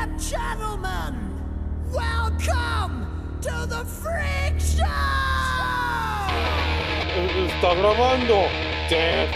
[0.00, 1.14] and gentlemen,
[1.92, 3.06] welcome
[3.42, 4.84] to the Freak Show!
[7.48, 8.48] Está grabando.
[8.88, 9.28] ¿Qué?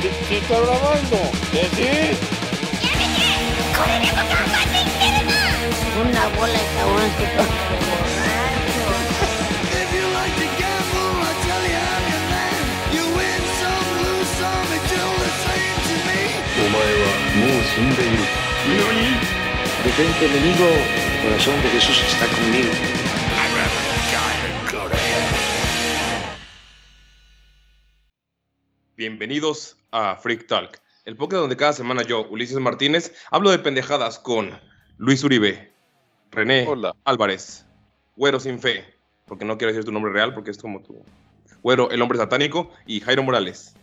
[0.00, 1.16] ¿Sí, sí está grabando?
[1.52, 2.16] ¿Eh, sí?
[6.00, 7.26] Una bola de cabrón que
[9.72, 12.62] If you like to gamble, I tell you I'm your man.
[12.92, 16.20] You win some, lose some, it's all the same to me.
[16.54, 17.04] お前は
[17.36, 18.18] もう死んでいる
[18.68, 19.35] 何
[19.87, 22.69] Detente enemigo El corazón de Jesús está conmigo
[28.97, 34.19] Bienvenidos a Freak Talk, el podcast donde cada semana yo, Ulises Martínez, hablo de pendejadas
[34.19, 34.59] con
[34.97, 35.71] Luis Uribe,
[36.31, 36.93] René Hola.
[37.05, 37.65] Álvarez,
[38.17, 38.83] Güero Sin Fe,
[39.25, 41.01] porque no quiero decir tu nombre real porque es como tu.
[41.63, 43.73] Güero, el hombre satánico, y Jairo Morales.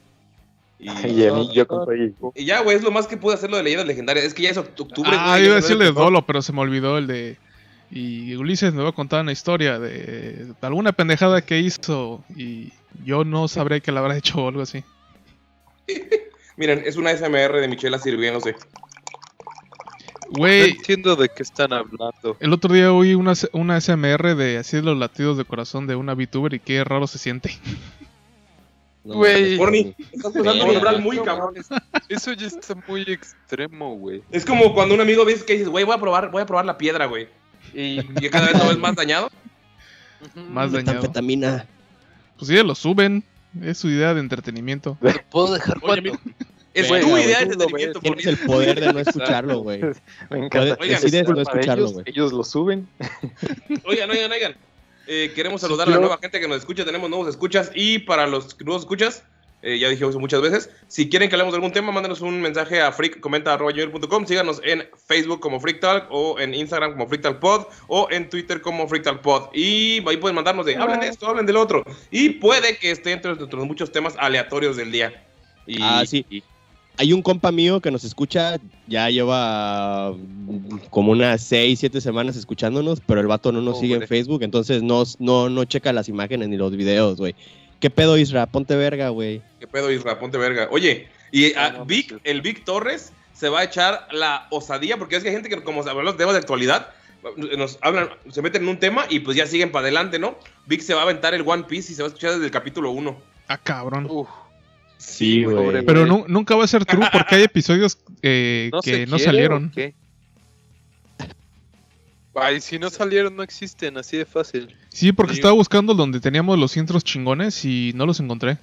[0.84, 1.94] Y, Y a mí, yo con todo
[2.34, 4.26] y ya, güey, es lo más que pude hacerlo de leyendas legendarias.
[4.26, 5.10] Es que ya es oct- octubre.
[5.14, 7.38] Ah, iba a decirle de Dolo, pero se me olvidó el de.
[7.90, 12.72] Y Ulises me va a contar una historia de, de alguna pendejada que hizo y
[13.04, 14.84] yo no sabré que la habrá hecho o algo así.
[16.56, 18.52] Miren, es una SMR de Michela sirviéndose.
[18.52, 22.36] No Güey, entiendo de qué están hablando.
[22.40, 26.14] el otro día oí una, una SMR de así los latidos de corazón de una
[26.14, 27.56] VTuber y qué raro se siente.
[29.04, 31.54] Güey, Corny, estás pasando un umbral muy cabrón.
[32.08, 34.22] eso ya está muy extremo, güey.
[34.30, 36.64] Es como cuando un amigo ves que dices, güey, voy a probar, voy a probar
[36.64, 37.28] la piedra, güey.
[37.74, 39.30] Y, y cada vez lo ves más dañado.
[40.48, 40.94] Más dañado.
[40.94, 41.66] Metanfetamina.
[42.38, 43.22] Pues sí, lo suben.
[43.62, 44.96] Es su idea de entretenimiento.
[45.00, 46.18] ¿Te puedo dejar cuando?
[46.72, 49.80] Es Venga, tu idea de entretenimiento, Tienes el poder de no escucharlo, güey.
[50.30, 50.76] Me encanta.
[50.80, 52.04] Oigan, Es decides no escucharlo, ellos, güey.
[52.08, 52.88] Ellos lo suben.
[53.84, 54.56] Oigan, oigan, oigan.
[55.06, 56.84] Eh, queremos saludar a la nueva gente que nos escucha.
[56.84, 57.70] Tenemos nuevos escuchas.
[57.74, 59.22] Y para los nuevos escuchas,
[59.62, 60.70] eh, ya dijimos muchas veces.
[60.88, 64.26] Si quieren que hablemos de algún tema, mándenos un mensaje a freakcomenta.com.
[64.26, 68.28] Síganos en Facebook como Freak Talk, o en Instagram como Freak Talk Pod, o en
[68.28, 69.48] Twitter como Freak Talk Pod.
[69.54, 71.82] Y ahí pueden mandarnos de hablen de esto, hablen del otro.
[72.10, 75.24] Y puede que esté entre nuestros muchos temas aleatorios del día.
[75.66, 76.26] Y, Ah, sí.
[76.96, 78.56] Hay un compa mío que nos escucha,
[78.86, 80.14] ya lleva
[80.90, 84.06] como unas 6, 7 semanas escuchándonos, pero el vato no nos sigue en.
[84.06, 87.34] Facebook, entonces no, no, no checa las imágenes ni los videos, güey.
[87.80, 88.46] ¿Qué pedo, Isra?
[88.46, 89.42] Ponte verga, güey.
[89.58, 90.18] ¿Qué pedo, Isra?
[90.18, 90.68] Ponte verga.
[90.70, 95.16] Oye, y Ah, a Vic, el Vic Torres se va a echar la osadía, porque
[95.16, 96.90] es que hay gente que, como hablamos de temas de actualidad,
[97.58, 100.36] nos hablan, se meten en un tema y pues ya siguen para adelante, ¿no?
[100.66, 102.50] Vic se va a aventar el One Piece y se va a escuchar desde el
[102.52, 103.16] capítulo 1.
[103.48, 104.06] Ah, cabrón.
[104.08, 104.28] Uf,
[105.06, 105.84] Sí, güey.
[105.84, 109.24] Pero nu- nunca va a ser true porque hay episodios eh, ¿no que no quiere
[109.24, 109.72] salieron.
[112.36, 114.74] Ay, si no salieron, no existen, así de fácil.
[114.88, 115.38] Sí, porque Sí.
[115.38, 118.58] estaba buscando donde teníamos los intros chingones y no los encontré.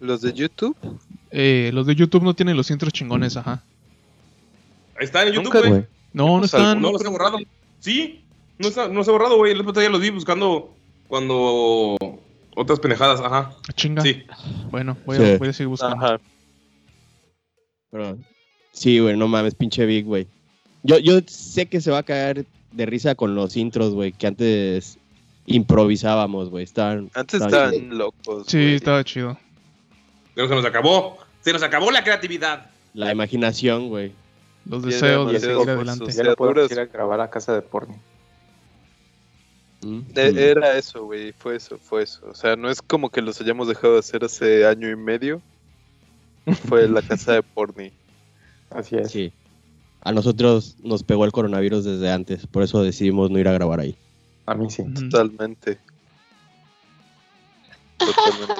[0.00, 0.76] Los de YouTube,
[1.32, 3.64] Eh, los de YouTube no tienen los intros chingones, ajá.
[4.98, 5.84] Ahí está en YouTube, güey.
[6.12, 6.80] No, no Pues están.
[6.80, 7.38] No los he borrado.
[7.80, 8.22] Sí,
[8.58, 9.52] no, está, no se ha borrado, güey.
[9.52, 10.72] El otro día los vi buscando
[11.08, 11.96] cuando
[12.56, 13.52] otras pendejadas, ajá.
[13.68, 14.02] Ah, Chinga.
[14.02, 14.24] Sí.
[14.70, 15.22] Bueno, voy, Sí.
[15.24, 15.96] a, voy a seguir buscando.
[16.04, 16.20] ajá.
[17.90, 18.18] Pero,
[18.72, 20.26] sí, güey, no mames, pinche Big, güey.
[20.82, 24.26] Yo, yo sé que se va a caer de risa con los intros, güey, que
[24.26, 24.98] antes
[25.46, 26.64] improvisábamos, güey.
[26.64, 28.46] Estaban, Antes estaban estaban locos.
[28.48, 28.74] Sí, güey.
[28.74, 29.38] estaba chido.
[30.34, 31.18] Pero se nos acabó.
[31.40, 32.70] Se nos acabó la creatividad.
[32.94, 34.12] La imaginación, güey.
[34.68, 36.10] Los Ya deseos de seguir adelante.
[36.12, 37.96] Ya no puedo ir a grabar a casa de porno.
[40.14, 42.26] Era eso, güey, fue eso, fue eso.
[42.28, 45.42] O sea, no es como que los hayamos dejado de hacer hace año y medio.
[46.68, 47.92] Fue la casa de Porni.
[48.70, 49.10] Así es.
[49.10, 49.32] Sí.
[50.00, 53.80] A nosotros nos pegó el coronavirus desde antes, por eso decidimos no ir a grabar
[53.80, 53.96] ahí.
[54.46, 54.84] A mí sí.
[54.94, 55.78] Totalmente.
[57.96, 58.54] Totalmente.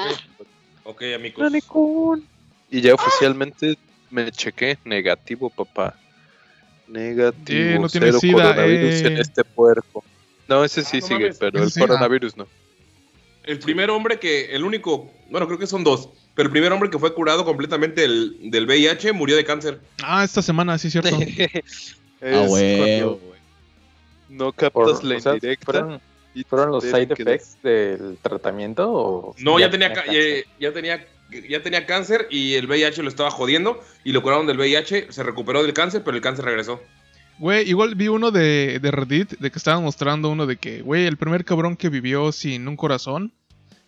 [0.84, 1.52] Ok, amigos.
[2.70, 3.78] Y ya oficialmente
[4.10, 5.96] me chequé negativo, papá.
[6.88, 7.58] Negativo.
[7.58, 9.06] Eh, no tiene cero sida, coronavirus eh.
[9.06, 10.04] en este puerco.
[10.48, 11.38] No, ese sí Ah, no sigue, mames.
[11.38, 12.46] pero Ese el sí, coronavirus no.
[13.44, 16.90] El primer hombre que, el único, bueno, creo que son dos, pero el primer hombre
[16.90, 19.80] que fue curado completamente del, del VIH murió de cáncer.
[20.02, 21.10] Ah, esta semana, sí, cierto.
[22.18, 23.00] Es Ah, güey.
[24.28, 25.64] No Por- captas la o sea, indirecta.
[25.64, 26.00] ¿fueron,
[26.34, 28.90] y fueron los side effects del tratamiento?
[28.90, 30.12] O No, ya, tenía, ya,
[30.58, 31.06] ya tenía,
[31.48, 35.22] ya tenía cáncer y el VIH lo estaba jodiendo y lo curaron del VIH, se
[35.22, 36.80] recuperó del cáncer, pero el cáncer regresó.
[37.38, 41.06] Güey, igual vi uno de, de Reddit de que estaban mostrando uno de que, güey,
[41.06, 43.32] el primer cabrón que vivió sin un corazón,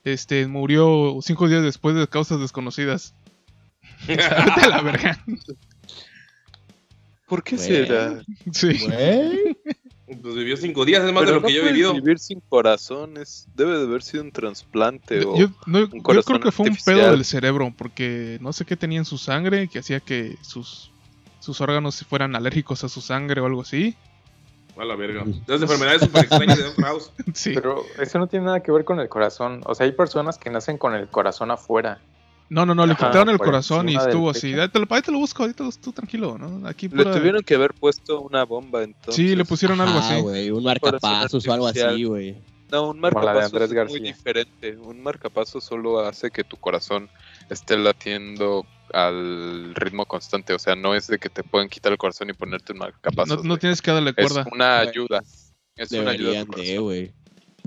[0.05, 3.15] este, murió cinco días después de causas desconocidas.
[4.07, 5.25] Vete a la verga.
[7.27, 7.67] ¿Por qué Güey.
[7.69, 8.23] será?
[8.53, 8.79] Sí.
[8.87, 9.57] Güey.
[10.23, 11.93] Pues vivió cinco días, es más Pero de lo no que yo he vivido.
[11.95, 13.47] vivir sin corazones.
[13.55, 15.37] Debe de haber sido un trasplante o...
[15.37, 18.77] Yo, no, yo corazón creo que fue un pedo del cerebro, porque no sé qué
[18.77, 20.91] tenía en su sangre que hacía que sus
[21.41, 23.97] sus órganos fueran alérgicos a su sangre o algo así.
[24.77, 25.25] A la verga.
[25.47, 27.11] Las enfermedades súper extrañas de House.
[27.35, 27.53] Sí.
[27.55, 29.61] Pero eso no tiene nada que ver con el corazón.
[29.65, 32.01] O sea, hay personas que nacen con el corazón afuera.
[32.51, 34.55] No, no, no, le Ajá, quitaron el corazón y estuvo así.
[34.55, 36.67] Ahí te, lo, ahí te lo busco, ahorita tú tranquilo, ¿no?
[36.67, 39.17] Aquí Le tuvieron que haber puesto una bomba entonces.
[39.17, 40.21] Sí, le pusieron algo así.
[40.21, 42.37] güey, un marcapasos o algo así, güey.
[42.71, 44.77] No, un Como la de marcapaso Andrés es muy diferente.
[44.77, 47.11] Un marcapaso solo hace que tu corazón
[47.51, 50.53] esté latiendo al ritmo constante.
[50.55, 53.37] O sea, no es de que te pueden quitar el corazón y ponerte un marcapaso.
[53.37, 54.49] No, no tienes que darle es cuerda.
[54.53, 55.23] una ayuda.
[55.77, 56.45] Es una ayuda.
[56.45, 57.13] Deberían güey.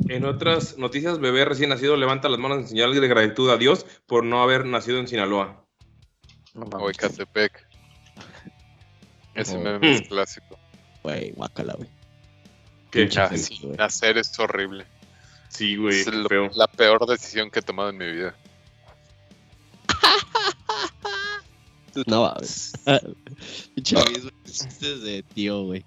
[0.07, 3.85] En otras noticias, bebé recién nacido levanta las manos en señal de gratitud a Dios
[4.07, 5.65] por no haber nacido en Sinaloa.
[6.53, 6.89] No O.
[6.89, 7.67] Ecatepec.
[9.35, 9.61] Ese Oh.
[9.61, 10.57] meme es clásico.
[11.03, 11.89] Güey, guácala, güey.
[12.89, 13.01] ¿Qué?
[13.01, 13.29] Pinche Ah.
[13.77, 14.85] Nacer es horrible.
[15.49, 18.35] Sí, güey, es lo- la peor decisión que he tomado en mi vida.
[22.07, 22.73] No mames.
[22.85, 22.99] Ah,
[23.75, 25.83] güey, chistes de tío, güey.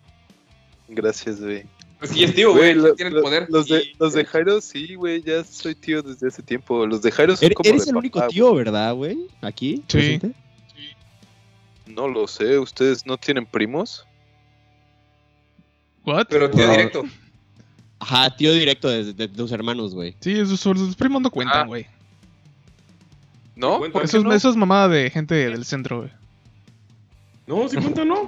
[0.89, 1.65] Gracias, güey.
[1.99, 2.75] Pues sí, es tío, güey.
[2.75, 3.47] lo- tiene el lo- poder.
[3.49, 6.87] Los de, Y- los de Jairo, sí, güey, ya soy tío desde hace tiempo.
[6.87, 9.27] Los de Jairo son Eres, como eres el papá, único tío, ¿verdad, güey?
[9.41, 9.77] Aquí.
[9.77, 9.83] Sí.
[10.19, 10.33] presente.
[11.87, 14.07] No lo sé, ¿ustedes no tienen primos?
[16.05, 16.27] ¿What?
[16.29, 16.73] Pero tío No.
[16.73, 17.05] directo.
[17.99, 20.15] Ajá, tío directo de, de- de tus hermanos, güey.
[20.21, 21.87] Sí, esos, sus primos no cuentan, Ah, güey.
[23.57, 23.79] ¿No?
[23.79, 24.33] Cuenta, ¿Por qué Eso, es- no?
[24.33, 26.11] eso es mamada de gente del centro, güey.
[27.47, 28.27] No, sí cuenta, ¿no?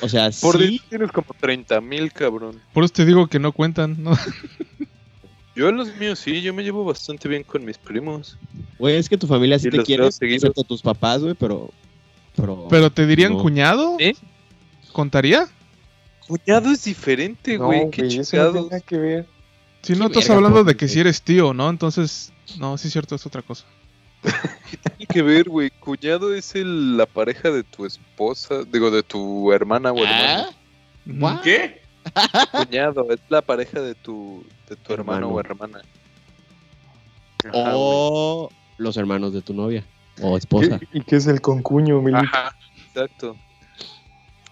[0.00, 0.80] O sea, Por sí.
[0.88, 2.60] tienes como 30 mil, cabrón.
[2.72, 4.12] Por eso te digo que no cuentan, ¿no?
[5.56, 8.38] Yo a los míos sí, yo me llevo bastante bien con mis primos.
[8.78, 10.36] Güey, es que tu familia sí Y te quiere, veo seguido.
[10.36, 11.70] excepto tus papás, güey, pero...
[12.36, 12.68] Pero...
[12.70, 13.38] Pero te dirían No.
[13.42, 13.96] cuñado.
[13.98, 14.14] ¿Eh?
[14.92, 15.48] ¿Contaría?
[16.28, 17.90] Cuñado es diferente, No, güey.
[17.90, 19.26] Qué güey, eso no tiene que ver.
[19.82, 21.70] Si no Qué estás hablando de que si eres tío, ¿no?
[21.70, 23.64] Entonces, no, sí es cierto, es otra cosa.
[24.22, 25.70] Tiene que ver, güey?
[25.70, 30.50] Cuñado es el- la pareja de tu esposa, digo, de tu hermana o hermano.
[30.50, 30.50] ¿Ah?
[31.06, 31.40] ¿What?
[31.42, 31.80] ¿Qué?
[32.52, 35.28] Cuñado, es la pareja de tu, de tu hermano.
[35.28, 35.34] Hermano.
[35.34, 35.82] o hermana.
[37.44, 37.72] Ajá.
[37.76, 39.84] O los hermanos de tu novia.
[40.20, 40.80] O esposa.
[40.92, 42.24] ¿Y qué es el concuño, Milito?
[42.24, 42.56] Ajá,
[42.88, 43.36] exacto.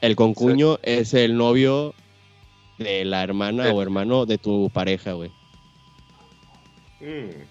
[0.00, 1.94] El concuño es el novio
[2.78, 3.70] de la hermana Sí.
[3.74, 5.30] o hermano de tu pareja, güey.
[7.00, 7.42] Mm.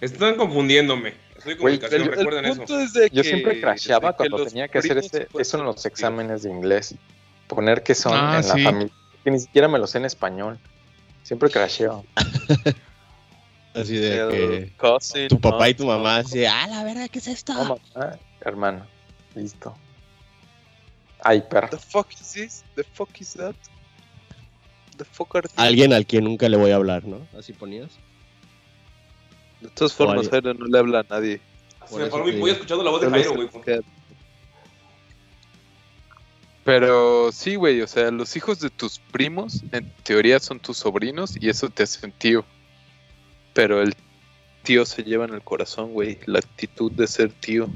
[0.00, 1.14] Están confundiéndome.
[1.56, 2.56] Comunicación, El- el recuerden eso.
[2.56, 5.64] punto es de Yo que- siempre crasheaba cuando tenía que hacer ese, pueden eso en
[5.64, 6.94] los exámenes de inglés.
[7.48, 8.94] Poner que son Ah, en la familia.
[9.22, 10.58] Que ni siquiera me lo sé en español.
[11.22, 12.04] Siempre crasheo.
[13.74, 17.18] Así de El que cousin, tu papá y tu mamá así, ah, la verga, ¿qué
[17.18, 17.52] es esto?
[17.54, 18.86] No, mamá, hermano.
[19.34, 19.76] Listo.
[21.20, 21.68] Ay, perro.
[21.70, 22.64] The fuck is this?
[22.76, 23.56] The fuck is that?
[24.96, 25.48] The fuck are?
[25.56, 27.26] Alguien al que nunca le voy a hablar, ¿no?
[27.36, 27.90] Así ponías.
[29.64, 31.40] De todas formas, Jairo no le habla a nadie.
[31.88, 33.48] Se me paró escuchando la voz de Jairo, güey.
[36.64, 41.36] Pero sí, güey, o sea, los hijos de tus primos en teoría son tus sobrinos
[41.38, 42.44] y eso te hace tío.
[43.52, 43.94] Pero el
[44.62, 47.68] tío se lleva en el corazón, güey, la actitud de ser tío.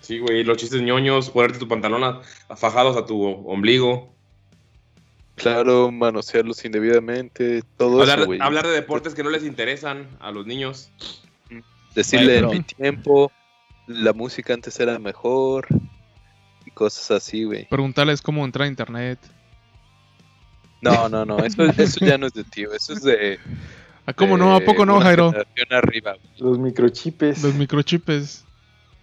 [0.00, 4.14] Sí, güey, los chistes ñoños, ponerte tu pantalón a- afajados a tu ombligo.
[5.40, 8.40] Claro, manosearlos indebidamente, todo Hablar, eso, güey.
[8.42, 10.90] hablar de deportes que no les interesan a los niños.
[11.94, 13.32] Decirle en mi tiempo,
[13.86, 15.66] la música antes era mejor
[16.66, 17.66] y cosas así, güey.
[17.68, 19.18] Preguntarles cómo entrar a internet.
[20.82, 23.38] No, no, no, eso, eso ya no es de tío, eso es de...
[24.04, 24.54] ¿A cómo no?
[24.54, 25.32] ¿A poco no, Jairo?
[25.70, 26.16] arriba.
[26.38, 27.42] Los microchips.
[27.42, 28.44] Los microchips.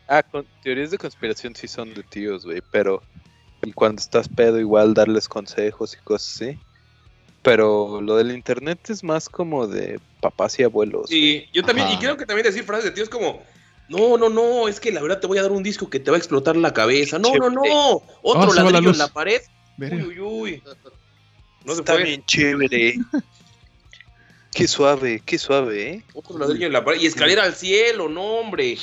[0.08, 3.02] Ah, con teorías de conspiración sí son de tíos, güey, pero
[3.64, 6.60] y cuando estás pedo igual darles consejos y cosas así.
[7.42, 11.10] Pero lo del internet es más como de papás y abuelos.
[11.10, 13.42] Sí, yo también, y creo que también decir frases de tíos como,
[13.90, 16.12] no, no, no, es que la verdad te voy a dar un disco que te
[16.12, 17.20] va a explotar la cabeza.
[17.20, 18.96] No, no, no, otro la ladrillo luz.
[18.96, 19.42] en la pared.
[19.78, 20.64] Uy, uy, uy.
[21.64, 22.96] No Está bien chévere.
[24.52, 26.04] qué suave, qué suave, ¿eh?
[26.14, 27.00] Otro ladrillo en la pared.
[27.00, 28.78] Y escalera al cielo, no, hombre.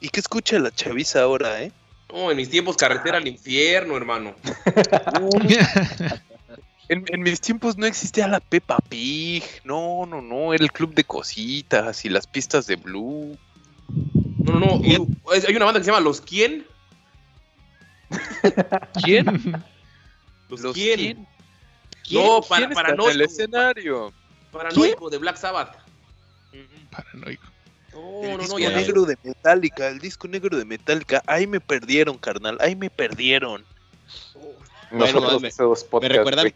[0.00, 1.72] ¿Y qué escucha la chaviza ahora, eh?
[2.12, 4.34] No, en mis tiempos carretera al infierno, hermano.
[6.88, 9.44] En, en mis tiempos no existía la Peppa Pig.
[9.62, 10.52] No, no, no.
[10.52, 13.38] Era el club de cositas y las pistas de Blue.
[14.42, 15.32] No, no, no.
[15.32, 16.66] es- hay una banda que se llama Los Quién.
[19.04, 19.62] ¿Quién?
[20.48, 21.26] Los, ¿Los Quién.
[22.02, 22.24] quién?
[22.24, 23.10] No, para, ¿Quién paranoico.
[23.12, 24.12] el escenario?
[24.50, 25.76] Paranoico de Black Sabbath.
[26.90, 27.46] Paranoico.
[27.94, 31.22] No, el no, no, disco ya negro de Metallica, el disco negro de Metallica.
[31.26, 32.56] Ahí me perdieron, carnal.
[32.60, 33.64] Ahí me perdieron.
[34.90, 35.50] Nosotros Bueno, me-
[35.88, 36.54] podcasts, recuerdan güey.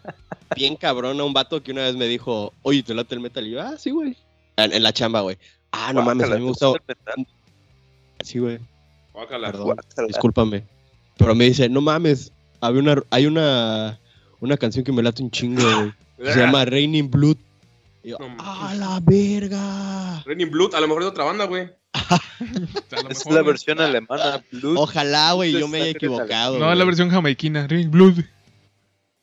[0.56, 3.46] bien cabrón a un vato que una vez me dijo, oye, ¿te late el metal?
[3.46, 4.16] Y yo, ah, sí, güey.
[4.56, 5.38] En, en la chamba, güey.
[5.72, 6.72] Ah, no mames, a mí me ¿te gusta.
[8.22, 8.58] Sí, güey.
[9.12, 9.46] Guácala.
[9.50, 9.64] Perdón.
[9.66, 10.08] Guácala.
[10.08, 10.64] Discúlpame.
[11.16, 13.98] Pero me dice, no mames, había una, hay una,
[14.40, 15.92] una canción que me late un chingo, güey.
[16.18, 17.36] que Se llama Raining Blood.
[18.02, 18.44] Y yo, No mames.
[18.46, 20.22] ¡ah, la verga!
[20.24, 21.68] Raining Blood, a lo mejor es otra banda, güey.
[21.92, 22.20] A
[23.10, 24.42] Es la versión alemana.
[24.52, 24.76] Blood.
[24.78, 26.58] Ojalá, güey, yo me haya equivocado.
[26.58, 26.78] No, güey.
[26.78, 27.66] la versión jamaiquina.
[27.66, 28.20] Ring Blood.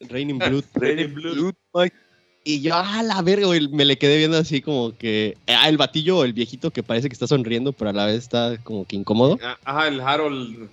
[0.02, 0.64] Raining Blood.
[0.76, 1.54] Raining Blood.
[1.74, 1.96] Mike.
[2.44, 5.36] Y yo, ah, la verga, güey, me le quedé viendo así como que...
[5.48, 8.58] Ah, el batillo, el viejito que parece que está sonriendo, pero a la vez está
[8.64, 9.38] como que incómodo.
[9.44, 10.70] Ah, Ajá, el Harold.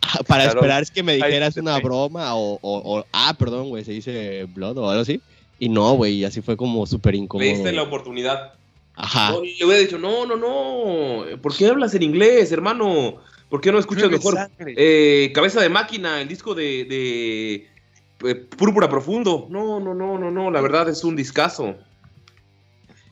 [0.00, 0.58] Ah, Para Claro.
[0.60, 4.48] esperar es que me dijeras una broma o, o, o- Ah, perdón, güey, se dice
[4.52, 5.20] Blood o algo así.
[5.62, 7.46] Y no, güey, y así fue como súper incómodo.
[7.46, 8.54] Le diste la oportunidad.
[8.96, 9.30] Ajá.
[9.30, 11.38] No, le hubiera dicho, no, no, no.
[11.40, 13.18] ¿Por qué hablas en inglés, hermano?
[13.48, 14.50] ¿Por qué no escuchas mejor?
[14.58, 19.46] Eh, Cabeza de máquina, el disco de, de eh, Púrpura Profundo.
[19.50, 20.50] No, no, no, no, no.
[20.50, 21.76] La verdad es un discazo.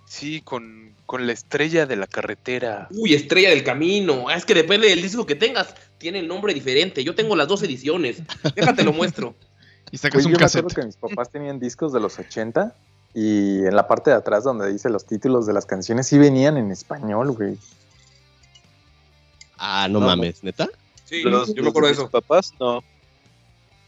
[0.07, 2.88] Sí, con, con la estrella de la carretera.
[2.90, 4.25] Uy, Estrella del Camino.
[4.28, 5.73] Ah, Es que depende del disco que tengas.
[5.99, 7.04] Tiene el nombre diferente.
[7.04, 8.25] Yo tengo las dos ediciones.
[8.57, 9.37] Déjate lo muestro.
[9.92, 10.80] Y sacas Güey, un yo me acuerdo cassette.
[10.80, 12.75] que mis papás tenían discos de los 80
[13.14, 16.56] y en la parte de atrás donde dice los títulos de las canciones sí venían
[16.56, 17.56] en español, güey.
[19.59, 20.68] Ah, no, No, mames, ¿neta?
[21.04, 22.11] Sí, Los- yo me acuerdo de mis eso.
[22.11, 22.82] papás, no.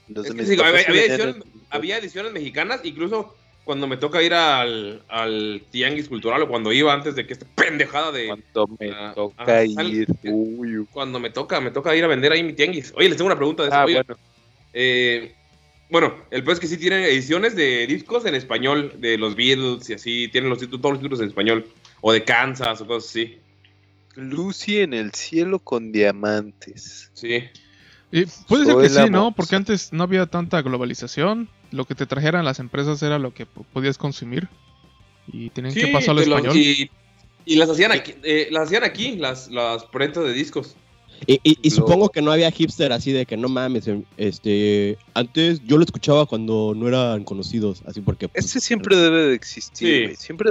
[0.09, 3.97] Los Es que mis sí, papás había, ediciones, en- había ediciones mexicanas, incluso cuando me
[3.97, 8.27] toca ir al, al tianguis cultural o cuando iba antes de que esta pendejada de...
[8.27, 10.09] Cuando me Ah, toca ah, ir.
[10.25, 10.87] Uy, uy.
[10.91, 12.93] Cuando me toca, me toca ir a vender ahí mi tianguis.
[12.97, 13.79] Oye, les tengo una pregunta de eso.
[13.79, 14.17] Ah, Oye, bueno.
[14.73, 15.33] eh,
[15.93, 19.89] bueno, el peor es que sí tienen ediciones de discos en español, de los Beatles
[19.91, 21.67] y así, tienen los títulos, todos los títulos en español,
[22.01, 23.39] o de Kansas o cosas así.
[24.17, 27.11] Lucy en el cielo con diamantes.
[27.15, 27.45] Sí.
[28.11, 29.33] Y puede ser que sí, ¿no?
[29.33, 31.49] Porque antes no había tanta globalización.
[31.71, 34.49] Lo que te trajeran las empresas era lo que podías consumir.
[35.33, 36.57] Y tenían que pasarlo a te lo- español.
[36.59, 36.91] y,
[37.47, 40.77] y las hacían aquí, eh, las hacían aquí, las, las prentas de discos.
[41.27, 45.61] Y, y- supongo que no había hipster así de que no mames, em, este, antes
[45.65, 48.29] yo lo escuchaba cuando no eran conocidos, así porque...
[48.29, 50.03] pues, Ese siempre debe de existir, Sí.
[50.05, 50.17] güey.
[50.17, 50.51] Siempre,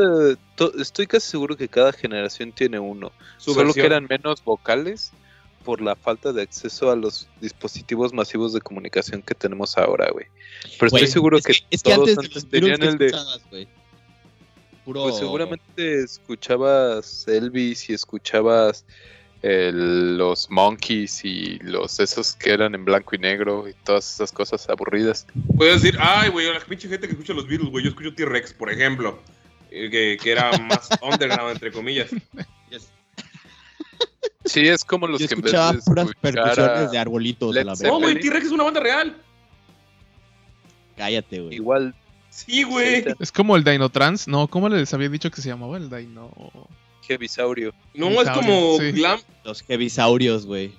[0.55, 3.11] to- estoy casi seguro que cada generación tiene uno.
[3.37, 3.83] Su Solo versión.
[3.83, 5.11] que eran menos vocales
[5.65, 10.25] por la falta de acceso a los dispositivos masivos de comunicación que tenemos ahora, güey.
[10.79, 13.67] Pero estoy seguro es que, es que todos antes de antes tenían ¿qué el de...
[14.85, 15.03] Puro...
[15.03, 18.83] Pues seguramente escuchabas Elvis y escuchabas
[19.41, 24.31] el- los Monkeys y los esos que eran en blanco y negro y todas esas
[24.31, 25.25] cosas aburridas.
[25.57, 27.83] Puedes decir, ay, güey, la pinche gente que escucha los Beatles, güey.
[27.83, 29.19] Yo escucho T-Rex, por ejemplo.
[29.71, 32.09] eh, Que, que era más underground, entre comillas.
[34.45, 37.53] Sí, es como los Yo que en vez escuchaba de puras percusiones a- de arbolitos
[37.55, 37.63] la.
[37.63, 39.15] No, güey, T-Rex es una banda real.
[40.97, 41.55] Cállate, güey.
[41.55, 41.95] igual
[42.29, 43.03] Sí, güey.
[43.19, 44.27] Es como el Dino Trans.
[44.27, 46.31] No, ¿cómo les había dicho que se llamaba el Dino?
[47.11, 47.73] Heavisaurio.
[47.93, 48.91] No, es como Sí.
[48.91, 49.19] glam.
[49.43, 50.71] Los heavisaurios, güey.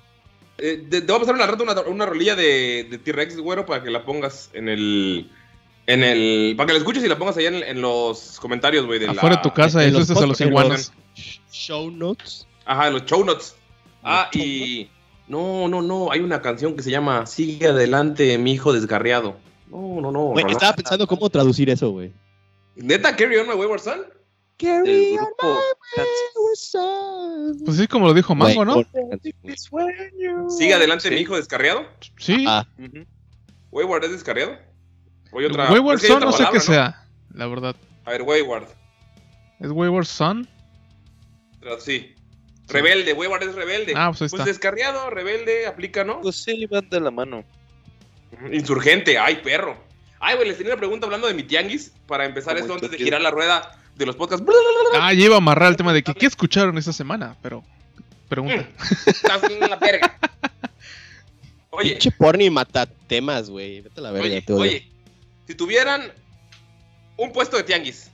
[0.59, 3.67] Eh, te, te voy a pasar una rato una, una rolilla de, de T-Rex, güero,
[3.67, 5.31] para que la pongas en el.
[5.87, 6.55] En el.
[6.57, 8.99] Para que la escuches y la pongas allá en, en los comentarios, güey.
[9.01, 10.93] de la- Afuera de tu casa, eso es a los iguanas.
[11.17, 12.47] sh- Show notes.
[12.65, 13.57] Ajá, en los show notes.
[14.05, 14.89] Ah, y.
[15.27, 16.13] No, no, no.
[16.13, 19.37] Hay una canción que se llama Sigue adelante, mi hijo desgarriado.
[19.69, 20.21] No, no, no.
[20.27, 22.13] Güey, estaba pensando cómo traducir eso, güey.
[22.77, 24.01] ¿Neta, Carry On My Wayward Son?
[24.59, 25.59] Del grupo
[27.65, 28.83] Pues sí, como lo dijo Mango, ¿no?
[30.51, 31.15] Sigue adelante, Sí.
[31.15, 31.85] mi hijo descarriado.
[32.19, 32.45] Sí.
[32.47, 33.05] Ah, Ujú.
[33.73, 34.57] Wayward es descarriado.
[35.33, 35.71] O otra.
[35.73, 37.75] Wayward Son otra no sé palabra, qué sea, la verdad.
[38.05, 38.69] A ver, Wayward.
[39.61, 40.49] ¿Es Wayward Son?
[41.81, 42.15] Sí.
[42.69, 43.95] Rebelde, Wayward es rebelde.
[43.97, 44.45] Ah, pues ahí Pues está.
[44.45, 46.21] descarriado, rebelde, aplica, ¿no?
[46.21, 47.45] Pues sí, van de la mano.
[48.53, 49.77] Insurgente, ay, perro.
[50.21, 52.91] Ay, güey, les tenía una pregunta hablando de mi tianguis para empezar Como esto antes
[52.93, 54.47] de girar la rueda de los podcasts.
[54.95, 57.37] Ah, ya iba a amarrar el tema de que ¿qué escucharon esta semana?
[57.43, 57.63] Pero,
[58.29, 58.69] pregunta.
[59.07, 60.19] Estás en la verga.
[61.71, 63.81] Oye, pinche porni mata temas, güey.
[63.81, 64.89] Vete a la verga, oye, oye,
[65.47, 66.13] si tuvieran
[67.17, 68.11] un puesto de tianguis,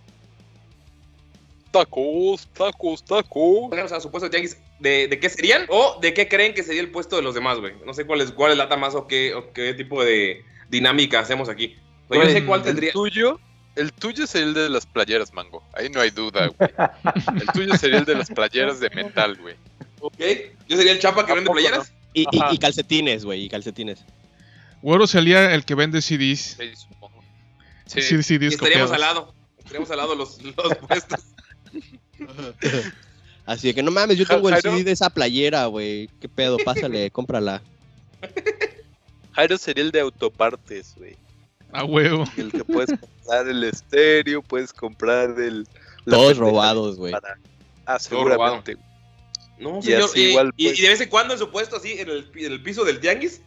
[1.73, 3.92] Tacos, tacos, tacos.
[3.92, 5.66] a su puesto de tianguis, ¿de, de qué serían?
[5.68, 7.75] ¿O de qué creen que sería el puesto de los demás, güey?
[7.85, 11.18] No sé cuál es, cuál es lata más o qué, o qué tipo de dinámica
[11.20, 11.76] hacemos aquí.
[12.08, 12.92] O yo sé cuál el tendría.
[12.92, 13.38] tuyo,
[13.78, 15.62] el tuyo sería el de las playeras, mango.
[15.73, 16.70] Ahí no hay duda, güey.
[17.40, 19.56] El tuyo sería el de las playeras de metal, güey.
[20.00, 20.18] ¿Ok?
[20.68, 21.92] Yo sería el chapa que ¿A vende playeras.
[22.14, 24.04] Y, y- calcetines, güey, y calcetines.
[24.82, 26.56] Güero sería el que vende CDs.
[26.58, 27.23] Sí, supongo.
[27.87, 28.02] Sí.
[28.02, 28.92] Sí, Y CDs estaríamos copiados.
[28.92, 29.35] al lado.
[29.58, 30.54] Estaríamos al lado los, los
[30.88, 31.20] puestos.
[33.47, 34.61] Así de que no mames, yo tengo el.
[34.61, 36.08] CD de esa playera, güey.
[36.20, 36.58] ¿Qué pedo?
[36.64, 37.62] Pásale, cómprala.
[39.32, 41.16] Jairo sería el de autopartes, güey.
[41.72, 42.25] A huevo.
[42.37, 45.66] El que puedes comprar el estéreo, puedes comprar el.
[46.06, 47.12] Todos robados, güey.
[47.12, 47.38] para-
[47.84, 48.76] Ah, seguramente.
[49.58, 50.02] No, Y señor.
[50.04, 50.78] así Y, igual, y- pues.
[50.78, 52.84] y de vez en cuando en su puesto, así, en el, pi- en el piso
[52.84, 53.40] del tianguis,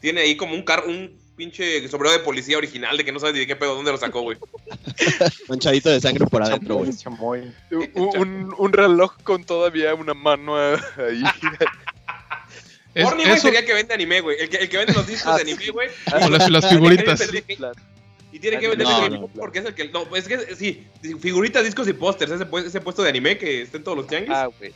[0.00, 3.34] tiene ahí como un carro, un pinche sombrero de policía original de que no sabes
[3.34, 4.38] ni de qué pedo, dónde lo sacó, güey.
[5.48, 6.92] Manchadito de sangre por adentro, güey.
[6.96, 7.52] Chamoy.
[7.70, 11.22] Un, un- un reloj con todavía una mano ahí.
[12.96, 14.36] Es- Orny, güey, sería el que vende anime, güey.
[14.40, 15.88] El que, el que vende los discos Ah, de anime, güey.
[16.24, 17.20] o las, las figuritas.
[18.32, 19.28] Y tiene que vender No, no.
[19.28, 19.88] porque es el que.
[19.88, 20.86] No, es que sí,
[21.20, 24.30] figuritas, discos y pósters, ese, ese puesto de anime que está en todos los tianguis.
[24.34, 24.72] Ah, güey.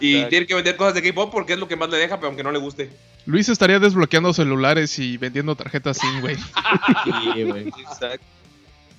[0.00, 0.30] y exacto.
[0.30, 2.42] tiene que vender cosas de K-pop porque es lo que más le deja, pero aunque
[2.42, 2.90] no le guste.
[3.26, 6.36] Luis estaría desbloqueando celulares y vendiendo tarjetas SIM, güey.
[6.36, 7.68] Sí, güey.
[7.68, 8.24] Exacto.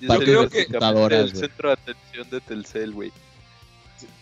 [0.00, 3.12] Yo básicamente computadoras, el centro de atención de Telcel, güey.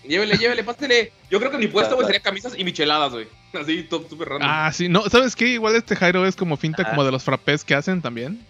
[0.05, 1.13] Llévele, llévele, pásele.
[1.31, 3.27] Yo creo que mi puesto, güey, sería camisas y micheladas, güey.
[3.61, 4.49] Así, todo súper random.
[4.51, 5.47] Ah, sí, no, ¿sabes qué?
[5.49, 6.91] Igual este Jairo es como finta Ah.
[6.91, 8.45] como de los frappés que hacen también.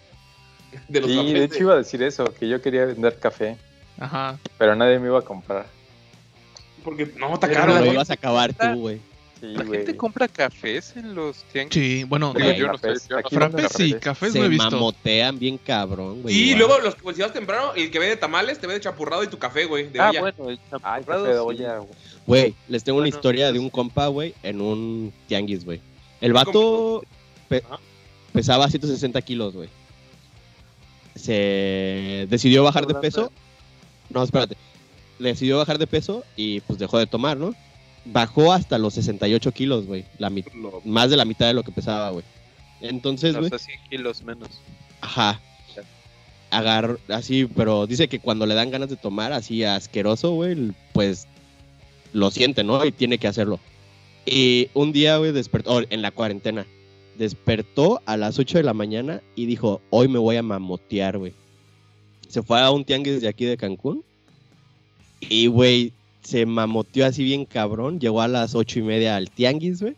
[0.88, 3.59] de los Sí, papeles de hecho iba a decir eso, que yo quería vender café,
[4.00, 4.38] Ajá.
[4.57, 5.67] pero nadie me iba a comprar.
[6.83, 9.00] Porque no, está caro, Lo ibas a acabar tú, güey.
[9.43, 11.75] Sí, ¿La gente compra cafés en los tianguis?
[11.75, 14.71] Sí, bueno, yo no sé, yo no sí, cafés no he Se visto.
[14.71, 16.33] mamotean bien cabrón, güey.
[16.33, 19.27] Y luego, los, pues, si vas temprano, el que vende tamales te vende chapurrado y
[19.27, 19.89] tu café, güey.
[19.89, 20.21] De Ah, olla.
[20.21, 21.41] bueno, el Ay, champurrado café de sí.
[21.45, 21.91] olla, güey.
[22.25, 25.81] Güey, les tengo una historia de un compa, güey, en un tianguis, güey.
[26.21, 27.03] El vato
[27.49, 27.81] pe- Ajá.
[28.33, 29.69] pesaba 160 kilos, güey.
[31.17, 33.33] Se decidió bajar de peso.
[34.09, 34.57] No, espérate.
[35.19, 37.55] Le decidió bajar de peso y pues dejó de tomar, ¿no?
[38.04, 40.04] Bajó hasta los 68 kilos, güey.
[40.18, 42.25] La Lo- más de la mitad de lo que pesaba, güey.
[42.80, 44.49] Entonces, güey, sea, 100 kilos menos.
[45.00, 45.40] ajá.
[46.50, 51.26] Agarró, así, pero dice que cuando le dan ganas de tomar, así asqueroso, güey, pues
[52.12, 52.85] lo siente, ¿no?
[52.85, 53.59] Y tiene que hacerlo.
[54.26, 56.66] Y un día, güey, despertó, oh, en la cuarentena,
[57.16, 61.32] despertó a las 8 de la mañana y dijo, hoy me voy a mamotear, güey.
[62.28, 64.04] Se fue a un tianguis de aquí de Cancún
[65.21, 65.92] y, güey,
[66.23, 68.00] se mamoteó así bien cabrón.
[68.00, 69.97] Llegó a las ocho y media al tianguis, güey.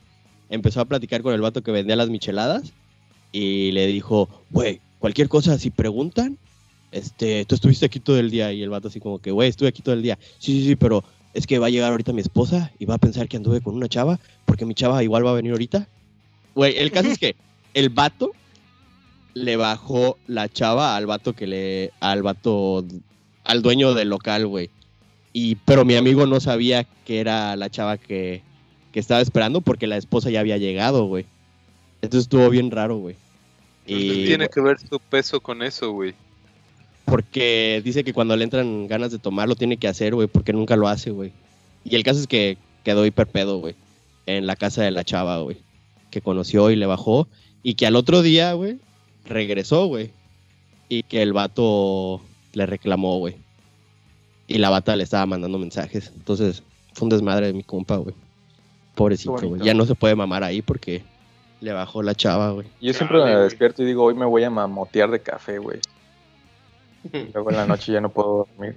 [0.50, 2.73] Empezó a platicar con el vato que vendía las micheladas
[3.33, 6.39] y le dijo, güey, cualquier cosa, si preguntan,
[6.93, 8.52] este, tú estuviste aquí todo el día.
[8.52, 10.19] Y el vato así como que, güey, estuve aquí todo el día.
[10.39, 12.99] Sí, sí, sí, pero es que va a llegar ahorita mi esposa y va a
[12.99, 15.89] pensar que anduve con una chava, porque mi chava igual va a venir ahorita.
[16.54, 17.34] Güey, el caso es que
[17.75, 18.32] el vato
[19.34, 22.84] le bajó la chava al vato que le, al vato,
[23.43, 24.71] al dueño del local, güey.
[25.34, 28.42] Y, pero mi amigo no sabía que era la chava que,
[28.92, 31.26] que estaba esperando porque la esposa ya había llegado, güey.
[32.00, 33.16] Entonces estuvo bien raro, güey.
[33.86, 36.14] Y Tiene que ver su peso con eso, güey.
[37.04, 40.52] porque dice que cuando le entran ganas de tomar lo tiene que hacer, güey, porque
[40.52, 41.32] nunca lo hace, güey.
[41.84, 43.75] Y el caso es que quedó hiperpedo, güey,
[44.26, 45.58] en la casa de la chava, güey,
[46.10, 47.28] que conoció y le bajó.
[47.62, 48.78] Y que al otro día, güey,
[49.26, 50.12] regresó, güey.
[50.88, 52.23] Y que el vato
[52.54, 53.36] le reclamó, güey.
[54.47, 56.13] Y la bata le estaba mandando mensajes.
[56.15, 58.15] Entonces, fue un desmadre de mi compa, güey.
[58.95, 59.63] Pobrecito, güey.
[59.63, 61.02] Ya no se puede mamar ahí porque
[61.61, 62.67] le bajó la chava, güey.
[62.80, 65.80] Yo siempre Chale, me despierto y digo, hoy me voy a mamotear de café, güey.
[67.35, 68.75] Luego en la noche ya no puedo dormir.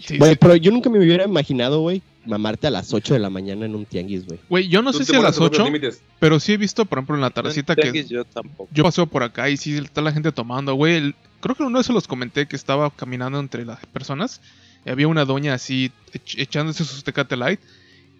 [0.00, 0.38] Sí, Güey, sí.
[0.40, 3.74] pero yo nunca me hubiera imaginado, güey, mamarte a las 8 de la mañana en
[3.74, 4.38] un tianguis, güey.
[4.48, 6.02] Güey, yo no sé si a las tus propios 8, límites.
[6.18, 8.68] pero sí he visto, por ejemplo, en la tardecita que yo tampoco.
[8.72, 11.14] yo paseo por acá y sí está la gente tomando, güey.
[11.40, 14.40] Creo que una vez se los comenté que estaba caminando entre las personas
[14.84, 17.60] y había una doña así ech- echándose sus Tecate Light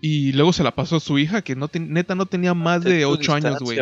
[0.01, 2.91] y luego se la pasó a su hija que no neta no tenía más de
[2.93, 3.77] Ten tu 8 años, güey.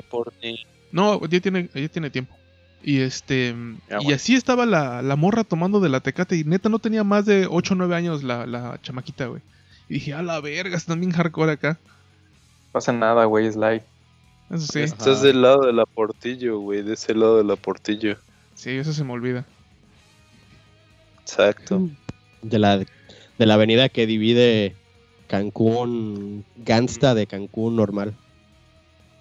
[0.91, 2.35] No, ya tiene, ya tiene tiempo.
[2.83, 3.55] Y este.
[4.01, 6.37] Y así estaba la, la morra tomando de la tecate.
[6.37, 9.43] Y neta no tenía más de 8 o 9 años la, la chamaquita, güey.
[9.91, 11.79] Y dije, a la verga, están bien hardcore acá.
[11.83, 13.83] No pasa nada, güey, es light.
[14.51, 18.17] Eso sí, Estás del lado de la Portillo, güey, de ese lado de la Portillo.
[18.55, 19.45] sí, eso se me olvida.
[21.23, 21.89] Exacto.
[22.43, 22.87] De la, de
[23.47, 24.75] la avenida que divide
[25.27, 28.15] Cancún, Gangsta de Cancún normal.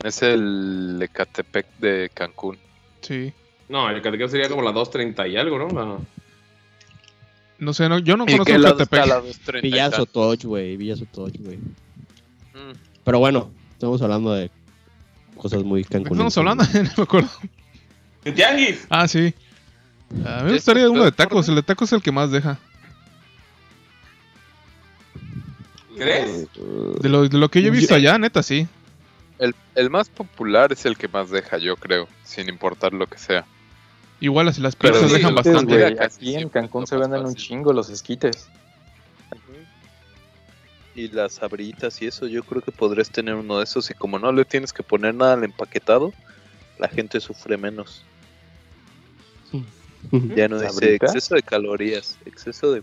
[0.03, 2.57] Es el Ecatepec de Cancún.
[3.01, 3.33] Sí.
[3.67, 5.67] No, el catequeo sería como la 2.30 y algo, ¿no?
[5.69, 5.97] La-
[7.59, 9.09] No sé, no, yo no ¿Y conozco qué el lado está Catepec.
[9.09, 10.07] la 230 y Villa tantos?
[10.13, 11.57] Sotoch, güey, Villa Sotoch, güey.
[11.57, 12.73] Mm.
[13.03, 14.51] Pero bueno, estamos hablando de
[15.37, 16.11] cosas muy ¿De Cancún.
[16.13, 16.63] estamos hablando?
[16.73, 17.29] no me acuerdo.
[18.25, 18.85] ¡En tianguis!
[18.89, 19.33] Ah, sí.
[20.25, 21.49] A mí me ¿Ya gustaría uno de tacos.
[21.49, 22.59] El de tacos es el que más deja.
[25.97, 26.47] ¿Crees?
[27.01, 28.67] De lo, de lo que yo he visto allá, neta, sí.
[29.39, 33.17] El, el más popular es el que más deja, yo creo, sin importar lo que
[33.17, 33.45] sea.
[34.19, 35.95] Igual las, las pizzas sí, dejan Esquites, bastante.
[35.95, 38.49] Casi aquí en Cancún se venden un chingo los esquites.
[40.95, 44.17] Y las sabritas y eso, yo creo que podrías tener uno de esos y como
[44.17, 46.11] no le tienes que poner nada al empaquetado,
[46.79, 48.03] la gente sufre menos.
[50.11, 52.81] Ya no dice exceso de calorías, exceso de...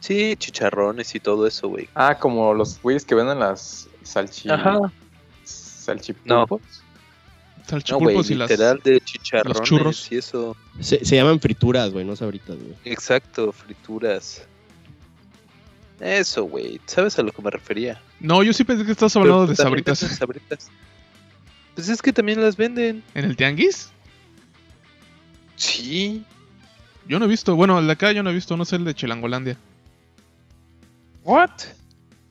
[0.00, 1.88] Sí, chicharrones y todo eso, güey.
[1.94, 4.48] Ah, como los güeyes que venden las salchi...
[4.48, 4.78] Ajá.
[7.66, 8.28] Salchipulpos.
[8.30, 8.50] No, y las.
[8.50, 10.12] literal de chicharrones churros.
[10.12, 10.56] y eso.
[10.80, 12.74] Se, se llaman frituras, güey, no sabritas, güey.
[12.84, 14.46] Exacto, frituras.
[16.00, 16.80] Eso, güey.
[16.86, 18.00] ¿Sabes a lo que me refería?
[18.20, 19.98] No, yo sí pensé que estabas hablando de Pero sabritas.
[19.98, 20.70] sabritas.
[21.74, 23.02] Pues es que también las venden.
[23.14, 23.90] ¿En el tianguis?
[25.56, 26.24] Sí.
[27.08, 27.54] Yo no he visto.
[27.56, 28.56] Bueno, el de acá yo no he visto.
[28.56, 29.56] No sé el de Chilangolandia.
[31.24, 31.50] What?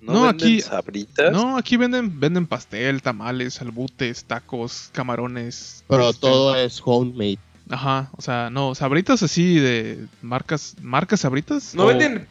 [0.03, 1.31] ¿No, No, venden aquí- sabritas?
[1.31, 5.83] No, aquí venden, venden pastel, tamales, albutes, tacos, camarones.
[5.87, 7.39] Pero este, todo es homemade.
[7.69, 11.73] Ajá, o sea, no, sabritas así de marcas, marcas sabritas.
[11.73, 12.27] ¿No o- venden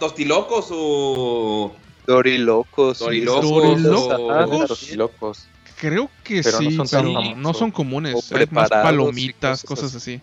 [0.00, 1.72] tostilocos o
[2.06, 2.98] Dorilocos.
[2.98, 3.82] Dorilocos.
[4.68, 5.46] Dorilocos.
[5.78, 8.14] Creo que Pero no sí, son pero no son comunes.
[8.32, 10.20] O Hay más palomitas, cosas cosas así.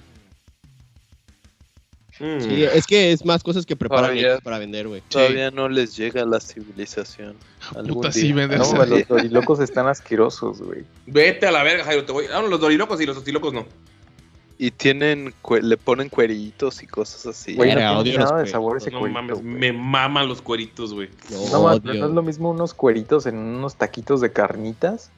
[2.19, 2.41] Mm.
[2.41, 5.01] Sí, es que es más cosas que preparan Todavía- ellos para vender, güey.
[5.07, 7.35] Todavía no les llega la civilización.
[7.75, 8.21] Algún Puta, día.
[8.21, 10.83] sí, vender No, los dorilocos están asquerosos, güey.
[11.05, 12.03] Vete a la verga, Jairo.
[12.05, 12.25] Te voy.
[12.33, 13.65] Ah, no, los dorilocos y los tostilocos no.
[14.61, 17.55] Y tienen, le ponen cueritos y cosas así.
[17.55, 19.45] Güey, no odio nada de sabor ese No cuerito, mames, güey.
[19.55, 21.07] me maman los cueritos, güey.
[21.31, 21.81] No, odio.
[21.93, 25.11] no es lo mismo unos cueritos en unos taquitos de carnitas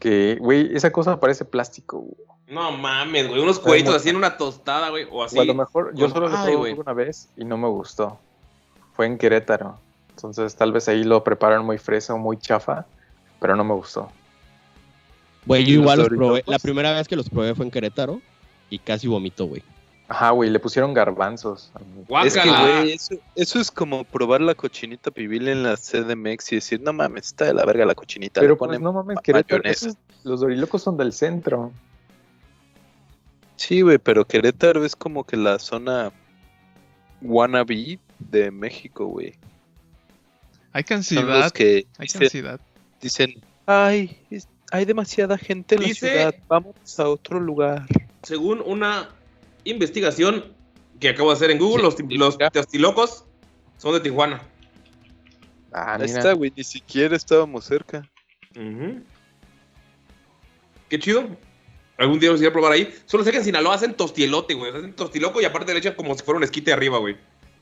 [0.00, 2.16] que, güey, esa cosa parece plástico, güey.
[2.52, 3.40] No mames, güey.
[3.40, 5.06] Unos cueritos así en una tostada, güey.
[5.10, 5.38] O así.
[5.38, 8.18] O a lo mejor, yo solo lo probé una vez y no me gustó.
[8.94, 9.78] Fue en Querétaro.
[10.10, 12.84] Entonces tal vez ahí lo preparan muy fresa o muy chafa,
[13.40, 14.10] pero no me gustó.
[15.46, 16.44] Güey, ¿Y yo igual los los probé.
[16.46, 18.20] La primera vez que los probé fue en Querétaro
[18.70, 19.62] y casi vomito, güey.
[20.08, 21.72] Ajá, güey, le pusieron garbanzos.
[22.24, 26.56] Es que, güey, eso, eso es como probar la cochinita pibil en la CDMX y
[26.56, 28.42] decir, no mames, está de la verga la cochinita.
[28.42, 31.72] Pero pues no mames, ma- Querétaro, esos- los dorilocos son del centro.
[33.62, 36.10] Sí, güey, pero Querétaro es como que la zona
[37.20, 39.34] wannabe de México, güey.
[40.72, 42.60] Hay cantidad, que hay dicen, cantidad.
[43.00, 43.34] dicen,
[43.66, 47.86] ay, es- hay demasiada gente en Dice- la ciudad, vamos a otro lugar.
[48.24, 49.10] Según una
[49.62, 50.44] investigación
[50.98, 53.24] que acabo de hacer en Google, los, los tostilocos
[53.76, 54.42] son de Tijuana.
[55.72, 56.18] Ah, Ahí mira.
[56.18, 58.02] está, güey, ni siquiera estábamos cerca.
[58.56, 59.02] Ujú.
[60.88, 61.28] Qué chido.
[61.98, 62.92] Algún día los iré a probar ahí.
[63.06, 64.72] Solo sé que en Sinaloa hacen tostielote, güey.
[64.72, 67.16] Hacen tostiloco y aparte le echan como si fuera un esquite arriba, güey.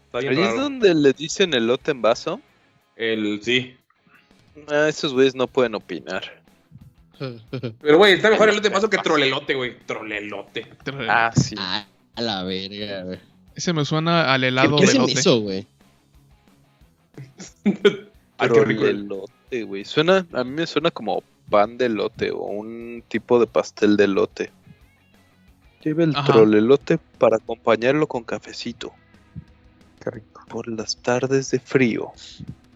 [0.07, 2.41] Está bien Ahí es donde le dicen elote en vaso.
[2.97, 3.77] El, sí.
[4.69, 6.41] Ah, esos güeyes no pueden opinar.
[7.83, 9.79] Pero, güey, está mejor elote en vaso que trolelote, güey.
[9.87, 10.67] Trolelote.
[11.09, 11.55] Ah, sí.
[11.59, 13.19] Ah, a la verga, güey.
[13.55, 15.21] Ese me suena al ¿Qué, helado qué de hacen elote.
[15.21, 15.67] eso, güey?
[18.39, 18.85] Ay, qué rico.
[18.85, 19.85] el elote, güey.
[19.85, 24.05] Suena, a mí me suena como pan de elote o un tipo de pastel de
[24.05, 24.51] elote.
[25.83, 26.33] Lleva el Ajá.
[26.33, 28.93] trolelote para acompañarlo con cafecito
[30.03, 30.43] Qué rico.
[30.49, 32.13] por las tardes de frío.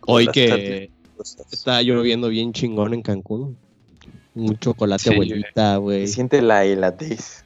[0.07, 0.91] Hoy que
[1.51, 3.57] está lloviendo bien chingón en Cancún.
[4.35, 6.07] Un chocolate Sí, abuelita, güey.
[6.07, 7.44] Se siente la heladez.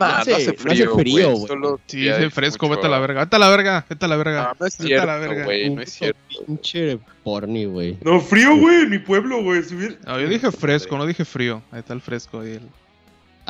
[0.00, 1.46] Nah, no no hace- hace no hace frío, frío, güey.
[1.46, 3.20] solo Sí, es fresco, mucho- vete a la verga.
[3.24, 4.42] Vete a la verga, vete a la verga.
[4.42, 5.44] No, no es Vete a la cierto, verga.
[5.44, 6.18] güey, no es cierto.
[6.46, 7.98] Pinche porni, güey.
[8.02, 9.62] No, frío, güey, en mi pueblo, güey.
[9.62, 9.98] Subir.
[10.06, 11.62] No, yo dije fresco, no dije frío.
[11.70, 12.68] Ahí está el fresco ahí, el-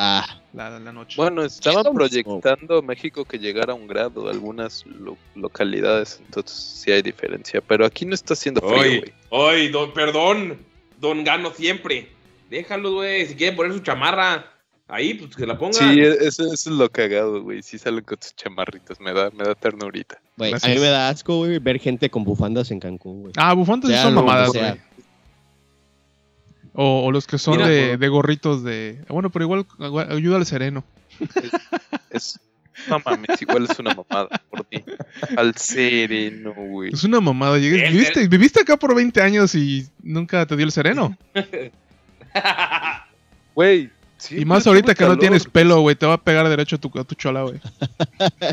[0.03, 1.15] Ah, la, la noche.
[1.17, 7.01] Bueno, estaban proyectando México que llegara a un grado, algunas lo- localidades, entonces sí hay
[7.03, 7.61] diferencia.
[7.61, 9.13] Pero aquí no está haciendo frío, güey.
[9.29, 10.57] oye, don, perdón.
[10.99, 12.09] Don Gano siempre.
[12.49, 13.25] Déjalos, güey.
[13.27, 14.50] Si quieren poner su chamarra
[14.91, 15.73] ahí, pues que la pongan.
[15.73, 17.63] Sí, e- eso, eso es lo cagado, güey.
[17.63, 20.19] Sí salen con sus chamarritas, me da, me da ternurita.
[20.37, 20.53] güey.
[20.53, 23.33] A mí me da asco, güey, ver gente con bufandas en Cancún, güey.
[23.37, 24.79] Ah, bufantes sí Sea son mamadas, güey.
[26.73, 29.03] O, o los que son Mira, de, por- de gorritos de.
[29.09, 30.83] Bueno, pero igual igual ayuda al sereno.
[32.11, 32.39] Es,
[32.87, 34.81] no mames, igual es una mamada por ti.
[35.35, 36.91] Al sereno, güey.
[36.93, 37.57] Es una mamada.
[37.57, 41.17] llegué- El- viviste, viviste acá por 20 años y nunca te dio el sereno.
[43.53, 43.89] Güey.
[44.29, 45.95] Y más ahorita que no tienes pelo, güey.
[45.95, 47.59] Te va a pegar derecho a tu, a tu chola, güey.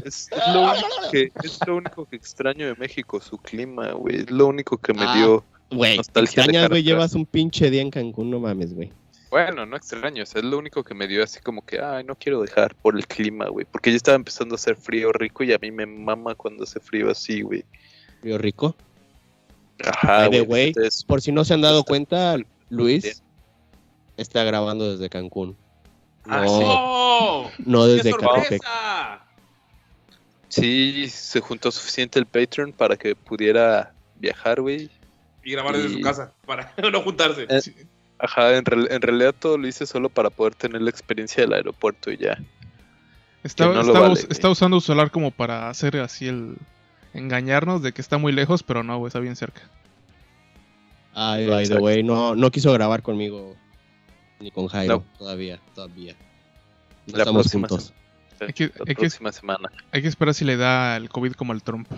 [0.04, 4.16] Es, es lo único que, es lo único que extraño de México, su clima, güey.
[4.16, 5.16] Es lo único que me Ah.
[5.16, 5.44] dio.
[5.70, 8.90] Te Nostalgia de extrañas, güey, llevas un pinche día en Cancún, no mames, güey.
[9.30, 12.04] Bueno, no extraño, o sea, es lo único que me dio así como que, ay,
[12.04, 13.66] no quiero dejar por el clima, güey.
[13.70, 16.80] Porque ya estaba empezando a hacer frío rico y a mí me mama cuando hace
[16.80, 17.64] frío así, güey.
[18.22, 18.74] Río Rico.
[19.84, 20.72] Ajá, güey.
[21.06, 22.46] Por si no se han dado cuenta, bien.
[22.70, 23.22] Luis
[24.18, 25.56] está grabando desde Cancún.
[26.26, 27.62] No, Ah, sí.
[27.64, 28.62] No ¡Qué desde Catepec.
[28.62, 29.24] sorpresa!
[30.48, 34.90] Sí, se juntó suficiente el Patreon para que pudiera viajar, güey.
[35.44, 37.46] Y grabar desde Y- su casa para no juntarse.
[37.48, 37.86] Eh,
[38.20, 41.52] Ajá, en, real- en realidad todo lo hice solo para poder tener la experiencia del
[41.52, 42.36] aeropuerto y ya.
[43.44, 46.56] Está, no lo está vale, está usando su celular como para hacer así el.
[47.14, 49.62] Engañarnos de que está muy lejos, pero no, güey, está bien cerca.
[51.14, 53.56] Ay, by the way, no, no quiso grabar conmigo.
[54.40, 55.18] Ni con Jairo, No.
[55.18, 56.14] todavía, todavía.
[57.06, 57.92] No La estamos próxima juntos.
[58.40, 59.68] Hay que- La hay que- próxima semana.
[59.90, 61.88] Hay que esperar si le da el COVID como al Trump.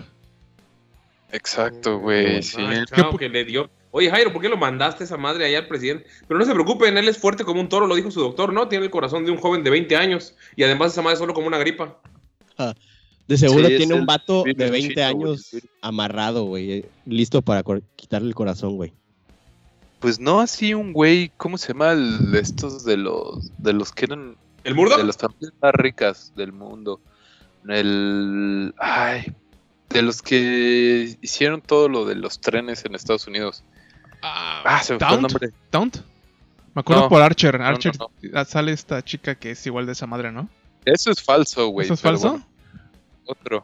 [1.31, 2.41] Exacto, güey.
[2.43, 2.57] Sí.
[2.59, 3.69] Ah, que le dio.
[3.91, 6.05] Oye, Jairo, ¿por qué lo mandaste esa madre allá al presidente?
[6.27, 8.67] Pero no se preocupen, él es fuerte como un toro, lo dijo su doctor, ¿no?
[8.67, 10.35] Tiene el corazón de un joven de 20 años.
[10.55, 11.99] Y además esa madre es solo como una gripa.
[13.27, 15.51] De seguro Sí, tiene un vato de 20 chino, güey, años
[15.81, 16.71] amarrado, güey.
[16.71, 17.63] eh, Listo para
[17.95, 18.93] quitarle el corazón, güey.
[20.01, 21.91] Pues no así un güey, ¿cómo se llama?
[21.93, 24.35] El- estos de los de los que eran
[24.65, 24.97] ¿El Murdoch?
[24.97, 26.99] de las familias más ricas del mundo.
[27.67, 29.33] El ay,
[29.89, 33.63] de los que hicieron todo lo de los trenes en Estados Unidos.
[34.21, 35.49] Ah, se me fue el nombre.
[35.69, 35.97] ¿Taunt?
[36.73, 37.61] Me acuerdo No, por Archer.
[37.61, 40.49] Archer no, ah, sale esta chica que es igual de esa madre, ¿no?
[40.85, 41.85] Eso es falso, güey.
[41.85, 42.29] ¿Eso es falso?
[42.31, 42.45] bueno,
[43.25, 43.63] otro.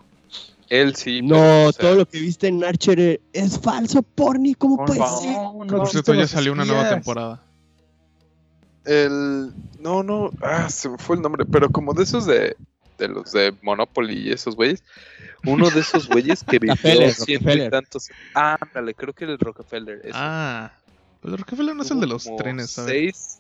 [0.69, 1.21] Él sí.
[1.21, 4.53] No, pero, o sea, todo lo que viste en Archer eh, es falso, porni.
[4.56, 5.32] ¿Cómo Por puede ser?
[5.32, 7.43] no Por cierto, ya salió una nueva temporada.
[8.86, 9.53] El.
[9.80, 10.32] No, no.
[10.41, 11.45] Ah, se me fue el nombre.
[11.45, 12.56] Pero como de esos de.
[12.97, 14.84] De los de Monopoly y esos güeyes.
[15.45, 18.10] Uno de esos güeyes que vivió Rockefeller, ciento y tantos.
[18.34, 19.99] Ándale, creo que era el Rockefeller.
[19.99, 20.12] ese.
[20.13, 20.73] Ah,
[21.21, 22.89] pues Rockefeller no es el de los trenes, ¿sabes?
[22.91, 23.39] Seis.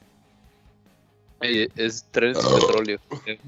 [1.41, 2.99] eh, es trenes de petróleo.
[3.25, 3.39] Eh,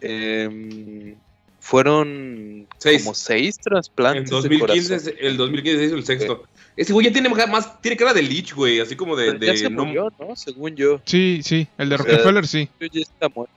[0.00, 1.16] em,
[1.62, 3.02] fueron Seis.
[3.04, 5.14] como seis En trasplantes de 2015, corazón.
[5.16, 6.44] es- el 2015 se hizo el sexto.
[6.76, 9.26] Ese güey ya tiene más, tiene cara de Lich, güey, así como de...
[9.34, 10.34] Pero ya de se no- murió, ¿no?
[10.34, 11.00] Según yo.
[11.04, 12.68] Sí, sí, el de O sea, Rockefeller sí.
[12.80, 13.54] Ya está muerto.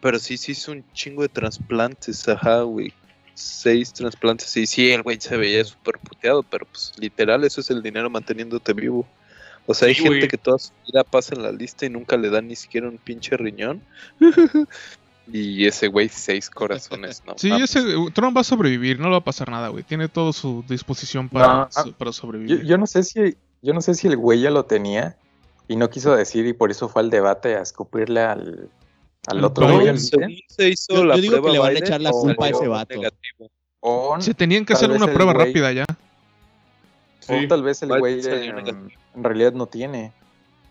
[0.00, 2.92] Pero sí se hizo un chingo de trasplantes, ajá, güey.
[3.34, 4.56] Seis trasplantes.
[4.56, 8.08] Y sí, el güey se veía súper puteado, pero pues literal, eso es el dinero
[8.08, 9.06] manteniéndote vivo.
[9.66, 10.28] O sea, hay Sí, gente güey.
[10.28, 12.96] que toda su vida pasa en la lista y nunca le dan ni siquiera un
[12.98, 13.82] pinche riñón.
[15.30, 17.34] y ese güey, seis corazones, ¿no?
[17.36, 17.80] Sí, ese
[18.14, 19.84] Trump va a sobrevivir, no le va a pasar nada, güey.
[19.84, 22.64] Tiene todo su disposición para, No, ah, para sobrevivir.
[22.64, 25.16] yo no sé si, yo no sé si el güey ya lo tenía
[25.68, 28.68] y no quiso decir y por eso fue al debate a escupirle al,
[29.28, 29.96] al otro güey.
[29.98, 32.66] se hizo Yo- la yo digo que le van a echar la culpa a ese
[32.68, 33.00] vato.
[33.80, 35.84] O, Se tenían que hacer una prueba güey- rápida ya.
[37.20, 37.34] Sí.
[37.44, 38.88] o tal vez el güey negativo.
[39.14, 40.12] en realidad no tiene.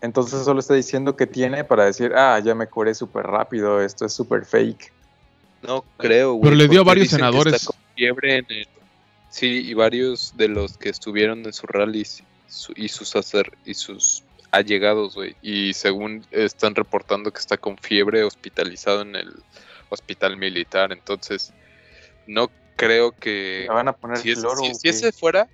[0.02, 4.04] Entonces solo está diciendo que tiene para decir, ah, ya me curé súper rápido, esto
[4.04, 4.92] es súper fake.
[5.62, 6.42] No creo, güey.
[6.42, 7.54] Pero le dio a varios senadores.
[7.54, 8.68] está con fiebre en el-
[9.30, 13.72] Sí, y varios de los que estuvieron en sus rallies su- y sus hacer y
[13.74, 15.36] sus allegados, güey.
[15.40, 19.32] Y según están reportando que está con fiebre hospitalizado en el
[19.88, 20.92] hospital militar.
[20.92, 21.52] Entonces,
[22.26, 24.56] no creo que Me van a poner si, es- cloro.
[24.60, 25.48] si- si ¿o ese fuera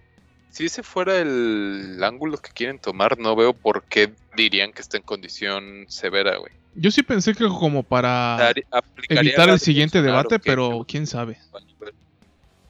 [0.50, 4.96] si ese fuera el ángulo que quieren tomar, no veo por qué dirían que está
[4.96, 6.52] en condición severa, güey.
[6.74, 8.52] Yo sí pensé que como para
[9.08, 11.38] evitar el siguiente debate, pero quién sabe.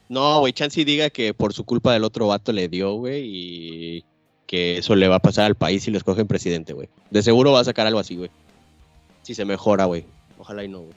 [0.09, 4.05] No, güey, Chansey diga que por su culpa del otro vato le dio, güey, y
[4.47, 6.88] que eso le va a pasar al país si lo escogen presidente, güey.
[7.11, 8.31] De seguro va a sacar algo así, güey.
[9.23, 10.07] Si se mejora, güey.
[10.38, 10.95] Ojalá y no, güey.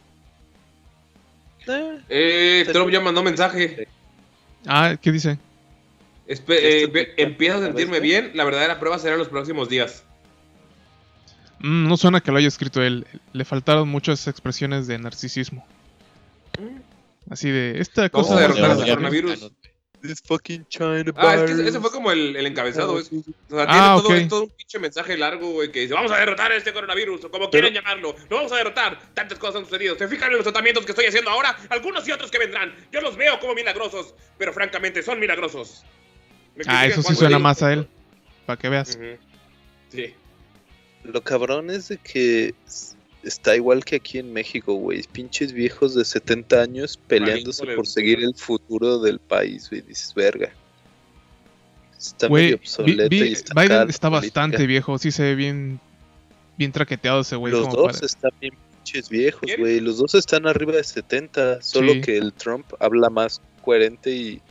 [2.10, 3.88] Eh, Trump ya mandó mensaje.
[4.66, 5.38] Ah, ¿qué dice?
[6.32, 8.32] Espe- eh, empiezo a sentirme bien.
[8.36, 10.06] La verdadera prueba será en los próximos días.
[11.60, 13.06] Mm, no suena que lo haya escrito él.
[13.34, 15.66] Le faltaron muchas expresiones de narcisismo.
[17.30, 18.40] Así de, esta Vamos cosa...
[18.40, 19.52] a de derrotar al coronavirus.
[20.02, 22.98] This fucking China Ah, es que ese- fue como el, el encabezado.
[23.00, 23.22] es- o
[23.56, 26.52] sea, tiene Ah, todo, todo un pinche mensaje largo, güey, que dice, vamos a derrotar
[26.54, 28.16] este coronavirus, o como quieran llamarlo.
[28.28, 29.00] Lo vamos a derrotar.
[29.14, 29.96] Tantas cosas han sucedido.
[29.96, 31.56] ¿Se fijan en los tratamientos que estoy haciendo ahora?
[31.70, 32.74] Algunos y otros que vendrán.
[32.92, 35.84] Yo los veo como milagrosos, pero francamente son milagrosos.
[36.56, 37.88] Me Ah, eso sí suena digo- más a él.
[38.46, 38.98] Para que veas.
[39.90, 40.14] Sí.
[41.04, 42.54] Lo cabrón es de que
[43.24, 45.04] está igual que aquí en México, güey.
[45.12, 49.82] Pinches viejos de 70 años peleándose por seguir el futuro del país, güey.
[49.82, 50.52] Dices, verga.
[51.98, 54.10] Está Güey, medio obsoleto vi- y está Biden está política.
[54.10, 54.98] bastante viejo.
[54.98, 55.80] Sí se ve bien,
[56.58, 57.54] bien traqueteado ese güey.
[57.54, 59.80] Los como dos para- están bien pinches viejos, güey.
[59.80, 61.62] Los dos están arriba de 70.
[61.62, 62.02] Solo Sí.
[62.02, 64.42] que el Trump habla más coherente y,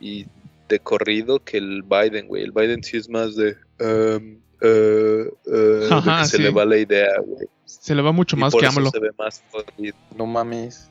[0.00, 0.26] y
[0.70, 2.44] de corrido que el Biden, güey.
[2.44, 3.56] El Biden sí es más de.
[3.80, 7.46] um, uh, uh, de que se le va la idea, güey.
[7.66, 8.90] Se le va mucho Y más por que eso AMLO.
[8.90, 9.94] se ve más jodido.
[10.16, 10.88] No mames.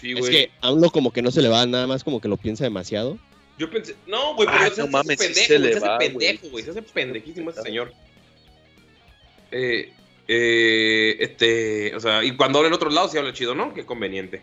[0.00, 2.36] Sí, Es que AMLO como que no se le va, nada más como que lo
[2.36, 3.18] piensa demasiado.
[3.58, 5.86] Yo pensé, no, güey, pero se no hace mames, sí pendejo, se le se hace
[5.88, 6.08] va, güey.
[6.08, 7.92] pendejo, güey, se hace pendejísimo ese señor.
[9.50, 9.92] Eh,
[10.28, 13.74] eh, este, o sea, y cuando habla en otros lados sí habla chido, ¿no?
[13.74, 14.42] Qué conveniente.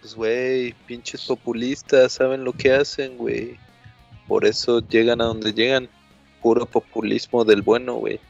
[0.00, 3.56] Pues, güey, pinches populistas saben lo que hacen, güey.
[4.26, 5.88] Por eso llegan a donde llegan.
[6.42, 8.20] Puro populismo del bueno, güey.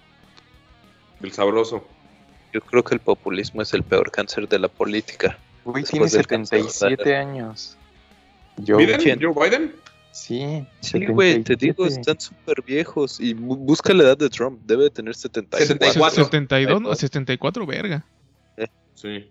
[1.22, 1.86] El sabroso.
[2.54, 5.36] Yo creo que el populismo es el peor cáncer de la política.
[5.64, 7.76] Güey, tiene Después del cáncer, 77 años.
[8.56, 9.18] Yo, ¿Biden?
[9.20, 9.74] ¿Joe Biden?
[10.10, 12.00] Sí, Sí, güey, te digo, 77.
[12.00, 13.20] están súper viejos.
[13.20, 15.66] Y bu- busca la edad de Trump, debe de tener 74.
[15.66, 16.24] 74.
[16.24, 18.04] 72, no, 74, verga.
[18.94, 19.28] Sí.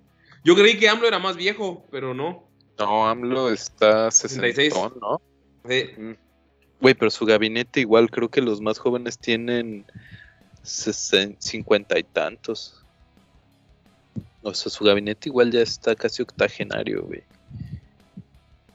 [0.47, 2.47] Yo creí que AMLO era más viejo, pero no.
[2.79, 4.73] No, AMLO está 66.
[4.73, 5.21] 60, ¿no?
[5.67, 5.89] Sí.
[5.97, 6.13] Mm.
[6.79, 9.85] Güey, pero su gabinete igual, creo que los más jóvenes tienen
[10.63, 12.81] 60, 50 y tantos.
[14.41, 17.23] O sea, su gabinete igual ya está casi octogenario, güey.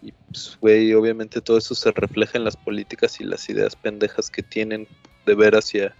[0.02, 4.28] Y pues, güey, obviamente todo eso se refleja en las políticas y las ideas pendejas
[4.28, 4.86] que tienen
[5.24, 5.96] de ver hacia,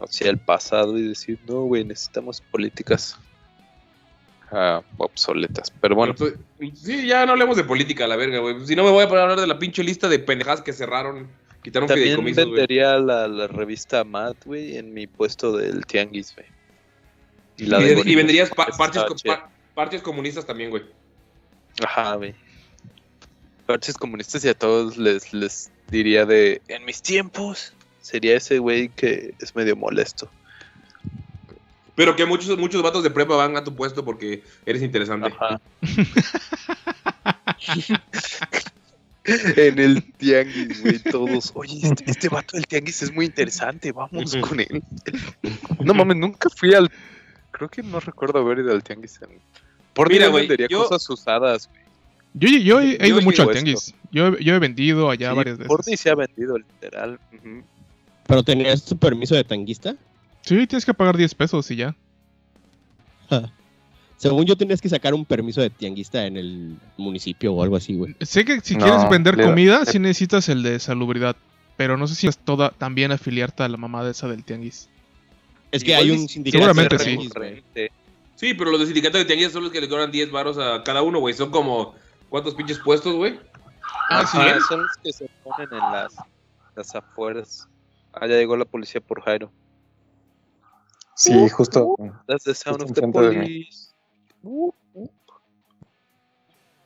[0.00, 3.16] hacia el pasado y decir, no, güey, necesitamos políticas
[4.50, 5.70] ah, obsoletas.
[5.80, 8.66] Pero bueno, Pero, pues, sí, ya no hablemos de política, la verga, güey.
[8.66, 10.72] Si no me voy a poner a hablar de la pinche lista de pendejadas que
[10.72, 11.28] cerraron,
[11.62, 16.46] quitaron también fideicomisos, vendería la, la revista Mad, güey, en mi puesto del Tianguis, güey.
[17.56, 19.04] Y, la de y Bonitos venderías pa- parches,
[19.74, 20.82] parches comunistas también, güey.
[21.84, 22.34] Ajá, güey.
[23.66, 28.88] Parches comunistas y a todos les, les diría de, en mis tiempos, sería ese güey
[28.90, 30.28] que es medio molesto.
[31.94, 35.28] Pero que muchos, muchos vatos de prepa van a tu puesto porque eres interesante.
[35.28, 35.60] Ajá.
[39.24, 41.52] en el tianguis, güey, todos.
[41.54, 44.82] Oye, este, este vato del tianguis es muy interesante, vamos con él.
[45.82, 46.90] No mames, nunca fui al.
[47.50, 49.20] Creo que no recuerdo haber ido al tianguis.
[49.22, 49.38] En...
[49.92, 51.84] Por Mira, güey, vendería yo- cosas usadas, güey.
[52.36, 53.94] Yo, yo he, ido mucho al tianguis.
[54.10, 55.68] Yo, he- yo he vendido allá Sí, varias veces.
[55.68, 57.20] Porni se ha vendido, literal.
[58.26, 59.94] ¿Pero tenías tu permiso de tanguista?
[60.44, 61.96] Sí, tienes que pagar 10 pesos y ya.
[64.16, 67.94] Según yo tenías que sacar un permiso de tianguista en el municipio o algo así,
[67.94, 68.14] güey.
[68.20, 71.36] Sé que si No, quieres vender le- comida, sí necesitas el de salubridad.
[71.76, 74.88] Pero no sé si es toda también afiliarte a la mamada esa del tianguis.
[75.72, 77.10] Es que hay un sindicato seguramente de sí.
[77.10, 77.48] tianguis, güey.
[77.56, 77.92] Recurrente.
[78.36, 80.82] Sí, pero los de sindicato de tianguis son los que le cobran 10 varos a
[80.84, 81.34] cada uno, güey.
[81.34, 81.94] Son como,
[82.28, 83.40] ¿cuántos pinches puestos, güey?
[84.10, 84.38] Ah, sí.
[84.38, 86.14] Ajá, son los que se ponen en las,
[86.76, 87.66] las afueras.
[88.12, 89.50] Ah, ya llegó la policía por Jairo.
[91.16, 91.96] Sí, justo.
[92.26, 93.90] That's the sound of the police.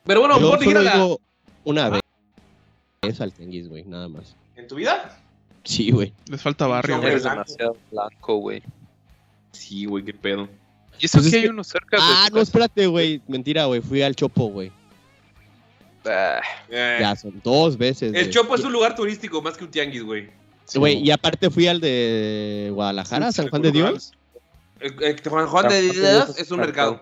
[0.05, 1.15] Pero bueno, Yo por solo la...
[1.65, 1.99] una
[3.01, 4.35] vez al tianguis, güey, nada más.
[4.55, 5.17] ¿En tu vida?
[5.63, 6.13] Sí, güey.
[6.29, 7.09] Les falta barrio, güey.
[7.09, 7.43] Eres blanco.
[7.43, 8.63] demasiado blanco, güey.
[9.51, 10.47] Sí, güey, qué pedo.
[10.99, 13.21] Y eso Pues es que hay que- uno cerca de Ah, no, espérate, güey.
[13.27, 13.81] Mentira, güey.
[13.81, 14.71] Fui al Chopo, güey.
[16.05, 18.13] Ah, Eh, Ya son dos veces.
[18.13, 18.29] el.
[18.31, 20.29] Chopo es un lugar turístico más que un tianguis, güey.
[20.75, 24.13] Güey, y aparte fui al de Guadalajara, San Juan de Dios.
[24.81, 27.01] Eh, eh, Juan Juan de Dios es un mercado.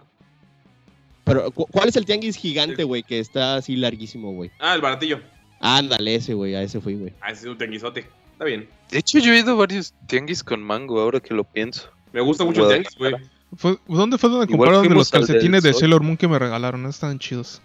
[1.24, 3.04] Pero, ¿cu- ¿cuál es el tianguis gigante, güey?
[3.04, 4.50] Que está así larguísimo, güey.
[4.60, 5.20] Ah, el baratillo.
[5.60, 6.56] Ándale, ese, güey.
[6.56, 7.14] A ese fui, güey.
[7.22, 8.08] Ah, ese es un tianguisote.
[8.32, 8.70] Está bien.
[8.92, 11.90] De hecho, yo he ido a varios tianguis con mango, ahora que lo pienso.
[12.14, 13.16] Me gusta mucho el tianguis, güey.
[13.56, 15.74] Fue- ¿Dónde fue donde Igual compraron los calcetines de.
[15.74, 16.84] Sailor Moon que me regalaron?
[16.84, 16.90] ¿no?
[16.90, 17.62] Están chidos.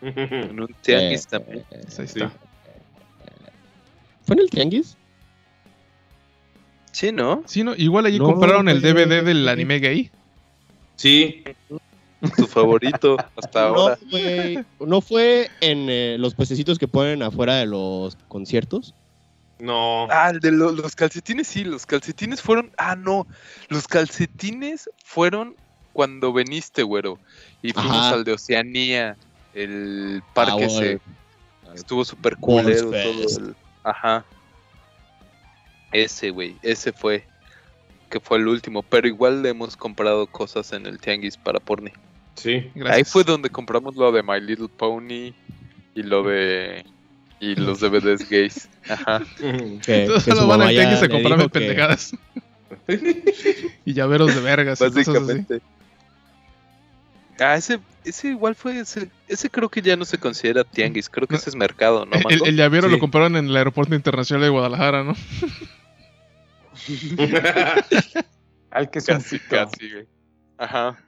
[0.00, 1.58] En un tianguis Eh, también.
[1.70, 2.18] eh, Pues ahí Sí.
[2.20, 2.32] está.
[4.26, 4.96] ¿Fue en el tianguis?
[6.92, 7.42] Sí, ¿no?
[7.46, 7.74] Sí, ¿no?
[7.74, 10.10] Igual allí No, compraron el DVD no, del anime gay.
[10.96, 11.42] Sí.
[12.36, 13.98] Tu favorito hasta No, ahora.
[14.78, 18.94] ¿No fue en eh, los pececitos que ponen afuera de los conciertos?
[19.58, 20.06] No.
[20.10, 22.70] Ah, el de lo- los calcetines, sí, los calcetines fueron.
[22.78, 23.26] Ah, no.
[23.68, 25.56] Los calcetines fueron
[25.92, 27.18] cuando veniste, güero.
[27.62, 28.10] Y fuimos Ajá.
[28.10, 29.16] al de Oceanía,
[29.54, 30.76] el parque Ah, ese.
[30.76, 31.00] bueno.
[31.74, 32.60] Estuvo súper todo.
[32.60, 34.24] El- Ajá.
[35.92, 36.56] Ese, güey.
[36.62, 37.24] Ese fue.
[38.10, 38.82] Que fue el último.
[38.82, 41.92] Pero igual le hemos comprado cosas en el tianguis para porni.
[42.34, 42.70] Sí.
[42.74, 42.96] Gracias.
[42.96, 45.32] Ahí fue donde compramos lo de My Little Pony
[45.94, 46.84] y lo de.
[47.40, 48.68] Y los DVDs gays.
[48.88, 49.20] Ajá.
[49.84, 52.16] Que, Todos que solo van al tianguis a comprarme que- pendejadas.
[53.84, 54.78] y llaveros de vergas.
[54.80, 55.60] Básicamente.
[57.40, 58.78] Ah, ese, ese igual fue.
[58.78, 61.08] Ese, ese creo que ya no se considera tianguis.
[61.08, 62.92] Creo que ese es mercado, ¿no, El, llavero Sí.
[62.94, 65.14] lo compraron en el aeropuerto internacional de Guadalajara, ¿no?
[68.70, 69.50] Al que es un Casi, pito.
[69.56, 70.06] casi, güey.
[70.58, 70.98] Ajá.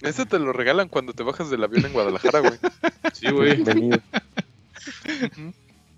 [0.00, 2.58] Ese te lo regalan cuando te bajas del avión en Guadalajara, güey.
[3.12, 3.62] Sí, güey.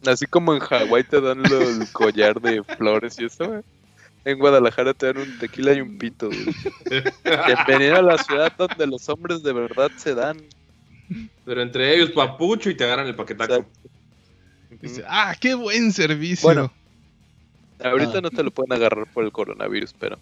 [0.06, 3.62] Así como en Hawái te dan lo- el collar de flores y eso, güey.
[4.26, 6.46] En Guadalajara te dan un tequila y un pito, güey.
[7.46, 10.42] Bienvenido a la ciudad donde los hombres de verdad se dan.
[11.44, 13.66] Pero entre ellos, papucho y te agarran el paquetaco.
[14.80, 16.46] Dice, ah, qué buen servicio.
[16.48, 16.72] Bueno.
[17.84, 18.20] Ahorita Ah.
[18.22, 20.18] no te lo pueden agarrar por el coronavirus, pero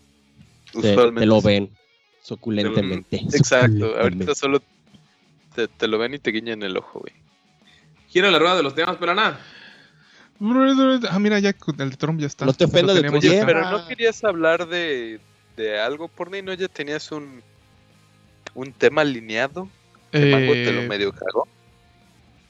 [0.73, 1.71] Te, usualmente te lo ven
[2.23, 3.17] suculentemente.
[3.17, 4.01] Exacto, Suculentemente.
[4.03, 4.63] ahorita solo
[5.55, 7.13] te, te lo ven y te guiñan el ojo, güey.
[8.09, 9.39] Gira la rueda de los temas, pero nada.
[11.11, 12.45] Ah, mira, ya con el de Trump ya está.
[12.45, 15.21] No te ofendas de tu Oye, pero no querías hablar de,
[15.57, 17.43] de algo por ¿no ya tenías un
[18.55, 19.69] un tema alineado?
[20.11, 21.47] ¿Que Mango te lo Eh, medio cagó?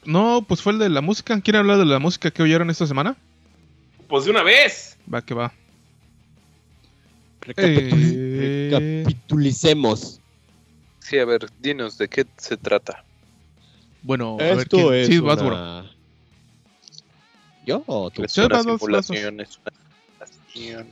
[0.05, 1.39] No, pues fue el de la música.
[1.41, 3.17] ¿Quieren hablar de la música que oyeron esta semana?
[4.13, 4.99] Pues de una vez.
[5.13, 5.51] Va que va.
[7.57, 8.69] Eh.
[8.71, 10.21] Recapitulicemos.
[10.99, 13.07] Sí, a ver, dinos, ¿de qué se trata?
[14.03, 14.95] Bueno, a ver Esto quién.
[14.97, 15.91] es Sí, una...
[17.65, 18.25] ¿Yo o tú?
[18.25, 20.89] Es una simulación, es una simulación.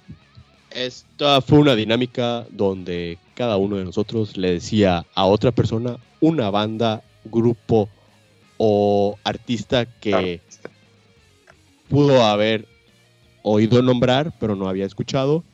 [0.71, 6.49] Esta fue una dinámica donde cada uno de nosotros le decía a otra persona una
[6.49, 7.91] banda, grupo
[8.57, 10.41] o artista que
[11.91, 12.70] pudo haber
[13.43, 15.45] oído nombrar pero no había escuchado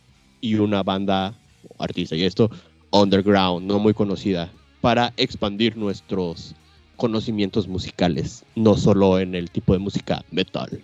[0.40, 1.34] y una banda
[1.78, 2.50] artista y esto
[2.90, 6.54] underground, no muy conocida, para expandir nuestros
[6.96, 10.80] conocimientos musicales, no solo en el tipo de música metal.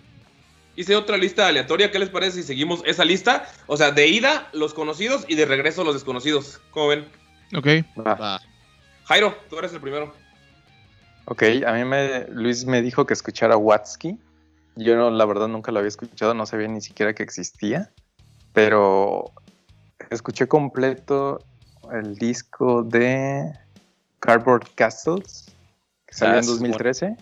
[0.74, 1.90] Hice otra lista aleatoria.
[1.90, 3.46] ¿Qué les parece si seguimos esa lista?
[3.66, 6.60] O sea, de ida, los conocidos y de regreso, los desconocidos.
[6.70, 7.06] ¿Cómo ven?
[7.54, 7.66] Ok.
[7.98, 8.14] Va.
[8.14, 8.40] Va.
[9.04, 10.14] Jairo, tú eres el primero.
[11.26, 14.18] Ok, a mí me, Luis me dijo que escuchara Watsky.
[14.76, 17.90] Yo no, la verdad nunca lo había escuchado, no sabía ni siquiera que existía.
[18.52, 19.30] Pero
[20.10, 21.40] escuché completo
[21.92, 23.52] el disco de
[24.20, 25.54] Cardboard Castles,
[26.06, 27.16] que salió Ah, en sí, 2013.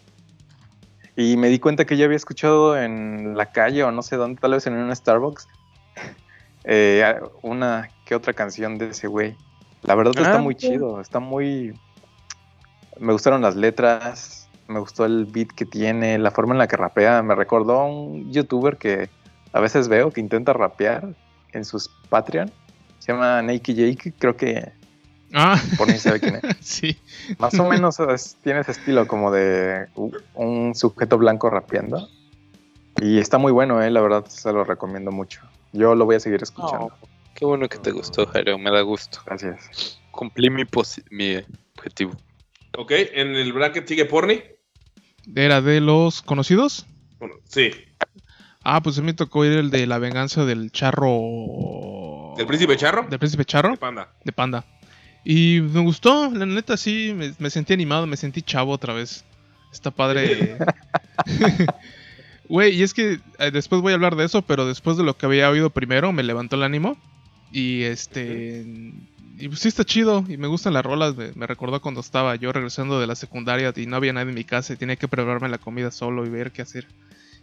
[1.16, 4.40] Y me di cuenta que ya había escuchado en la calle o no sé dónde,
[4.40, 5.48] tal vez en un Starbucks,
[6.64, 9.36] eh, una que otra canción de ese güey.
[9.82, 10.60] La verdad Ah, está muy ok.
[10.60, 11.74] chido, está muy...
[12.98, 14.39] Me gustaron las letras,
[14.70, 17.22] me gustó el beat que tiene, la forma en la que rapea.
[17.22, 19.10] Me recordó a un youtuber que
[19.52, 21.14] a veces veo que intenta rapear
[21.52, 22.50] en sus Patreon.
[22.98, 24.72] Se llama Nakey Jake, creo que
[25.32, 26.42] Ah, por mí sabe quién es.
[26.60, 26.96] sí.
[27.38, 29.86] Más o menos es- tiene ese estilo como de
[30.34, 32.08] un sujeto blanco rapeando.
[33.00, 35.40] Y está muy bueno, eh, la verdad se lo recomiendo mucho.
[35.72, 36.86] Yo lo voy a seguir escuchando.
[37.00, 39.20] Oh, qué bueno que te gustó, Jairo, me da gusto.
[39.24, 40.00] Gracias.
[40.10, 41.36] Cumplí mi, posi- mi
[41.78, 42.12] objetivo.
[42.76, 44.42] Ok, en el bracket sigue Porni.
[45.34, 46.86] ¿Era de los conocidos?
[47.18, 47.70] Bueno, sí.
[48.62, 52.34] Ah, pues a mí me tocó ir el de la venganza del charro.
[52.36, 53.06] ¿Del príncipe charro?
[53.08, 53.70] Del príncipe charro.
[53.70, 54.12] De Panda.
[54.24, 54.64] De panda.
[55.24, 59.24] Y me gustó, la neta sí, me, me sentí animado, me sentí chavo otra vez.
[59.72, 60.56] Está padre.
[62.50, 65.16] Güey, y es que eh, después voy a hablar de eso, pero después de lo
[65.16, 66.98] que había oído primero, me levantó el ánimo.
[67.52, 68.66] Y este.
[69.40, 71.16] Y pues sí está chido, y me gustan las rolas.
[71.16, 74.34] Me, me recordó cuando estaba yo regresando de la secundaria y no había nadie en
[74.34, 76.86] mi casa y tenía que prepararme la comida solo y ver qué hacer.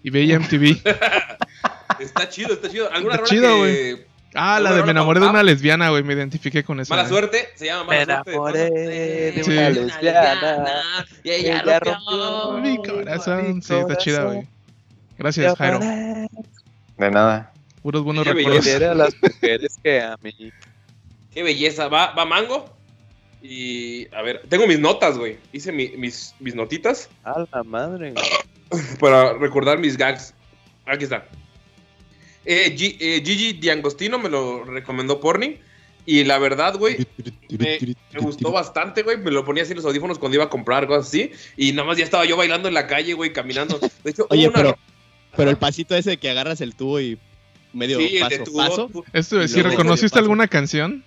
[0.04, 0.78] Y veía MTV.
[2.00, 2.92] Está chido, está chido.
[2.92, 3.58] ¿Alguna Está rola chido, que-
[3.94, 4.06] güey.
[4.36, 6.94] Ah, la ¿Alguna de me enamoré de una lesbiana, güey, me identifiqué con esa.
[6.96, 7.10] Mala eh.
[7.10, 8.68] suerte, se llama Mala Me suerte.
[8.68, 9.52] enamoré de Sí.
[9.52, 11.06] una lesbiana.
[11.24, 14.48] Y ella Ella rompió rompió Mi corazón, mi sí, está chida, güey.
[15.18, 15.80] Gracias, Jairo.
[15.80, 17.52] De nada.
[17.82, 18.68] Puros buenos recuerdos.
[18.68, 20.52] A las mujeres que a mí.
[21.38, 21.88] Qué belleza.
[21.88, 22.66] Va, va Mango.
[23.44, 25.38] Y a ver, tengo mis notas, güey.
[25.54, 28.14] Hice mi- mis, mis notitas A la madre.
[28.14, 28.82] güey.
[29.00, 30.34] para recordar mis gags.
[30.88, 31.28] Aquí está.
[32.44, 35.60] Eh, Gi- eh, Gigi Diangostino me lo recomendó Porni.
[36.08, 37.06] Y la verdad, güey,
[37.52, 37.78] me,
[38.14, 39.18] me gustó bastante, güey.
[39.20, 41.32] Me lo ponía así en los audífonos cuando iba a comprar cosas así.
[41.56, 43.78] Y nada más ya estaba yo bailando en la calle, güey, caminando.
[44.04, 44.78] De hecho, Oye, hubo una pero, ro-
[45.36, 47.20] pero el pasito ese de que agarras el tubo y
[47.74, 48.90] medio Sí, paso de a tu paso.
[49.14, 51.04] Esto luego- ¿reconociste alguna canción?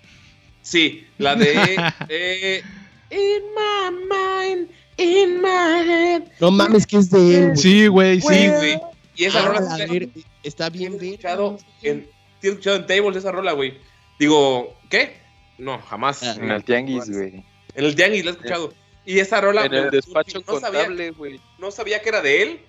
[0.63, 1.55] Sí, la de.
[2.09, 2.63] eh,
[3.11, 6.23] in my mind, in my head.
[6.41, 7.57] No mames, que es de él.
[7.57, 8.49] Sí, güey, Sí, sí.
[8.49, 8.81] güey.
[9.17, 10.09] Y esa Ah, rola la sí- ver-
[10.43, 11.11] está bien ¿Tienes ver.
[11.11, 12.09] escuchado en,
[12.41, 13.79] ¿Tienes escuchado en Tables esa rola, güey?
[14.19, 15.17] Digo, ¿qué?
[15.59, 16.23] No, jamás.
[16.23, 17.45] Ah, En el tianguis, güey.
[17.75, 18.75] En el Tianguis la he escuchado.
[19.07, 19.65] Y esa rola.
[19.67, 21.41] En el despacho no sabía, contable, güey.
[21.59, 22.61] no sabía que era de él.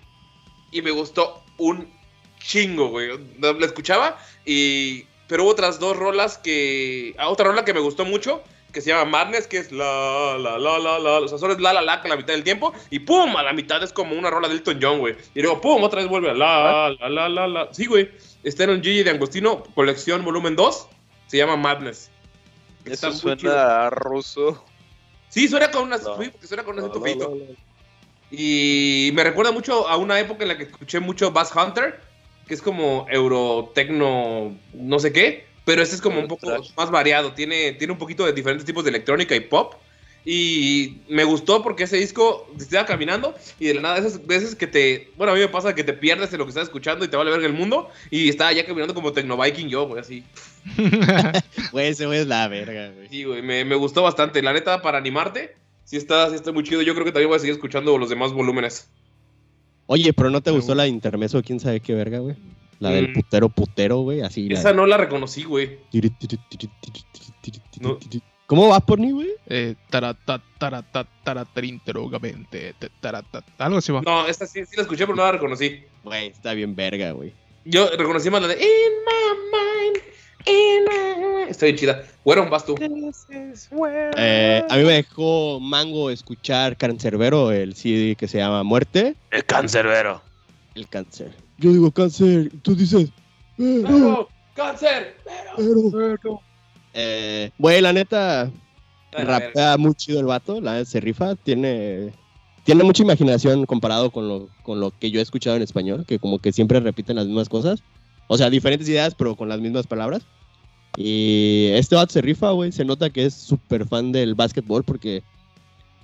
[0.70, 1.88] Y me gustó un
[2.40, 3.10] chingo, güey.
[3.40, 5.04] La escuchaba y.
[5.32, 7.14] Pero hubo otras dos rolas que.
[7.16, 8.42] Ah, otra rola que me gustó mucho.
[8.70, 11.10] Que se llama Madness, que es la, la, la, la, la.
[11.20, 12.74] O sea, solo es la, la, la, que la mitad del tiempo.
[12.90, 15.16] Y pum, a la mitad es como una rola de Elton John, güey.
[15.34, 17.68] Y luego pum, otra vez vuelve a la, la, la, la, la.
[17.72, 18.10] Sí, güey.
[18.44, 20.86] Está en un Gigi de Angostino, colección volumen 2.
[21.28, 22.10] Se llama Madness.
[22.84, 23.36] Está Eso chido.
[23.52, 24.62] suena a ruso.
[25.30, 26.20] Sí, suena con una, No.
[26.22, 27.28] sí, porque suena con un acento No, feito.
[27.30, 27.56] no, no.
[28.30, 32.00] Y me recuerda mucho a una época en la que escuché mucho Bass Hunter,
[32.52, 37.32] que es como eurotecno, no sé qué, pero este es como un poco más variado,
[37.32, 39.72] tiene, tiene un poquito de diferentes tipos de electrónica y pop.
[40.22, 44.66] Y me gustó porque ese disco estaba caminando y de la nada, esas veces que
[44.66, 45.08] te.
[45.16, 47.16] Bueno, a mí me pasa que te pierdes de lo que estás escuchando y te
[47.16, 47.88] vale ver el mundo.
[48.10, 50.22] Y estaba ya caminando como Tecno Viking yo, güey, así.
[51.72, 53.08] Güey, ese güey es la verga, güey.
[53.08, 54.42] Sí, güey, me, me gustó bastante.
[54.42, 56.82] La neta, para animarte, sí está, sí está muy chido.
[56.82, 58.90] Yo creo que también voy a seguir escuchando los demás volúmenes.
[59.86, 61.42] Oye, pero ¿no te gustó la intermeso?
[61.42, 62.36] ¿Quién sabe qué verga, güey?
[62.78, 63.12] La del Mm.
[63.14, 64.48] putero putero, güey, así.
[64.48, 65.78] la- Esa no la reconocí, güey.
[67.80, 67.98] ¿Cómo
[68.46, 69.30] ¿Cómo va por ni, güey?
[69.46, 71.06] Eh, tarata, tarata,
[73.58, 74.02] algo así va.
[74.02, 75.80] No, esta sí, sí la escuché, pero no la reconocí.
[76.04, 77.32] Güey, está bien verga, güey.
[77.64, 78.60] Yo reconocí más la de in
[79.06, 80.02] my mind.
[80.46, 82.02] Está bien chida.
[82.24, 82.74] Güero, vas tú.
[84.16, 89.14] Eh, a mí me dejó Mango escuchar Cancerbero, el CD que se llama Muerte.
[89.30, 90.22] El cancerbero.
[90.74, 91.32] El cáncer.
[91.58, 93.10] Yo digo cáncer, tú dices.
[93.58, 94.28] "Eh, ¡Pero!
[94.54, 95.16] ¡Cáncer!
[95.54, 96.40] pero".
[96.94, 98.50] Eh, güey, la neta,
[99.14, 102.12] Ay, rapea muy chido el vato, la neta se rifa, tiene,
[102.64, 106.18] tiene mucha imaginación comparado con lo, con lo que yo he escuchado en español, que
[106.18, 107.82] como que siempre repiten las mismas cosas.
[108.28, 110.22] O sea, diferentes ideas, pero con las mismas palabras.
[110.96, 115.22] Y este vato se rifa, güey, se nota que es súper fan del básquetbol porque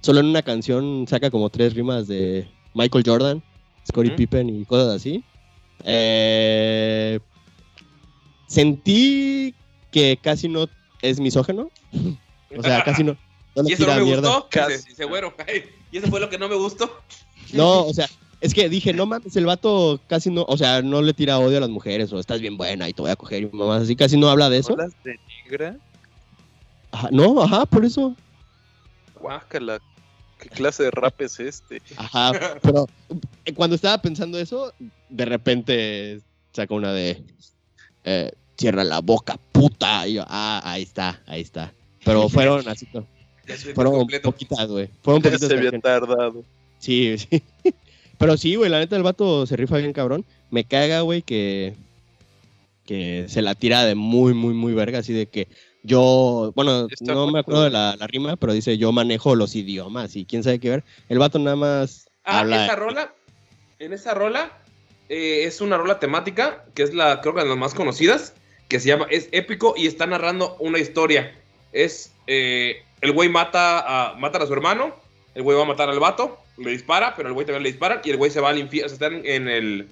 [0.00, 3.42] solo en una canción saca como tres rimas de Michael Jordan,
[3.86, 4.12] Scottie.
[4.12, 5.22] Pippen y cosas así.
[5.84, 7.20] Eh,
[8.46, 9.54] sentí
[9.90, 10.68] que casi no
[11.02, 11.70] es misógeno.
[12.56, 13.16] O sea, casi no.
[13.54, 14.28] no le ¿Y eso no me mierda.
[14.28, 14.48] gustó?
[14.50, 15.02] Casi.
[15.04, 15.34] Güero.
[15.90, 17.00] Y eso fue lo que no me gustó.
[17.54, 18.06] No, o sea,
[18.41, 21.59] es que dije, no mames, el vato casi no, o sea, no le tira odio
[21.59, 23.97] a las mujeres o estás bien buena y te voy a coger y mamás así,
[23.97, 24.72] casi no habla de eso.
[24.72, 25.76] ¿Hablas de negra?
[26.93, 28.14] Ajá, no, ajá, por eso.
[29.20, 29.80] Guácala.
[30.41, 31.82] ¿Qué clase de rap es este?
[31.97, 32.32] Ajá,
[32.62, 32.86] pero
[33.45, 34.72] eh, cuando estaba pensando eso,
[35.09, 36.20] de repente
[36.53, 37.24] saca una de
[38.05, 40.07] eh, cierra la boca, puta.
[40.07, 41.72] Y yo, ah, ahí está, ahí está.
[42.05, 42.86] Pero fueron así,
[43.74, 44.89] fueron poquitas, güey.
[45.03, 46.45] Fueron Ya poquitas se había tardado.
[46.78, 47.43] Sí, sí.
[48.18, 50.24] Pero sí, güey, la neta el vato se rifa bien cabrón.
[50.50, 51.74] Me caga, güey, que,
[52.86, 55.48] que se la tira de muy, muy, muy verga, así de que
[55.84, 59.54] yo, bueno, Está no me acuerdo de la, la rima, pero dice yo manejo los
[59.54, 60.84] idiomas y quién sabe qué ver.
[61.08, 62.64] El vato nada más Ah, habla.
[62.66, 63.14] esa rola.
[63.78, 64.58] En esa rola
[65.08, 68.34] eh, es una rola temática que es la, creo que de las más conocidas,
[68.68, 71.32] que se llama Es épico y está narrando una historia.
[71.72, 74.94] Es eh, el güey mata a, mata a su hermano,
[75.34, 78.00] el güey va a matar al vato, le dispara, pero el güey también le dispara
[78.04, 78.86] y el güey se va al infierno.
[78.86, 79.88] O sea, está en, el.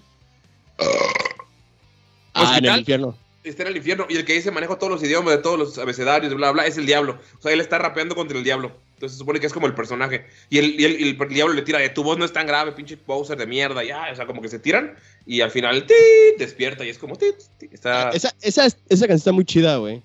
[2.34, 3.16] ah, en el infierno.
[3.44, 5.78] Está en el infierno y el que dice manejo todos los idiomas de todos los
[5.78, 7.20] abecedarios, bla, bla, es el diablo.
[7.38, 8.72] O sea, él está rapeando contra el diablo.
[8.94, 10.26] Entonces se supone que es como el personaje.
[10.50, 12.46] Y el, y el- y el diablo le tira de tu voz no es tan
[12.46, 13.84] grave, pinche Bowser de mierda.
[13.84, 14.96] Ya, o sea, como que se tiran
[15.26, 16.38] y al final ¡tit!
[16.38, 17.36] despierta y es como ¡tit!
[17.58, 17.72] tit!
[17.72, 18.10] Está.
[18.10, 20.02] Esa, esa, esa canción está muy chida, güey.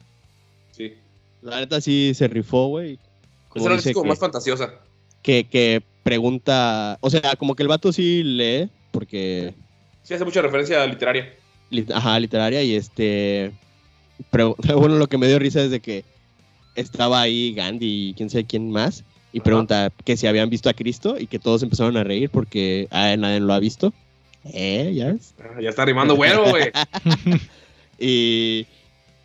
[0.71, 0.93] sí.
[1.41, 2.99] La neta sí se rifó, güey.
[3.55, 4.75] Esa es como que- más fantasiosa.
[5.23, 9.53] que, que pregunta, o sea, como que el vato sí lee, porque
[10.03, 11.33] Sí, hace mucha referencia literaria.
[11.69, 13.51] lit- ajá, literaria y este
[14.31, 16.03] pero bueno lo que me dio risa es de que
[16.75, 19.43] estaba ahí Gandhi y quién sabe quién más y Ajá.
[19.45, 23.15] pregunta que si habían visto a Cristo y que todos empezaron a reír porque ah,
[23.17, 23.93] nadie lo ha visto
[24.45, 26.71] eh ya ves Ah, Ya está rimando güero, güey.
[27.99, 28.65] y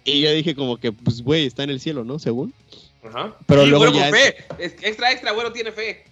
[0.04, 2.52] y yo dije como que pues güey está en el cielo no según
[3.02, 3.36] Ajá.
[3.46, 4.36] Pero Sí, luego güero ya con fe.
[4.58, 6.02] Es- extra, extra, güero tiene fe.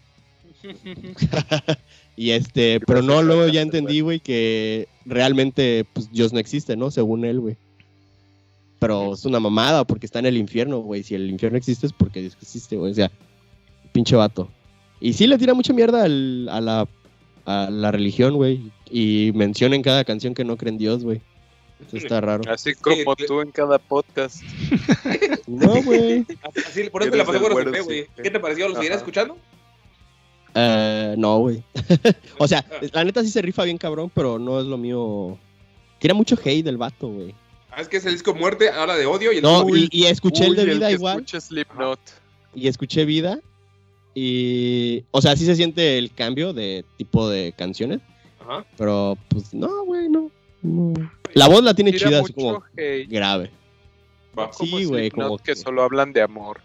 [2.17, 6.91] y este pero no luego ya entendí güey que realmente pues Dios no existe no
[6.91, 7.57] según él güey.
[8.79, 11.03] Pero es una mamada porque está en el infierno güey.
[11.03, 12.93] Si el infierno existe es porque Dios existe güey.
[12.93, 13.11] O sea
[13.93, 14.51] pinche vato.
[15.01, 16.89] Y sí le tira mucha mierda al- a la
[17.47, 18.71] a la religión güey.
[18.91, 21.21] Y menciona en cada canción que no cree en Dios güey.
[21.87, 22.43] Eso está raro.
[22.49, 24.43] Así como tú en cada podcast.
[25.47, 26.25] no güey.
[26.67, 28.07] Así, por eso te la pasé sin güey.
[28.23, 28.69] ¿Qué te pareció?
[28.69, 29.37] ¿Lo seguirás escuchando?
[30.55, 31.65] Eh, no güey
[32.39, 35.37] o sea la neta sí se rifa bien cabrón pero no es lo mío
[35.99, 37.35] tira mucho hate del vato güey
[37.77, 40.05] Ah, es que es el disco Muerte, habla de odio y el No, y, y
[40.05, 41.25] escuché el de vida igual.
[41.27, 41.99] Slipknot.
[42.55, 43.41] Y escuché vida.
[44.15, 45.03] Y.
[45.11, 48.01] O sea, sí se siente el cambio de tipo de canciones.
[48.41, 48.65] Ajá.
[48.77, 50.31] Pero, pues, no, güey, no.
[50.63, 50.95] no.
[51.33, 53.09] La voz la tiene Tira chida, así como hate.
[53.09, 53.51] grave.
[54.39, 54.53] Va.
[54.53, 56.61] Sí, güey, como que que- solo hablan de amor.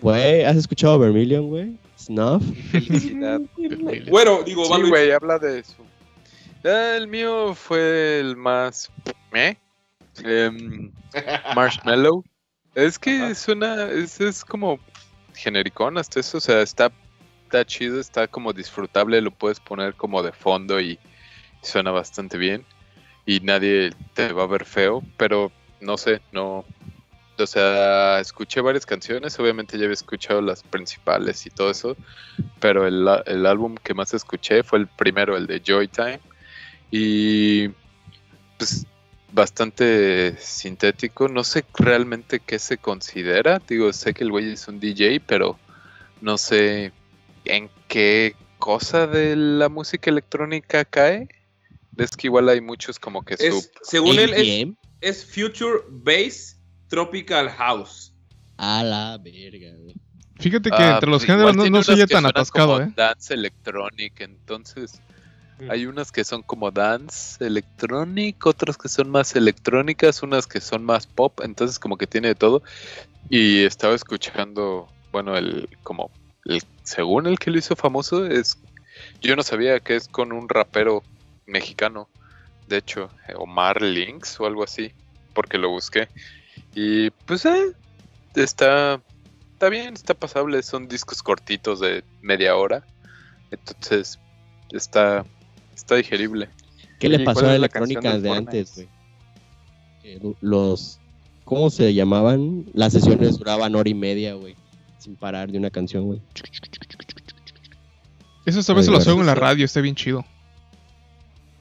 [0.00, 1.76] Güey, ¿has escuchado Vermilion, güey?
[2.00, 2.42] Snuff.
[2.70, 3.40] Felicidad.
[4.08, 5.76] Güero, digo, Sí, güey, habla de eso.
[6.62, 8.90] El mío fue el más.
[9.32, 9.56] ¿Eh?
[10.24, 10.92] Em,
[11.54, 12.24] Marshmallow.
[12.74, 13.30] Es que Ajá.
[13.30, 13.90] es una.
[13.90, 14.78] Es, es como
[15.34, 16.38] genericón hasta eso.
[16.38, 16.90] O sea, está,
[17.44, 19.20] está chido, está como disfrutable.
[19.20, 20.98] Lo puedes poner como de fondo y
[21.62, 22.64] suena bastante bien.
[23.26, 25.02] Y nadie te va a ver feo.
[25.16, 26.64] Pero no sé, no.
[27.40, 29.38] O sea, escuché varias canciones.
[29.38, 31.96] Obviamente ya había escuchado las principales y todo eso.
[32.60, 36.20] Pero el, el álbum que más escuché fue el primero, el de Joy Time.
[36.90, 37.68] Y
[38.58, 38.86] pues
[39.32, 41.28] bastante sintético.
[41.28, 43.60] No sé realmente qué se considera.
[43.66, 45.58] Digo, sé que el güey es un DJ, pero
[46.20, 46.92] no sé
[47.44, 51.28] en qué cosa de la música electrónica cae.
[51.96, 53.64] Es que igual hay muchos como que sub.
[53.82, 54.76] Según él, es, ABM.
[55.00, 56.56] es Future Bass
[56.90, 58.12] Tropical House.
[58.58, 59.94] A la verga, güey.
[60.38, 62.92] Fíjate que Ah, entre los pues géneros no, no ya que tan atascado, como ¿eh?
[62.94, 65.00] Dance electronic, entonces
[65.60, 65.70] Mm.
[65.70, 70.84] hay unas que son como dance electronic, otras que son más electrónicas, unas que son
[70.84, 72.62] más pop, entonces como que tiene de todo.
[73.28, 76.10] Y estaba escuchando, bueno, el como
[76.46, 78.56] el según el que lo hizo famoso es
[79.20, 81.02] yo no sabía que es con un rapero
[81.46, 82.08] mexicano,
[82.66, 84.92] de hecho, eh, Omar Links o algo así,
[85.34, 86.08] porque lo busqué.
[86.74, 87.72] Y pues eh,
[88.34, 89.00] está
[89.52, 92.84] está bien, está pasable, son discos cortitos de media hora.
[93.50, 94.18] Entonces,
[94.70, 95.24] está
[95.74, 96.48] está digerible.
[96.98, 98.88] ¿Qué le pasó ¿cuál a electrónicas de antes, güey?
[100.40, 100.98] Los.
[101.44, 102.66] ¿Cómo se llamaban?
[102.74, 104.54] Las sesiones duraban hora y media, güey.
[104.98, 106.20] Sin parar de una canción, güey.
[108.46, 110.24] Eso se lo oigo en la radio, está bien chido.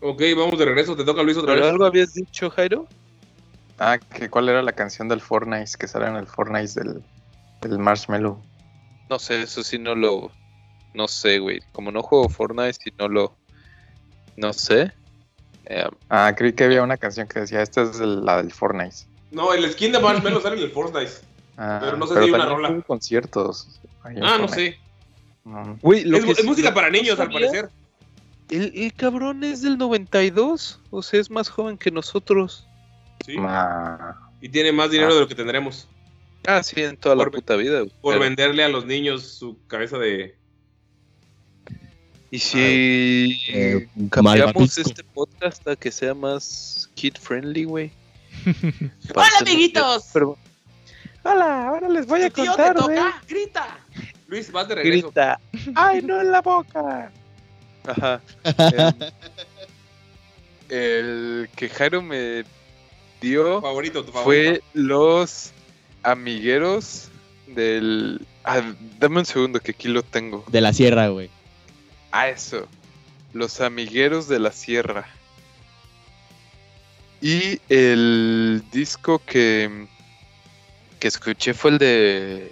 [0.02, 0.96] Ok, vamos de regreso.
[0.96, 1.72] Te toca Luis otra ¿Pero vez.
[1.74, 2.88] algo habías dicho, Jairo?
[3.80, 7.04] Ah, que cuál era la canción del Fortnite que sale en el Fortnite del,
[7.62, 8.42] del Marshmallow.
[9.10, 10.32] No sé, eso sí no lo.
[10.94, 11.62] No sé, güey.
[11.72, 13.36] Como no juego Fortnite, si no lo.
[14.36, 14.92] No sé.
[15.66, 18.96] Eh, Ah, creí que había una canción que decía, esta es el- la del Fortnite.
[19.32, 21.12] No, el skin de Marshmallow sale en el Fortnite.
[21.58, 22.82] Ah, Pero no sé si hay una rola.
[22.82, 23.80] conciertos.
[24.04, 24.78] Ah, no sé.
[25.46, 25.78] No.
[25.82, 27.70] Güey, lo Es, que es sí- música lo para niños, al parecer.
[28.50, 30.80] El, el cabrón es del 92.
[30.90, 32.66] O sea, es más joven que nosotros.
[33.26, 33.36] Sí.
[34.42, 35.14] Y tiene más dinero Ah.
[35.16, 35.88] de lo que tendremos.
[36.48, 37.80] Ah, sí, en toda la puta vida.
[37.80, 37.92] güey.
[38.02, 40.36] Por Pero- venderle a los niños su cabeza de.
[42.32, 47.92] Y si Eh, cambiamos este podcast a que sea más kid friendly, güey.
[49.16, 50.10] ¡Hola, amiguitos!
[50.14, 50.38] Pero-
[51.24, 53.22] Hola, ahora les voy a ¿Tu tío contar, te toca?
[53.28, 53.80] ¡Grita!
[54.28, 55.08] Luis, vas de regreso.
[55.08, 55.40] Grita.
[55.76, 57.12] ¡Ay, no en la boca!
[57.86, 58.22] Ajá.
[60.70, 62.44] Em, el que Jairo me
[63.22, 64.24] dio Favorito, tu favorito.
[64.24, 65.52] fue los
[66.04, 67.10] amigueros
[67.48, 68.26] del.
[68.44, 68.62] Ah,
[69.00, 70.44] dame un segundo que aquí lo tengo.
[70.48, 71.30] De la sierra, güey.
[72.12, 72.68] A eso.
[73.34, 75.08] Los amigueros de la sierra.
[77.22, 79.88] Y el disco que,
[81.00, 82.52] que escuché fue el de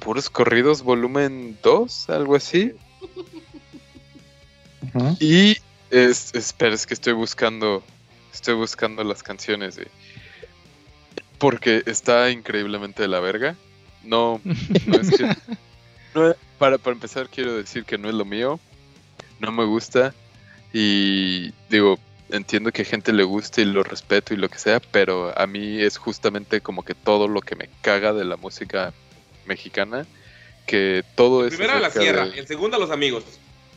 [0.00, 2.72] Puros Corridos Volumen 2, algo así.
[5.20, 5.58] Y
[5.90, 7.82] es, espera, es que estoy buscando.
[8.32, 9.88] Estoy buscando las canciones, güey.
[11.38, 13.56] Porque está increíblemente de la verga.
[14.04, 15.24] No, no es que.
[16.14, 18.60] no- para, para empezar, quiero decir que no es lo mío.
[19.38, 20.14] No me gusta.
[20.72, 21.98] Y digo,
[22.30, 25.46] entiendo que a gente le guste y lo respeto y lo que sea, pero a
[25.46, 28.92] mí es justamente como que todo lo que me caga de la música
[29.46, 30.06] mexicana.
[30.66, 31.54] Que todo es.
[31.56, 33.24] Primero a la sierra, de- en segunda a los amigos.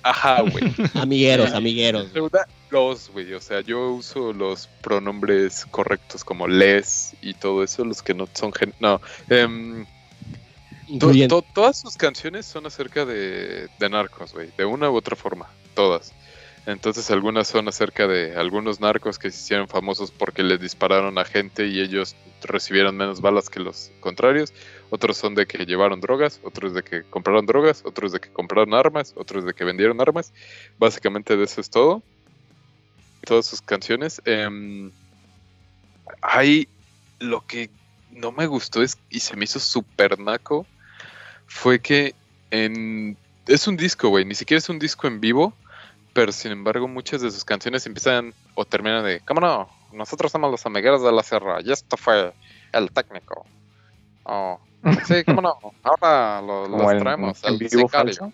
[0.03, 0.65] Ajá, güey.
[0.95, 2.11] Amigueros, amigueros.
[2.11, 3.33] Segunda, los, güey.
[3.33, 8.27] O sea, yo uso los pronombres correctos como les y todo eso, los que no
[8.33, 8.51] son.
[8.51, 8.99] gen- no.
[9.29, 9.89] em, to-
[11.11, 14.49] Incluyen- to- todas sus canciones son acerca de, de narcos, güey.
[14.57, 15.47] De una u otra forma.
[15.75, 16.11] Todas.
[16.65, 21.25] Entonces, algunas son acerca de algunos narcos que se hicieron famosos porque les dispararon a
[21.25, 24.53] gente y ellos recibieron menos balas que los contrarios.
[24.89, 28.73] Otros son de que llevaron drogas, otros de que compraron drogas, otros de que compraron
[28.73, 30.31] armas, otros de que vendieron armas.
[30.79, 32.01] Básicamente de eso es todo.
[33.25, 34.21] Todas sus canciones.
[34.25, 34.91] Em,
[36.21, 36.67] hay
[37.19, 37.69] lo que
[38.11, 40.65] no me gustó es, y se me hizo súper naco
[41.47, 42.15] fue que
[42.51, 43.17] en,
[43.47, 45.53] es un disco, güey, ni siquiera es un disco en vivo,
[46.13, 49.69] pero sin embargo muchas de sus canciones empiezan o terminan de, ¿cómo no?
[49.91, 52.33] Nosotros somos los amigueros de la sierra y esto fue
[52.71, 53.45] el técnico.
[54.23, 54.59] Oh,
[55.07, 55.57] sí, ¿cómo no?
[55.83, 57.43] Ahora lo, los en, traemos.
[57.43, 57.89] en al vivo sicario".
[57.89, 58.33] falso.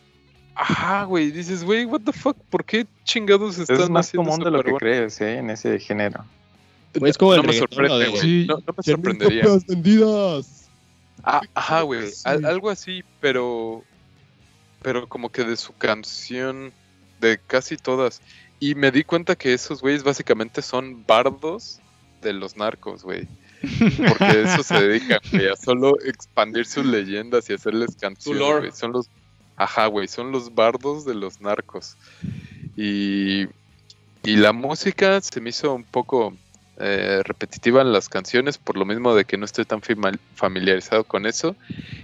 [0.62, 4.44] Ajá, güey, dices, güey, what the fuck, ¿por qué chingados están Es más haciendo común
[4.44, 5.38] de lo que crees, ¿eh?
[5.38, 6.26] En ese género.
[6.96, 8.22] Güey, es como el no me reggaetón, sorprende, de- güey.
[8.22, 8.46] Sí.
[8.46, 9.44] No, no me sorprendería.
[9.44, 10.70] copias vendidas.
[11.24, 12.12] Ah, ajá, güey.
[12.12, 12.24] Sí.
[12.28, 13.84] algo así, pero.
[14.82, 16.74] Pero como que de su canción.
[17.22, 18.22] De casi todas.
[18.60, 21.80] Y me di cuenta que esos güeyes básicamente son bardos
[22.22, 23.28] de los narcos, güey.
[24.08, 25.48] Porque eso se dedican, güey.
[25.48, 28.72] A solo expandir sus leyendas y hacerles canciones, güey.
[28.74, 29.10] Son los.
[29.60, 30.08] Ajá, güey.
[30.08, 31.98] Son los bardos de los narcos.
[32.76, 33.48] Y.
[34.24, 36.34] Y la música se me hizo un poco
[36.78, 39.82] eh, repetitiva en las canciones, por lo mismo de que no estoy tan
[40.36, 41.56] familiarizado con eso.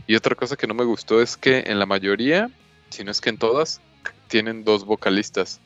[0.07, 2.49] Y otra cosa que no me gustó es que en la mayoría,
[2.89, 3.81] si no es que en todas,
[4.27, 5.59] tienen dos vocalistas.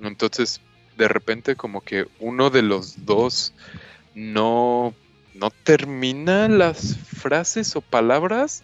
[0.00, 0.60] Entonces,
[0.96, 3.52] de repente como que uno de los dos
[4.14, 4.94] no,
[5.34, 8.62] no termina las frases o palabras.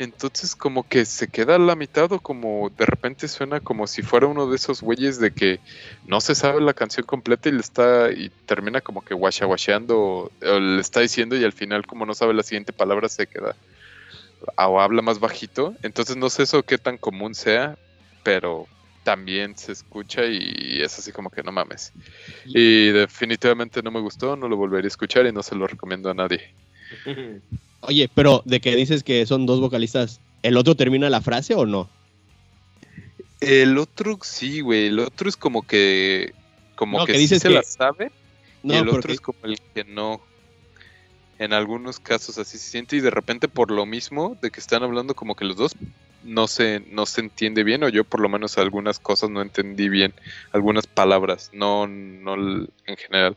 [0.00, 4.00] Entonces como que se queda a la mitad o como de repente suena como si
[4.02, 5.60] fuera uno de esos güeyes de que
[6.06, 10.32] no se sabe la canción completa y le está y termina como que guachaguacheando o,
[10.40, 13.58] o le está diciendo y al final como no sabe la siguiente palabra se queda.
[14.56, 15.76] o habla más bajito.
[15.82, 17.78] Entonces no sé eso qué tan común sea,
[18.22, 18.70] pero
[19.02, 21.92] también se escucha y es así como que no mames.
[22.44, 26.10] Y definitivamente no me gustó, no lo volvería a escuchar y no se lo recomiendo
[26.10, 26.54] a nadie.
[27.82, 31.66] Oye, pero de que dices que son dos vocalistas, ¿el otro termina la frase o
[31.66, 31.90] no?
[33.40, 36.32] El otro sí, güey, el otro es como que
[36.74, 38.10] como No, que, que sí se que- la sabe
[38.62, 40.20] No, y el otro es como el que no.
[41.38, 44.82] En algunos casos así se siente y de repente por lo mismo de que están
[44.82, 45.72] hablando como que los dos
[46.22, 49.88] no se, no se entiende bien o yo por lo menos algunas cosas no entendí
[49.88, 50.12] bien,
[50.52, 53.36] algunas palabras, no, no en general,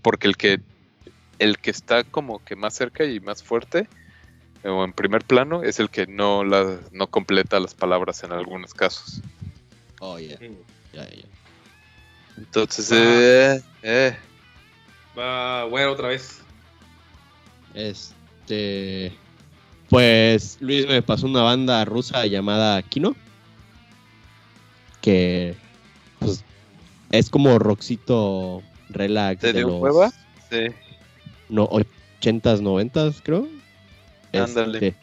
[0.00, 0.60] porque el que
[1.42, 3.88] el que está como que más cerca y más fuerte
[4.64, 8.74] o en primer plano es el que no la, no completa las palabras en algunos
[8.74, 9.20] casos.
[10.00, 10.38] Oh, ya,
[10.92, 11.24] ya, ya.
[12.38, 12.96] Entonces, Ah.
[12.96, 14.16] eh, eh,
[15.18, 16.40] Va, bueno, otra vez.
[17.74, 19.12] Este.
[19.90, 23.14] Pues Luis me pasó una banda rusa llamada Kino.
[25.00, 25.54] Que.
[26.18, 26.44] Pues.
[27.10, 29.40] Es como rockcito relax.
[29.40, 30.10] ¿te de dio los hueva?
[30.50, 30.68] Sí.
[31.52, 33.46] No, 80s, 90s, creo.
[34.32, 34.78] Ándale.
[34.88, 34.94] Este,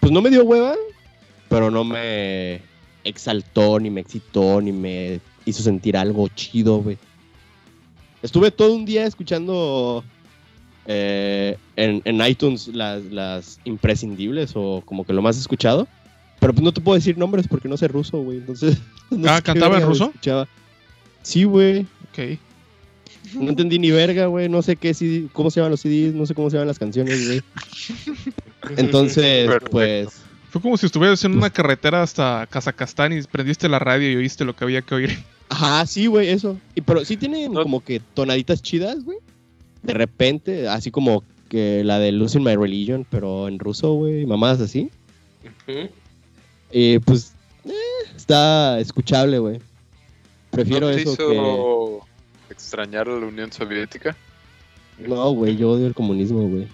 [0.00, 0.74] pues no me dio hueva,
[1.48, 2.60] pero no me
[3.04, 6.96] exaltó, ni me excitó, ni me hizo sentir algo chido, güey.
[8.22, 10.02] Estuve todo un día escuchando
[10.86, 15.86] eh, en, en iTunes las, las imprescindibles o como que lo más escuchado.
[16.40, 18.38] Pero pues no te puedo decir nombres porque no sé ruso, güey.
[18.38, 18.78] Entonces.
[19.10, 20.06] no Ah, ¿cantaba en ruso?
[20.06, 20.48] escuchaba.
[21.22, 21.86] Sí, güey.
[22.10, 22.38] Ok.
[23.34, 24.48] No entendí ni verga, güey.
[24.48, 26.78] No sé qué CD, cómo se llaman los CDs, no sé cómo se llaman las
[26.78, 27.42] canciones, güey.
[28.76, 29.70] Entonces, Perfecto.
[29.70, 30.08] pues.
[30.50, 34.44] Fue como si estuvieras en una carretera hasta Kazajstán y prendiste la radio y oíste
[34.44, 35.18] lo que había que oír.
[35.48, 36.58] Ajá, sí, güey, eso.
[36.74, 39.16] Y, pero sí tienen No- como que tonaditas chidas, güey.
[39.82, 44.60] De repente, así como que la de Losing My Religion, pero en ruso, güey, mamadas
[44.60, 44.90] así.
[45.66, 45.88] Ujú.
[46.70, 47.32] Y pues,
[47.64, 47.70] eh,
[48.14, 49.58] está escuchable, güey.
[50.50, 52.01] Prefiero ¿No te eso hizo
[52.72, 54.16] extrañar a la Unión Soviética?
[54.98, 56.66] No, güey, yo odio el comunismo, güey.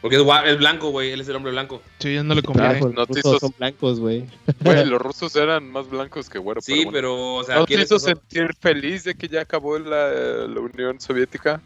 [0.00, 1.12] Porque es, blanco, güey.
[1.12, 1.80] Él es el hombre blanco.
[1.98, 2.52] Sí, ya no le no
[2.92, 4.26] los te rusos hizo- son blancos, güey.
[4.60, 6.60] Güey, los rusos eran más blancos que güero.
[6.60, 6.92] Sí, pero, bueno.
[6.92, 8.06] pero, o sea, ¿No te ¿quieres hizo eso?
[8.06, 10.10] sentir feliz de que ya acabó la,
[10.48, 11.62] la Unión Soviética?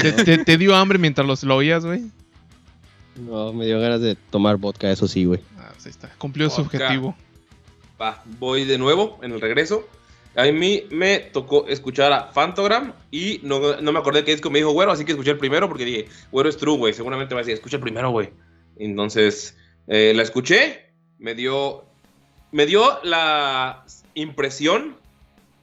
[0.00, 2.02] ¿Te, te- te dio hambre mientras los, lo oías, güey?
[3.16, 5.40] No, me dio ganas de tomar vodka, eso sí, güey.
[5.58, 6.08] Ah, pues ahí está.
[6.18, 7.14] Cumplió su objetivo.
[8.00, 9.86] Va, voy de nuevo en el regreso.
[10.36, 14.58] A mí me tocó escuchar a Fantogram y no, no me acordé qué disco me
[14.58, 16.92] dijo güero, así que escuché el primero porque dije, güero es true, güey.
[16.92, 18.30] Seguramente va a decir, escucha el primero, güey.
[18.76, 19.56] Entonces,
[19.86, 21.84] eh, la escuché, me dio,
[22.52, 23.84] me dio la
[24.14, 24.96] impresión.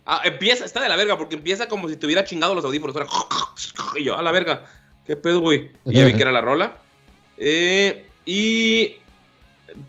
[0.06, 2.96] Ah, empieza, está de la verga porque empieza como si te hubiera chingado los audífonos.
[2.96, 3.06] Era-
[3.96, 4.66] Y yo, a la verga,
[5.06, 5.72] qué pedo, güey.
[5.86, 6.78] Y ya vi que era la rola.
[7.38, 8.96] Eh, y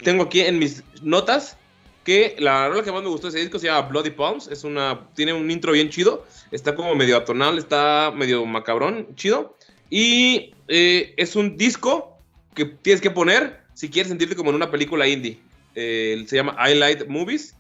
[0.03, 1.57] tengo aquí en mis notas
[2.05, 4.48] que la rola que más me gustó de ese disco se llama Bloody Palms.
[4.48, 6.26] Es una, tiene un intro bien chido.
[6.50, 9.57] Está como medio atonal, está medio macabrón, chido.
[9.90, 12.18] Y eh, es un disco
[12.55, 15.38] que tienes que poner si quieres sentirte como en una película indie.
[15.74, 17.57] Eh, se llama I Light Movies.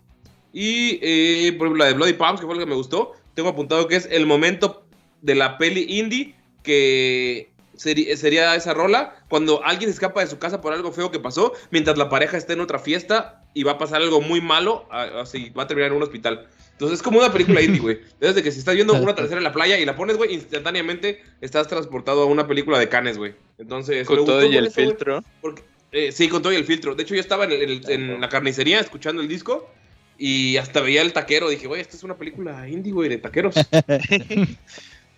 [0.52, 3.48] Y eh, por ejemplo, la de Bloody Palms, que fue la que me gustó, tengo
[3.48, 4.86] apuntado que es el momento
[5.22, 10.72] de la peli indie que sería esa rola cuando alguien escapa de su casa por
[10.72, 14.02] algo feo que pasó, mientras la pareja está en otra fiesta y va a pasar
[14.02, 16.48] algo muy malo, así va a terminar en un hospital.
[16.72, 18.00] Entonces es como una película indie, güey.
[18.20, 21.22] Desde que si estás viendo una tercera en la playa y la pones, güey, instantáneamente
[21.40, 23.34] estás transportado a una película de canes, güey.
[23.58, 25.22] Entonces, Con todo gustó y el eso, filtro.
[25.40, 26.96] porque, eh, sí, con todo y el filtro.
[26.96, 29.70] De hecho, yo estaba en, el- en el- en la carnicería escuchando el disco
[30.18, 31.48] y hasta veía el taquero.
[31.48, 33.54] Dije, güey, esta es una película indie, güey, de taqueros.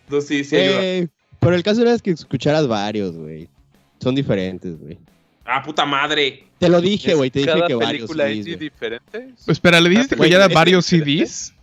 [0.07, 0.79] Entonces, sí, sí ayuda.
[0.85, 1.09] Eh,
[1.41, 3.49] pero el caso era que escucharas varios, güey.
[4.01, 4.99] Son diferentes, güey.
[5.47, 6.45] Ah, puta madre.
[6.59, 8.09] Te lo dije, güey, te dije ¿Cada que varios.
[8.11, 8.57] película CDs, güey.
[8.57, 9.29] diferente?
[9.45, 11.55] Pues espera, ¿le dijiste que Güey, ya era es- varios CDs?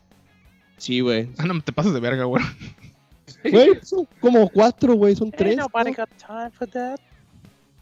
[0.78, 1.30] Sí, güey.
[1.38, 2.44] Ah, no, te pasas de verga, güey.
[3.44, 5.58] Güey, son como cuatro, güey, son tres.
[5.58, 5.68] ¿no?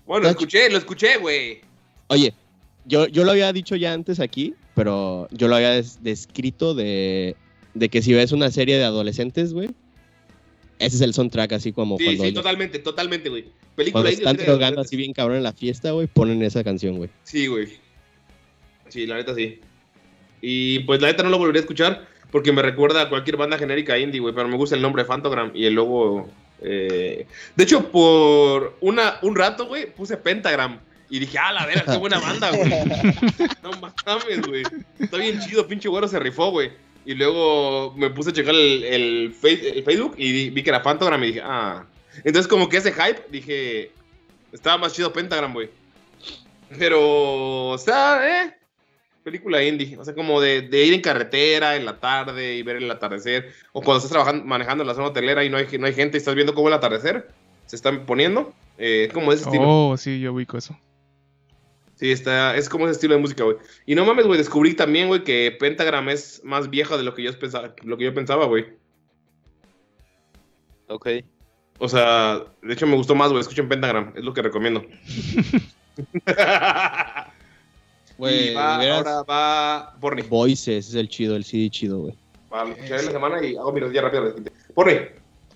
[0.08, 1.62] Bueno, lo escuché, lo escuché, güey.
[2.08, 2.34] Oye,
[2.86, 7.36] yo, yo lo había dicho ya antes aquí, pero yo lo había des- descrito de,
[7.76, 9.70] de que si ves una serie de adolescentes, güey,
[10.80, 13.46] ese es el soundtrack, así como Sí, cuando, sí, totalmente, totalmente, güey.
[13.76, 14.30] Película cuando indie.
[14.32, 17.10] están drogando así bien cabrón en la fiesta, güey, ponen esa canción, güey.
[17.24, 17.68] Sí, güey.
[18.90, 19.60] Sí, la neta sí.
[20.42, 23.58] Y pues la neta no lo volvería a escuchar porque me recuerda a cualquier banda
[23.58, 24.34] genérica indie, güey.
[24.34, 26.30] Pero me gusta el nombre Fantogram y el logo.
[26.62, 30.80] eh, De hecho, por una, un rato, güey, puse Pentagram.
[31.10, 32.70] Y dije, ah, la vera, qué buena banda, güey.
[33.64, 33.72] No
[34.06, 34.64] mames, güey.
[35.00, 36.72] Está bien chido, pinche güero se rifó, güey.
[37.06, 40.70] Y luego me puse a checar el, el, Face- el Facebook y vi- vi que
[40.70, 41.86] era Fantogram y dije, ah.
[42.18, 43.92] Entonces, como que ese hype, dije,
[44.52, 45.70] estaba más chido Pentagram, güey.
[46.78, 48.56] Pero, o sea, eh.
[49.24, 49.98] Película indie.
[49.98, 53.54] O sea, como de, de ir en carretera en la tarde y ver el atardecer.
[53.72, 56.18] O cuando estás trabajando, manejando en la zona hotelera y no hay, no hay gente
[56.18, 57.28] y estás viendo cómo el atardecer
[57.66, 58.54] se está poniendo.
[58.78, 59.64] Eh, como ese estilo.
[59.68, 60.78] Oh, sí, yo ubico eso.
[61.96, 63.58] Sí, está, es como ese estilo de música, güey.
[63.86, 67.22] Y no mames, güey, descubrí también, güey, que Pentagram es más vieja de lo que
[67.22, 68.66] yo pensaba, lo que yo pensaba, güey.
[70.88, 71.08] Ok.
[71.84, 73.42] O sea, de hecho me gustó más, güey.
[73.42, 74.86] Escuchen Pentagram, es lo que recomiendo.
[78.18, 80.22] Güey, y ahora va Porni.
[80.22, 82.14] Voices es el chido, el CD chido, güey.
[82.52, 84.52] Vale, escucharé la semana y hago mi rodilla siguiente.
[84.76, 84.94] Porni.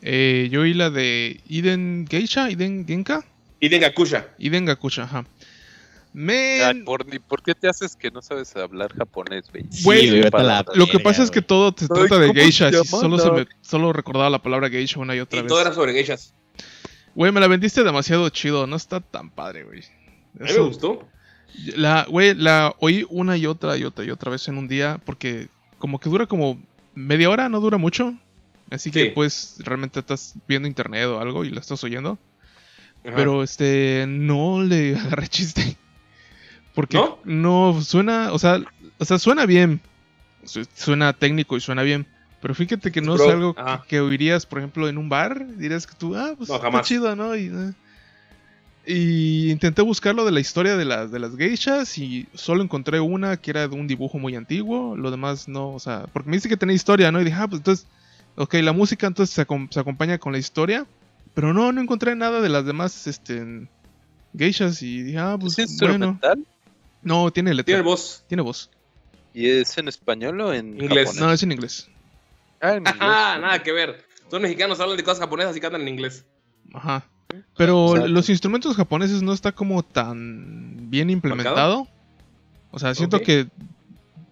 [0.01, 3.23] Eh, yo oí la de Iden Geisha, Iden Genka,
[3.59, 4.29] Y de Gakusha.
[4.39, 5.27] Iden Gakusha, ajá.
[6.17, 9.65] Ay, Men, por, ni- ¿Por qué te haces que no sabes hablar japonés, güey?
[9.83, 10.21] Güey, Sí,
[10.75, 12.73] lo que pasa es que todo se Ay, trata de ¿cómo geishas.
[12.73, 15.49] se y solo, se me, solo recordaba la palabra geisha una y otra Y vez.
[15.49, 16.33] todo era sobre geishas.
[17.15, 18.65] Güey, me la vendiste demasiado chido.
[18.67, 19.81] No está tan padre, güey.
[20.39, 21.07] A mí me gustó.
[21.75, 24.99] La, güey, la oí una y otra y otra y otra vez en un día
[25.05, 25.47] porque
[25.79, 26.61] como que dura como
[26.93, 28.13] media hora, no dura mucho.
[28.71, 29.11] Así que Sí.
[29.13, 32.17] pues realmente estás viendo internet o algo y la estás oyendo.
[33.05, 33.15] Ajá.
[33.15, 35.77] Pero este, no le agarré chiste.
[36.75, 37.17] Porque ¿No?
[37.23, 37.81] ¿No?
[37.81, 38.59] suena, o sea,
[38.99, 39.79] o sea, suena bien.
[40.43, 42.05] Su- Suena técnico y suena bien.
[42.41, 43.83] Pero fíjate que no es algo que- ajá.
[43.87, 45.47] que oirías, por ejemplo, en un bar.
[45.57, 47.35] Dirías que tú, ah, pues No, está chido, ¿no?
[47.35, 47.73] Y, eh.
[48.87, 52.99] Y intenté buscar lo de la historia de las, de las geishas y solo encontré
[52.99, 54.95] una que era de un dibujo muy antiguo.
[54.95, 57.19] Lo demás no, o sea, porque me dice que tenía historia, ¿no?
[57.19, 57.87] Y dije, ah, pues entonces,
[58.35, 60.85] ok, la música entonces se, acom- se acompaña con la historia.
[61.33, 63.67] Pero no, no encontré nada de las demás este,
[64.37, 65.93] geishas y dije, ah, pues ¿Es bueno.
[66.09, 66.45] instrumental?
[67.05, 67.65] No, tiene letra.
[67.67, 68.25] Tiene voz.
[68.27, 68.69] Tiene voz.
[69.33, 71.09] ¿Y es en español o en Inglés.
[71.09, 71.21] japonés?
[71.21, 71.87] No, es en inglés.
[72.59, 72.95] Ah, en inglés.
[72.99, 74.03] Ajá, nada que ver.
[74.29, 76.25] Son mexicanos, hablan de cosas japonesas y cantan en inglés.
[76.73, 77.05] Ajá.
[77.55, 81.87] Pero los instrumentos japoneses no está como tan bien implementado.
[82.71, 83.47] O sea, siento que.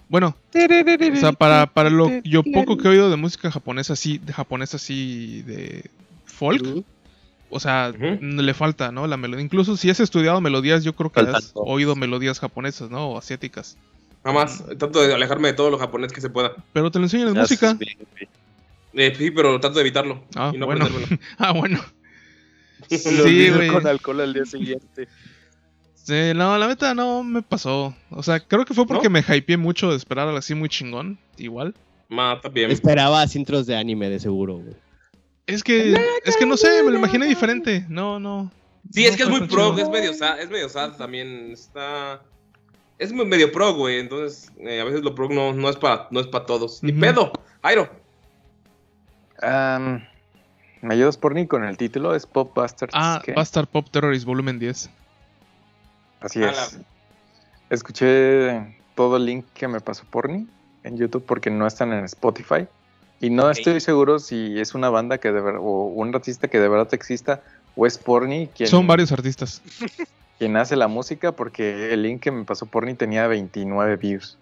[0.09, 4.17] Bueno, o sea, para, para lo yo poco que he oído de música japonesa así,
[4.19, 5.89] de japonesa así de
[6.25, 6.83] folk.
[7.53, 9.07] O sea, le falta, ¿no?
[9.07, 9.43] La melodía.
[9.43, 13.09] Incluso si has estudiado melodías, yo creo que Faltan has oído melodías japonesas, ¿no?
[13.09, 13.77] O asiáticas.
[14.23, 14.63] Jamás.
[14.77, 16.53] Trato de alejarme de todo lo japonés que se pueda.
[16.71, 17.73] Pero te lo enseñan en música.
[17.73, 17.97] güey.
[18.93, 20.23] Eh, sí, pero trato de evitarlo.
[20.35, 20.87] Ah, y no bueno.
[21.37, 21.79] Ah, bueno.
[22.89, 23.69] Sí, güey.
[23.69, 25.07] con alcohol al día siguiente.
[25.95, 27.95] Sí, no, la neta no me pasó.
[28.09, 29.11] O sea, creo que fue porque ¿No?
[29.11, 31.17] me hypeé mucho de esperar algo así muy chingón.
[31.37, 31.73] Igual.
[32.09, 32.71] Ma, bien.
[32.71, 34.75] Esperaba intros de anime de seguro, güey.
[35.45, 35.93] Es que,
[36.25, 37.85] es que no sé, me lo imaginé diferente.
[37.89, 38.51] No, no.
[38.91, 41.51] Sí, no es que es muy pro, es medio sad, es medio sad también.
[41.51, 42.21] Está.
[42.99, 43.99] Es medio pro, güey.
[43.99, 46.81] Entonces, eh, a veces lo pro no, no es para no es para todos.
[46.83, 47.31] Ni pedo.
[47.61, 47.89] Airo.
[50.81, 52.13] ¿Me ayudas por ni con el título?
[52.15, 52.91] Es Pop Busters.
[52.95, 53.33] Ah, ¿qué?
[53.33, 54.89] Bastard Pop Terrorist Volumen 10.
[56.21, 56.73] Así A es.
[56.73, 56.83] la-
[57.69, 60.47] Escuché todo el link que me pasó Porni
[60.83, 62.67] en YouTube porque no están en Spotify.
[63.23, 66.59] Y no estoy seguro si es una banda que de ver- o un artista que
[66.59, 67.41] de verdad exista
[67.73, 69.61] o es Porni quien, Son varios artistas.
[70.39, 74.37] quien hace la música porque el link que me pasó Porni tenía 29 views.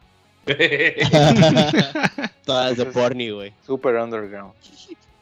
[2.46, 3.54] Todas de porni, güey.
[3.68, 4.56] Super underground.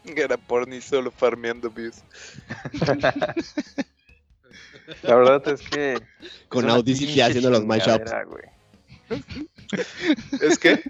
[0.05, 1.97] Era porni solo farmeando views.
[5.03, 6.01] La verdad es que...
[6.47, 8.09] Con Audacity haciendo los mashups.
[10.41, 10.81] ¿Es que?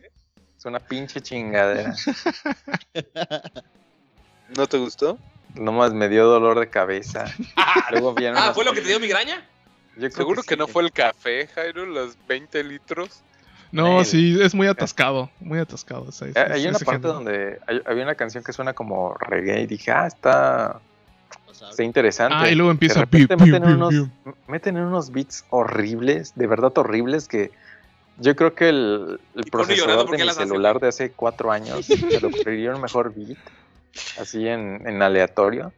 [0.60, 1.96] Es una pinche chingadera.
[4.58, 5.18] ¿No te gustó?
[5.56, 7.26] Nomás me dio dolor de cabeza.
[7.92, 9.38] Luego ah, ¿fue lo que te dio migraña?
[9.96, 10.60] Yo creo Seguro que sí.
[10.60, 13.22] no fue el café, Jairo, los 20 litros.
[13.72, 15.30] No, sí, es muy atascado.
[15.40, 16.04] Muy atascado.
[16.10, 17.14] o sea, ese- Hay una parte género.
[17.14, 20.82] donde hay- había una canción que suena como reggae y dije, ah, está,
[21.70, 22.36] está interesante.
[22.38, 23.00] Ah, y luego empieza.
[23.00, 24.10] repente piu, piu, meten, piu, unos,
[24.50, 27.52] meten unos beats horribles, de verdad horribles, que
[28.20, 29.20] yo creo que el,
[29.52, 30.82] procesador de mi hace, celular güey.
[30.84, 33.38] de hace cuatro años se ocurrió un mejor beat,
[34.20, 35.72] así en, en aleatorio.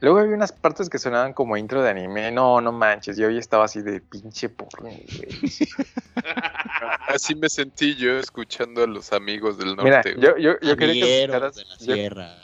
[0.00, 2.32] Luego había unas partes que sonaban como intro de anime.
[2.32, 5.38] No, no manches, yo ya estaba así de pinche porno, güey.
[7.08, 10.14] Así me sentí yo escuchando a los amigos del norte.
[10.16, 12.36] Mira, yo, yo, yo quería que escucharas, de la yo- sierra.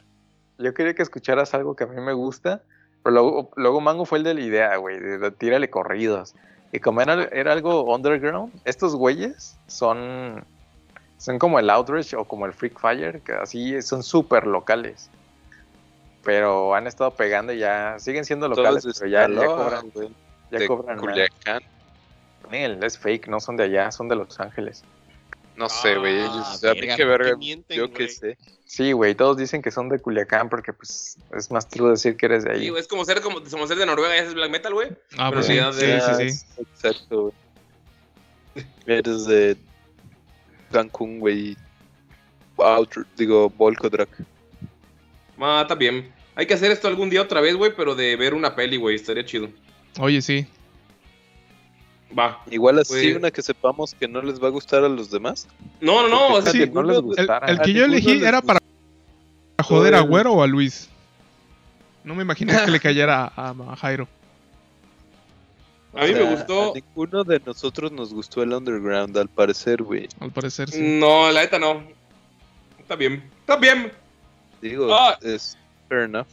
[0.58, 2.62] Yo quería que escucharas algo que a mí me gusta,
[3.02, 6.34] pero luego, luego Mango fue el de la idea, güey, de, de tírale corridos.
[6.72, 10.44] Y como era, era algo underground, estos güeyes son,
[11.16, 15.10] son como el Outrage o como el Freak Fire, que así son súper locales.
[16.22, 19.92] Pero han estado pegando y ya, siguen siendo locales, Todos pero ya, ya cobran,
[20.50, 20.98] ya de cobran.
[20.98, 21.62] Culiacán.
[22.50, 24.84] Nel, es fake, no son de allá, son de Los Ángeles.
[25.58, 26.20] No sé, güey.
[26.20, 27.36] Ah, ellos- a mí verga, qué ¿por qué verga.
[27.36, 28.38] mienten, Yo qué sé.
[28.64, 32.26] Sí, güey, todos dicen que son de Culiacán porque pues es más true decir que
[32.26, 32.68] eres de Sí, ahí.
[32.68, 34.88] güey, es como ser, como, como ser de Noruega y haces black metal, güey.
[35.16, 36.46] Ah, Pero pues sí, sí, sí, de- sí, sí.
[36.72, 37.34] Exacto, güey.
[38.86, 39.56] Eres de
[40.70, 41.56] Cancún, güey.
[42.56, 44.10] Outro, digo, Volkodrak.
[45.40, 46.12] Ah, está bien.
[46.34, 48.96] Hay que hacer esto algún día otra vez, güey, pero de ver una peli, güey,
[48.96, 49.48] estaría chido.
[49.98, 50.46] Oye, sí.
[52.16, 52.42] Va.
[52.50, 55.46] Igual así, Pues- una que sepamos que no les va a gustar a los demás.
[55.80, 56.74] No, no, no, o sea, Fíjate, sí.
[56.74, 57.46] no les El, gustara.
[57.48, 58.60] el A que yo elegí les era para
[59.62, 60.88] joder a el- Güero o a Luis.
[62.04, 64.08] No me imaginé que le cayera a, a Jairo.
[65.94, 66.70] A mí O me gustó.
[66.70, 70.08] A ninguno de nosotros nos gustó el Underground, al parecer, güey.
[70.20, 70.80] Al parecer, sí.
[70.98, 71.82] No, la neta no.
[72.78, 73.22] Está bien.
[73.40, 73.92] Está bien.
[74.62, 75.18] Digo, Ah.
[75.20, 76.26] es fair enough.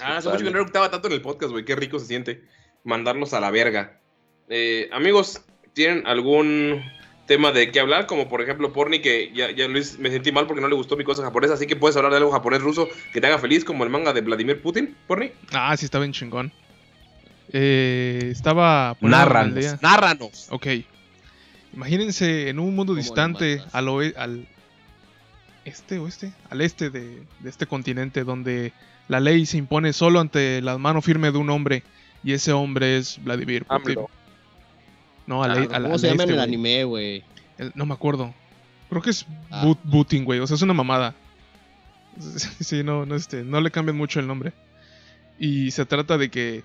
[0.00, 1.64] Ah, hace mucho que no eructaba tanto en el podcast, güey.
[1.64, 2.42] Qué rico se siente
[2.84, 3.98] mandarlos a la verga.
[4.48, 6.82] Eh, amigos, ¿tienen algún
[7.26, 8.06] tema de qué hablar?
[8.06, 10.96] Como por ejemplo, Porni, que ya, ya Luis me sentí mal porque no le gustó
[10.96, 13.64] mi cosa japonesa, así que puedes hablar de algo japonés ruso que te haga feliz,
[13.64, 15.32] como el manga de Vladimir Putin, Porni.
[15.52, 16.52] Ah, sí, estaba bien chingón.
[17.52, 18.96] Eh, estaba.
[19.00, 19.78] día.
[19.82, 20.48] nárranos.
[20.50, 20.66] Ok.
[21.72, 24.46] Imagínense en un mundo ¿Cómo lo distante al al
[25.64, 28.72] este oeste, al este de, de este continente donde
[29.08, 31.82] la ley se impone solo ante la mano firme de un hombre
[32.24, 33.98] y ese hombre es Vladimir Putin.
[33.98, 34.10] AMLO.
[35.26, 36.40] No, Ah, ¿Cómo se llama en este, el güey.
[36.40, 37.24] anime, güey?
[37.58, 38.34] El- no me acuerdo.
[38.90, 39.74] Creo que es Ah.
[39.90, 40.40] Putin, güey.
[40.40, 41.14] O sea, es una mamada.
[42.60, 44.52] Sí, no, no, este, no le cambian mucho el nombre.
[45.38, 46.62] Y se trata de que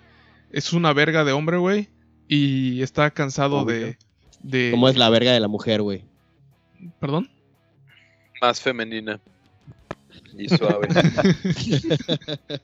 [0.52, 1.90] es una verga de hombre, güey.
[2.28, 3.98] Y está cansado de,
[4.44, 4.70] de.
[4.72, 6.04] ¿Cómo es la verga de la mujer, güey?
[7.00, 7.30] ¿Perdón?
[8.42, 9.20] Más femenina.
[10.38, 10.88] Y suave.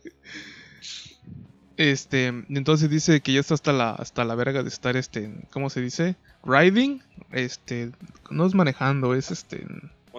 [1.77, 5.69] Este, entonces dice que ya está hasta la, hasta la verga de estar, este, ¿cómo
[5.69, 6.15] se dice?
[6.45, 7.01] Riding,
[7.31, 7.91] este,
[8.29, 9.65] no es manejando, es este,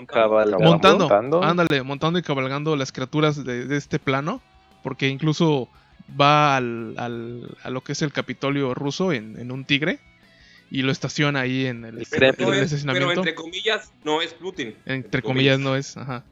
[0.07, 0.59] Cabalgando.
[0.65, 1.43] montando, montando.
[1.43, 4.43] ándale, montando y cabalgando las criaturas de, de este plano,
[4.83, 5.69] porque incluso
[6.21, 9.99] va al, al- a lo que es el Capitolio ruso en, en un tigre
[10.71, 12.47] y lo estaciona ahí en el, El Pero, Kremlin.
[12.49, 13.21] no en el es- pero estacionamiento.
[13.21, 14.75] entre comillas, no es Putin.
[14.85, 16.23] Entre comillas no es, ajá.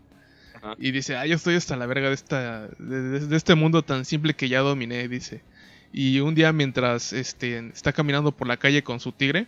[0.64, 0.76] Ajá.
[0.78, 3.82] Y dice, ah, yo estoy hasta la verga de esta, de, de- de este mundo
[3.82, 5.42] tan simple que ya dominé, dice.
[5.92, 9.46] Y un día mientras este, está caminando por la calle con su tigre,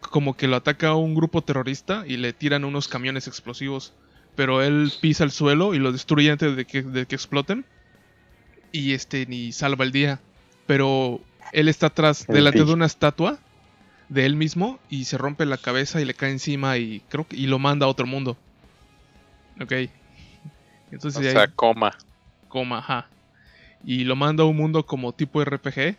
[0.00, 3.92] como que lo ataca un grupo terrorista y le tiran unos camiones explosivos.
[4.36, 7.64] Pero él pisa el suelo y lo destruye antes de que, de que exploten.
[8.72, 10.20] Y este ni salva el día.
[10.66, 11.20] Pero
[11.52, 13.38] él está atrás, El delante de una estatua
[14.08, 17.36] de él mismo y se rompe la cabeza y le cae encima y creo que
[17.36, 18.36] y lo manda a otro mundo.
[19.60, 19.72] Ok.
[20.94, 21.92] Entonces O ahí- sea, coma.
[22.48, 23.08] coma, ajá.
[23.84, 25.96] Y lo manda a un mundo como tipo RPG,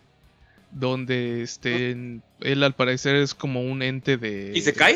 [0.72, 1.92] donde este,
[2.42, 4.52] él al parecer es como un ente de...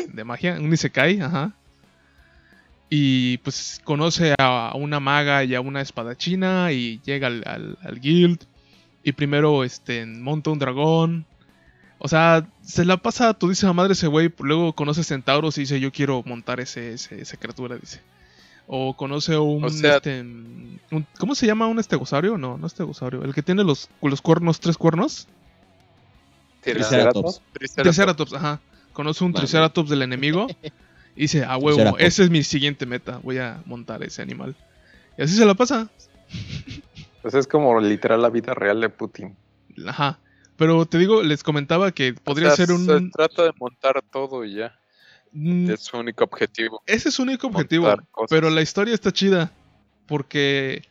[0.06, 1.52] De, de magia, un Isekai, ajá.
[2.88, 8.00] Y pues conoce a una maga y a una espadachina y llega al, al- al
[8.00, 8.40] guild.
[9.04, 11.24] Y primero este, monta un dragón.
[11.98, 14.32] O sea, se la pasa a todísima madre ese güey.
[14.40, 18.00] Luego conoce centauros y dice, yo quiero montar ese, ese- esa criatura, dice.
[18.72, 20.78] O conoce un, O sea- este, un-
[21.18, 22.38] ¿Cómo se llama un estegosaurio?
[22.38, 23.24] No, no estegosaurio.
[23.24, 25.26] El que tiene los, los cuernos, tres cuernos.
[26.62, 27.40] Triceratops.
[27.76, 28.60] Triceratops, ajá.
[28.92, 29.42] Conoce un Vale.
[29.46, 30.46] Triceratops del enemigo.
[31.16, 33.18] Y dice, a huevo, ese es mi siguiente meta.
[33.22, 34.54] Voy a montar ese animal.
[35.18, 35.88] Y así se la pasa.
[37.22, 39.36] Pues es como literal la vida real de Putin.
[39.86, 40.18] Ajá.
[40.56, 43.10] Pero te digo, les comentaba que podría O sea, ser Se un.
[43.10, 44.78] trata de montar todo y ya.
[45.32, 46.82] Mm, Es su único objetivo.
[46.86, 47.94] Ese es su único objetivo.
[48.28, 49.52] Pero la historia está chida.
[50.06, 50.82] Porque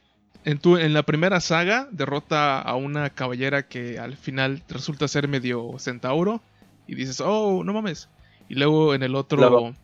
[0.45, 5.27] en, tu, en la primera saga derrota a una caballera que al final resulta ser
[5.27, 6.41] medio centauro.
[6.87, 8.09] Y dices, oh, no mames.
[8.47, 9.37] Y luego en el otro.
[9.37, 9.75] Claro.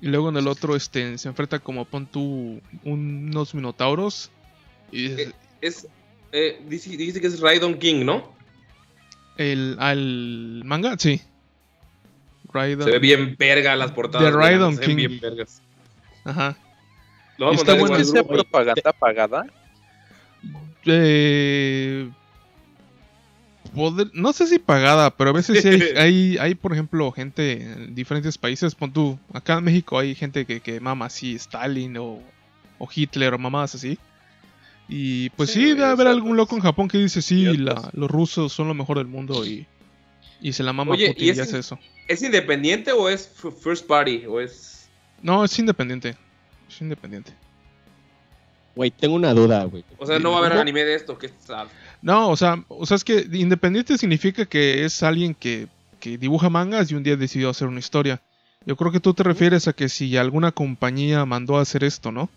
[0.00, 4.30] Y luego en el otro este, se enfrenta como pon tú unos minotauros.
[4.90, 5.86] Y dices, Eh, Es.
[6.32, 8.32] Eh, dice, dice que es Raidon King, ¿no?
[9.40, 11.22] el, al manga, sí.
[12.52, 12.84] Raidon.
[12.84, 14.26] Se ve bien verga las portadas.
[14.28, 14.96] The güey, Raidon se ven King.
[14.96, 15.62] bien vergas.
[16.24, 16.56] Ajá.
[17.38, 18.34] Lo Está a mandar bueno igual ¿Es al que sea grupo.
[18.34, 19.46] propaganda pagada?
[20.86, 22.08] Eh,
[23.74, 27.62] poder- no sé si pagada, pero a veces sí hay, hay, hay, por ejemplo, gente
[27.62, 28.74] en diferentes países.
[28.74, 32.20] Pon tú, acá en México hay gente que, que mama así Stalin o,
[32.78, 33.98] o Hitler o mamadas así.
[34.88, 38.52] Y pues Sí, debe haber algún loco en Japón que dice sí, la- los rusos
[38.52, 39.66] son lo mejor del mundo y,
[40.40, 41.78] y se la mama Oye, Putin ¿y y, ese- hace eso.
[42.08, 43.30] ¿Es independiente o es
[43.62, 44.24] first party?
[44.26, 44.88] ¿O es.?
[45.22, 46.16] No, es independiente.
[46.68, 47.32] Es independiente.
[48.74, 49.84] Güey, tengo una duda, güey.
[49.98, 51.18] O sea, no va a haber anime de esto.
[51.18, 51.66] Que es- ah,
[52.02, 55.68] No, o sea, o sea, es que independiente significa que es alguien que,
[55.98, 58.20] que dibuja mangas y un día decidió hacer una historia.
[58.66, 62.12] Yo creo que tú te refieres a que si alguna compañía mandó a hacer esto,
[62.12, 62.28] ¿no?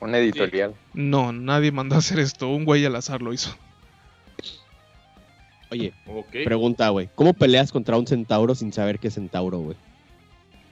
[0.00, 0.74] Un editorial.
[0.94, 2.48] No, nadie mandó a hacer esto.
[2.48, 3.54] Un güey al azar lo hizo.
[5.70, 5.92] Oye,
[6.44, 7.08] pregunta, güey.
[7.14, 9.76] ¿Cómo peleas contra un centauro sin saber que es centauro, güey?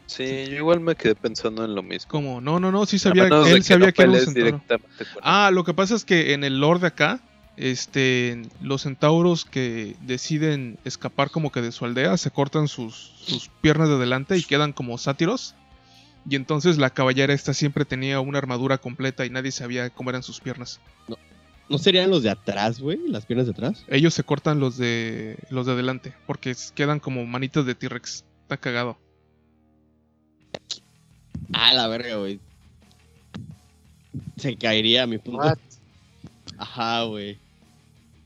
[0.07, 2.11] Sí, yo igual me quedé pensando en lo mismo.
[2.11, 2.41] ¿Cómo?
[2.41, 4.47] No, no, no, sí sabía, él que sabía no que era un centauro.
[4.47, 5.21] directamente con él.
[5.23, 7.21] Ah, lo que pasa es que en el lore de acá,
[7.57, 13.51] este, los centauros que deciden escapar como que de su aldea se cortan sus, sus
[13.61, 15.55] piernas de adelante y quedan como sátiros.
[16.29, 20.23] Y entonces la caballera esta siempre tenía una armadura completa y nadie sabía cómo eran
[20.23, 20.81] sus piernas.
[21.07, 21.17] ¿No
[21.77, 22.99] serían los de atrás, güey?
[23.09, 23.85] ¿Las piernas de atrás?
[23.89, 28.25] Ellos se cortan los de los de adelante porque quedan como manitas de T-Rex.
[28.43, 28.97] Está cagado.
[31.53, 32.41] Ah, la verga, güey.
[34.37, 35.17] Se caería mi.
[35.27, 35.59] What?
[36.57, 37.39] Ajá, güey.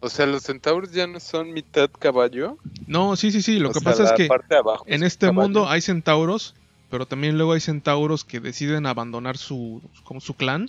[0.01, 2.59] O sea, los centauros ya no son mitad caballo.
[2.87, 3.59] No, sí, sí, sí.
[3.59, 5.43] Lo O que sea, pasa es que parte de abajo en es este caballo.
[5.43, 6.55] mundo hay centauros,
[6.91, 10.69] pero también luego hay centauros que deciden abandonar su, como su clan.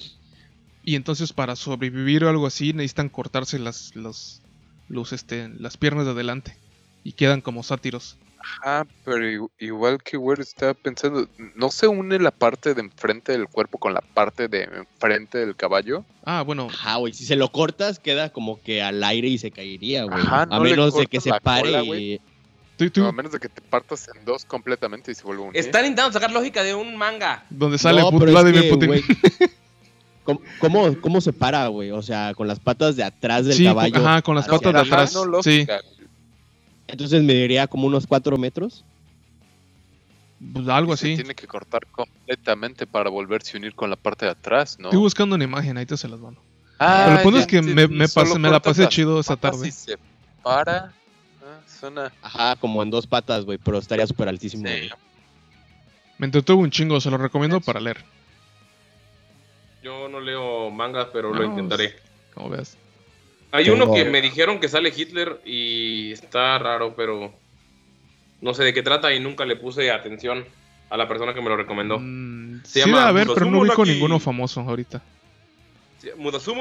[0.83, 4.41] Y entonces para sobrevivir o algo así necesitan cortarse las, los,
[4.89, 6.57] los, este, las piernas de adelante.
[7.03, 8.17] Y quedan como sátiros.
[8.61, 13.47] Ah, pero igual que güey estaba pensando, ¿no se une la parte de enfrente del
[13.47, 16.03] cuerpo con la parte de enfrente del caballo?
[16.25, 16.67] Ah, bueno.
[16.69, 17.13] Ajá, güey.
[17.13, 20.19] Si se lo cortas, queda como que al aire y se caería, güey.
[20.19, 21.87] Ajá, a no le menos de que se pare cola, y...
[21.87, 22.21] güey.
[22.77, 25.43] Tú- tú- No, a menos de que te partas en dos completamente y se vuelve
[25.43, 25.59] a unir.
[25.61, 27.45] Están intentando sacar lógica de un manga.
[27.49, 28.91] donde sale No, Vladimir que, Putin.
[30.23, 31.91] ¿Cómo, cómo, cómo se para, güey?
[31.91, 33.95] O sea, con las patas de atrás del Sí, caballo.
[33.97, 35.11] ajá, con las hacia patas de atrás.
[35.11, 35.25] sí.
[35.25, 35.81] lógica.
[36.87, 38.85] Entonces me diría como unos cuatro metros.
[40.53, 41.15] Pues algo Se así.
[41.15, 44.89] tiene que cortar completamente para volverse a unir con la parte de atrás, ¿no?
[44.89, 46.41] Estoy buscando una imagen, ahí te se las mando.
[46.79, 49.67] Ah, Pero lo bueno ya es que me, pasé- me la pasé chido esa tarde.
[49.67, 49.97] y se
[50.41, 50.91] para.
[51.41, 52.11] Ah, suena.
[52.21, 53.57] Ajá, como en dos patas, güey.
[53.57, 54.73] Pero estaría súper altísimo, Sí.
[54.73, 54.89] güey.
[56.17, 58.03] Me entretuvo un chingo, se lo recomiendo para leer.
[59.83, 61.95] Yo no leo mangas, pero No, lo intentaré.
[62.33, 62.77] Como veas.
[63.51, 67.33] Hay Tengo- uno que me dijeron que sale Hitler y está raro, pero
[68.41, 70.45] no sé de qué trata y nunca le puse atención
[70.89, 71.99] a la persona que me lo recomendó.
[71.99, 73.91] Mm, Se sí, llama a ver, pero no ubico Naki.
[73.93, 75.01] ninguno famoso ahorita.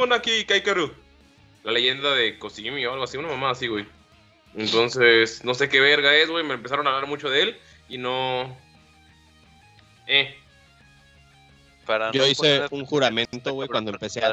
[0.06, 0.92] Naki Kaikaru.
[1.64, 3.86] La leyenda de Koshimi o algo así, una mamá así, güey.
[4.56, 6.44] Entonces, no sé qué verga es, güey.
[6.44, 7.56] Me empezaron a hablar mucho de él
[7.88, 8.56] y no.
[10.06, 10.36] Eh.
[11.92, 14.32] Para Yo no hice poner un juramento, güey, cuando empecé a-.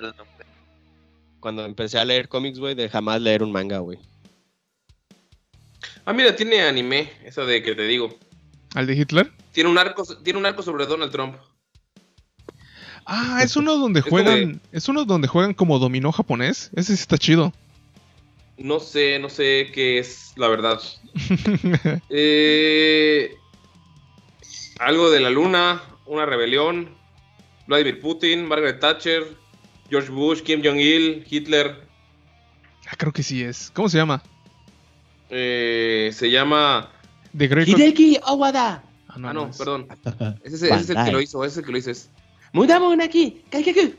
[1.42, 4.00] Cuando empecé a leer cómics, güey, de jamás leer un manga, güey.
[6.06, 8.18] Ah, mira, tiene anime, esa de que te digo.
[8.76, 9.30] ¿Al de Hitler?
[9.52, 11.36] Tiene un arco, tiene un arco sobre Donald Trump.
[13.06, 14.62] Ah, es uno donde Es juegan.
[14.72, 16.72] Es uno donde juegan como dominó japonés.
[16.78, 17.52] Ese sí está chido.
[18.58, 20.80] No sé, no sé qué es, la verdad.
[22.10, 23.36] Eh,
[24.80, 26.98] algo de la luna, una rebelión,
[27.70, 29.24] Vladimir Putin, Margaret Thatcher,
[29.92, 31.88] George Bush, Kim Jong-il, Hitler.
[32.88, 33.70] Ah, creo que sí es.
[33.76, 34.24] ¿Cómo se llama?
[35.30, 36.92] eh, se llama...
[37.38, 38.84] The Great Hideki Owada.
[39.08, 39.58] Ah, no, ah, no, no es.
[39.58, 39.88] perdón.
[40.44, 41.92] Ese es, ese es el que lo hizo, ese es el que lo hizo.
[41.92, 42.10] Es...
[43.04, 43.94] Aquí, Kaikaku.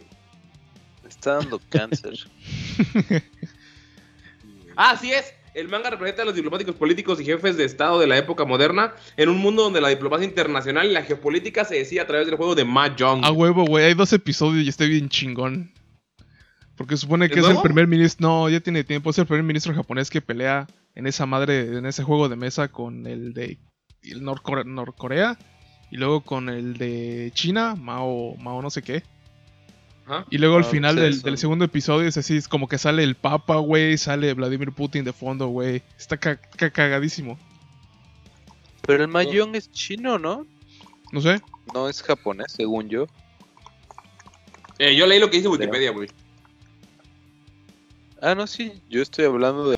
[1.04, 2.14] Me está dando cáncer.
[4.76, 5.34] Ah, así es.
[5.54, 8.94] El manga representa a los diplomáticos políticos y jefes de Estado de la época moderna
[9.16, 12.36] en un mundo donde la diplomacia internacional y la geopolítica se decía a través del
[12.36, 13.24] juego de Mahjong.
[13.24, 13.86] A huevo, güey.
[13.86, 15.72] Hay dos episodios y está bien chingón.
[16.76, 18.26] Porque supone que ¿Es el primer ministro.
[18.26, 19.10] No, ya tiene tiempo.
[19.10, 22.68] Es el primer ministro japonés que pelea en esa madre, en ese juego de mesa
[22.68, 23.58] con el de
[24.02, 25.36] el Norcore- Norcorea.
[25.90, 29.02] Y luego con el de China, Mao, Mao no sé qué.
[30.10, 30.26] Ajá.
[30.30, 33.04] Y luego al Ah, final sí, del, segundo episodio es así, es como que sale
[33.04, 35.82] el Papa, güey, sale Vladimir Putin de fondo, güey.
[35.96, 37.38] Está ca- ca- cagadísimo.
[38.86, 40.46] Pero el mayón es chino, ¿no?
[41.12, 41.40] No sé.
[41.74, 43.06] No es japonés, según yo.
[44.78, 46.08] Eh, yo leí lo que dice Wikipedia, güey.
[48.20, 48.72] Ah, no, sí.
[48.88, 49.76] Yo estoy hablando de.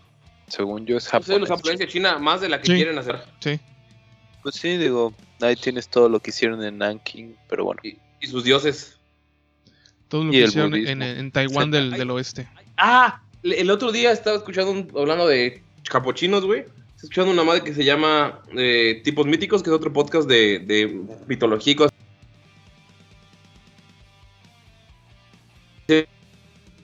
[0.48, 1.40] Según yo es sé japonés.
[1.40, 2.74] los japoneses de China más de la que Sí.
[2.74, 3.22] quieren hacer.
[3.40, 3.60] Sí.
[4.42, 7.80] Pues sí, digo, ahí tienes todo lo que hicieron en Nanking, pero bueno.
[7.84, 8.98] Y, y sus dioses.
[10.12, 12.46] Todo lo Y que hicieron en, Taiwán del, del oeste.
[12.76, 16.60] Ah, el otro día estaba escuchando, un- hablando de capuchinos, güey.
[16.60, 20.58] Estaba escuchando una madre que se llama eh, Tipos Míticos, que es otro podcast de,
[20.58, 21.94] de mitología y cosas.
[25.86, 26.06] Se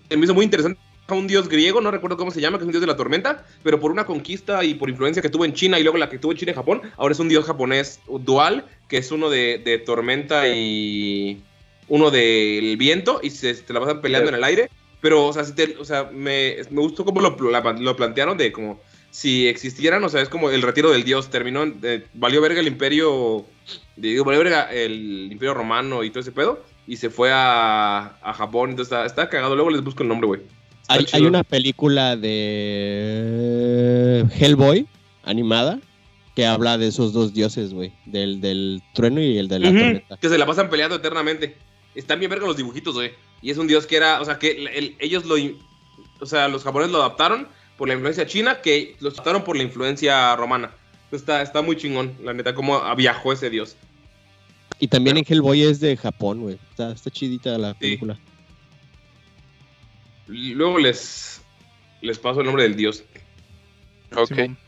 [0.09, 2.63] se me hizo muy interesante a un dios griego, no recuerdo cómo se llama, que
[2.63, 5.45] es un dios de la tormenta, pero por una conquista y por influencia que tuvo
[5.45, 7.45] en China y luego la que tuvo en China y Japón, ahora es un dios
[7.45, 11.43] japonés dual, que es uno de, de tormenta y
[11.89, 14.71] uno del viento, y se, se la pasan peleando en el aire.
[15.01, 18.51] Pero, o sea, si te- o sea me, me gustó cómo lo, lo plantearon de
[18.51, 21.31] como si existieran, o sea, es como el retiro del dios.
[21.31, 23.47] Terminó, eh, valió verga el imperio,
[23.97, 26.65] digo, valió verga el imperio romano y todo ese pedo.
[26.87, 29.55] Y se fue a, a Japón, entonces está, está cagado.
[29.55, 30.41] Luego les busco el nombre, güey.
[30.89, 34.87] Hay, hay una película de Hellboy
[35.23, 35.81] animada
[36.35, 37.93] que habla de esos dos dioses, güey.
[38.07, 40.17] Del, del trueno y el de la Ujú, tormenta.
[40.17, 41.57] Que se la pasan peleando eternamente.
[41.95, 43.13] Están bien verga los dibujitos, güey.
[43.43, 45.37] Y es un dios que era, o sea, que el- el- ellos lo,
[46.21, 49.63] o sea, los japoneses lo adaptaron por la influencia china, que los adaptaron por la
[49.63, 50.73] influencia romana.
[51.13, 53.77] Está, está muy chingón, la neta, cómo viajó ese dios.
[54.81, 56.59] Y también en Hellboy es de Japón, güey.
[56.71, 58.19] Está, está chidita la película.
[60.29, 61.41] Y Luego les,
[62.03, 63.03] les paso el nombre del dios.
[64.15, 64.29] Ok.
[64.29, 64.59] Simón.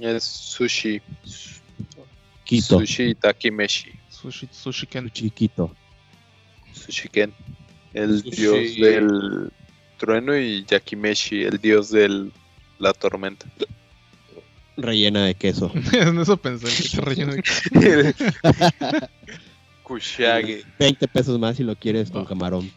[0.00, 1.00] Es sushi.
[2.44, 2.78] Quito.
[2.80, 3.92] Sushi Takimeshi.
[4.24, 5.10] Sushi, sushi Ken.
[5.10, 5.74] Chiquito.
[6.72, 7.32] Sushiken.
[7.92, 8.30] El Sushi.
[8.40, 9.52] dios del
[9.98, 12.30] trueno y Yakimeshi, el dios de
[12.78, 13.46] la tormenta.
[14.78, 15.70] Rellena de queso.
[15.92, 18.14] en eso pensé, que te relleno de-
[19.82, 20.64] Kushage.
[20.78, 22.28] 20 pesos más si lo quieres con Va.
[22.28, 22.70] camarón.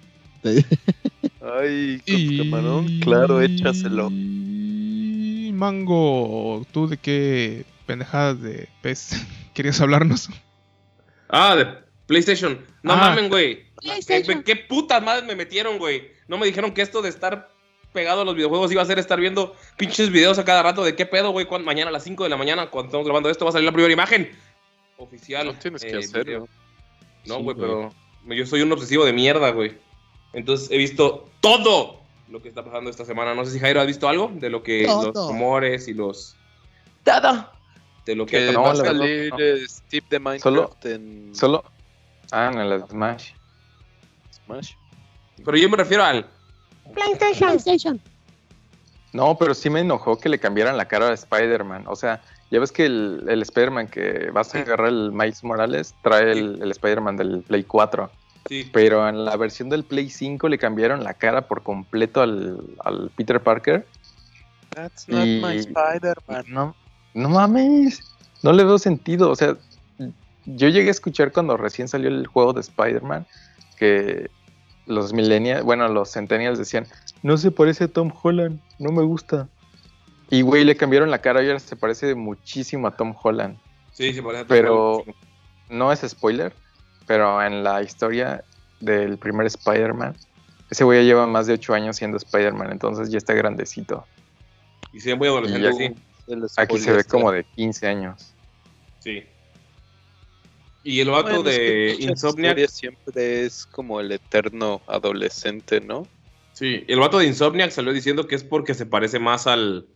[0.44, 4.10] Ay, con Y- camarón, claro, échaselo.
[4.12, 9.12] Y Mango, ¿tú de qué pendejadas de pez
[9.54, 10.30] querías hablarnos?
[11.30, 11.68] Ah, de
[12.06, 12.66] PlayStation.
[12.84, 12.98] No Ah.
[12.98, 13.66] mamen, güey.
[13.82, 14.44] PlayStation.
[14.44, 16.12] ¿Qué, qué putas madres me metieron, güey?
[16.28, 17.50] No me dijeron que esto de estar
[17.94, 20.96] pegado a los videojuegos iba a ser estar viendo pinches videos a cada rato de
[20.96, 21.46] qué pedo, güey.
[21.46, 23.66] Cuando- Mañana a las 5 de la mañana, cuando estamos grabando esto, va a salir
[23.66, 24.32] la primera imagen
[24.98, 25.46] oficial.
[25.48, 26.48] No tienes que eh, hacerlo.
[27.26, 27.94] No, güey, pero
[28.30, 29.78] yo soy un obsesivo de mierda, güey.
[30.34, 33.34] Entonces he visto todo lo que está pasando esta semana.
[33.34, 36.36] No sé si Jairo has visto algo de lo que los rumores y los
[37.04, 37.50] Todo.
[38.08, 39.38] De lo que Que no, va a salir no.
[39.68, 41.64] Steve de Minecraft Solo- en Solo.
[42.32, 43.32] Ah, en el Smash.
[44.46, 44.72] Smash.
[45.46, 46.26] Pero yo me refiero al
[46.94, 48.02] PlayStation.
[49.14, 51.86] No, pero sí me enojó que le cambiaran la cara a Spider-Man.
[51.88, 52.22] O sea,
[52.52, 56.62] ya ves que el, el Spider-Man que vas a agarrar el Miles Morales trae el,
[56.62, 58.10] el Spider-Man del Play 4.
[58.48, 62.58] sí, Pero en la versión del Play 5 le cambiaron la cara por completo al,
[62.84, 63.86] al Peter Parker.
[64.76, 66.46] That's not my Spider-Man.
[66.48, 66.76] No,
[67.18, 68.02] no mames.
[68.44, 69.32] No le veo sentido.
[69.32, 69.58] O sea,
[70.46, 73.26] yo llegué a escuchar cuando recién salió el juego de Spider-Man
[73.78, 74.30] que
[74.86, 76.88] los millennials, bueno, los centennials decían,
[77.24, 79.50] no se parece a Tom Holland, no me gusta.
[80.30, 83.58] Y güey, le cambiaron la cara y ahora se parece muchísimo a Tom Holland.
[83.92, 85.04] sí, se parece a Pero
[85.70, 86.54] no es spoiler,
[87.08, 88.44] pero en la historia
[88.80, 90.16] del primer Spider-Man,
[90.70, 94.06] ese güey ya lleva más de 8 años siendo Spider-Man, entonces ya está grandecito.
[94.94, 95.96] Y se ve muy adolescente, sí.
[96.28, 98.34] El Aquí se ve como de 15 años.
[99.00, 99.24] Sí.
[100.84, 102.68] Y el vato Bueno, es que de muchas Insomniac.
[102.70, 106.08] siempre es como el eterno adolescente, ¿no?
[106.54, 109.88] Sí, el vato de Insomniac salió diciendo que es porque se parece más al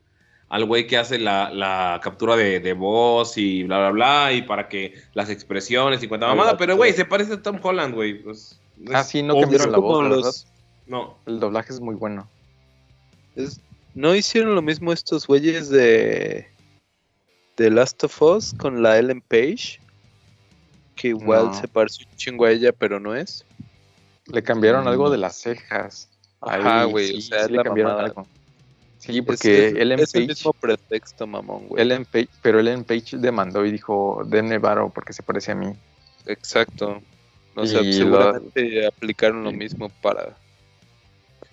[0.50, 4.42] al güey que hace la, la captura de, de voz y bla, bla, bla, y
[4.42, 8.22] para que las expresiones y cuanta mamada, pero güey, se parece a Tom Holland, güey.
[8.22, 10.18] Pues, no Ah, es sí, no cambiaron la voz, ¿verdad?
[10.18, 10.48] los-
[10.88, 11.18] No.
[11.26, 12.28] El doblaje es muy bueno.
[13.38, 13.62] es-
[13.94, 16.48] ¿No hicieron lo mismo estos güeyes de
[17.58, 19.80] de Last of Us con la Ellen Page?
[20.96, 21.54] Que igual No.
[21.54, 23.46] se parece un chingo a ella, pero no es.
[24.28, 24.88] Le cambiaron Mm.
[24.88, 26.10] algo de las cejas.
[26.40, 28.08] Ajá, Ahí güey, sí, o sea, sí es le cambiaron mamada.
[28.10, 28.28] algo.
[29.00, 31.82] Sí, Es- porque es, Ellen es el mismo pretexto, mamón, güey.
[31.82, 35.74] Ellen Page, pero Ellen Page demandó y dijo, denme varo porque se parece a mí.
[36.28, 37.02] Exacto.
[37.56, 40.38] O sea, Y seguramente aplicaron lo mismo para.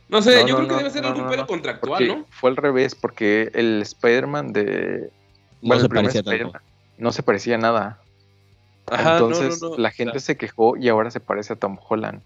[0.08, 1.46] No sé, No, yo no, creo que no, debe ser no, algún no, pedo no,
[1.46, 2.26] contractual, Porque ¿no?
[2.30, 5.10] fue al revés, porque el Spider-Man de...
[5.60, 6.52] No bueno, se parecía tanto.
[6.96, 8.02] No se parecía a nada.
[8.90, 12.22] Ajá, Entonces no, no, la gente se quejó y ahora se parece a Tom Holland.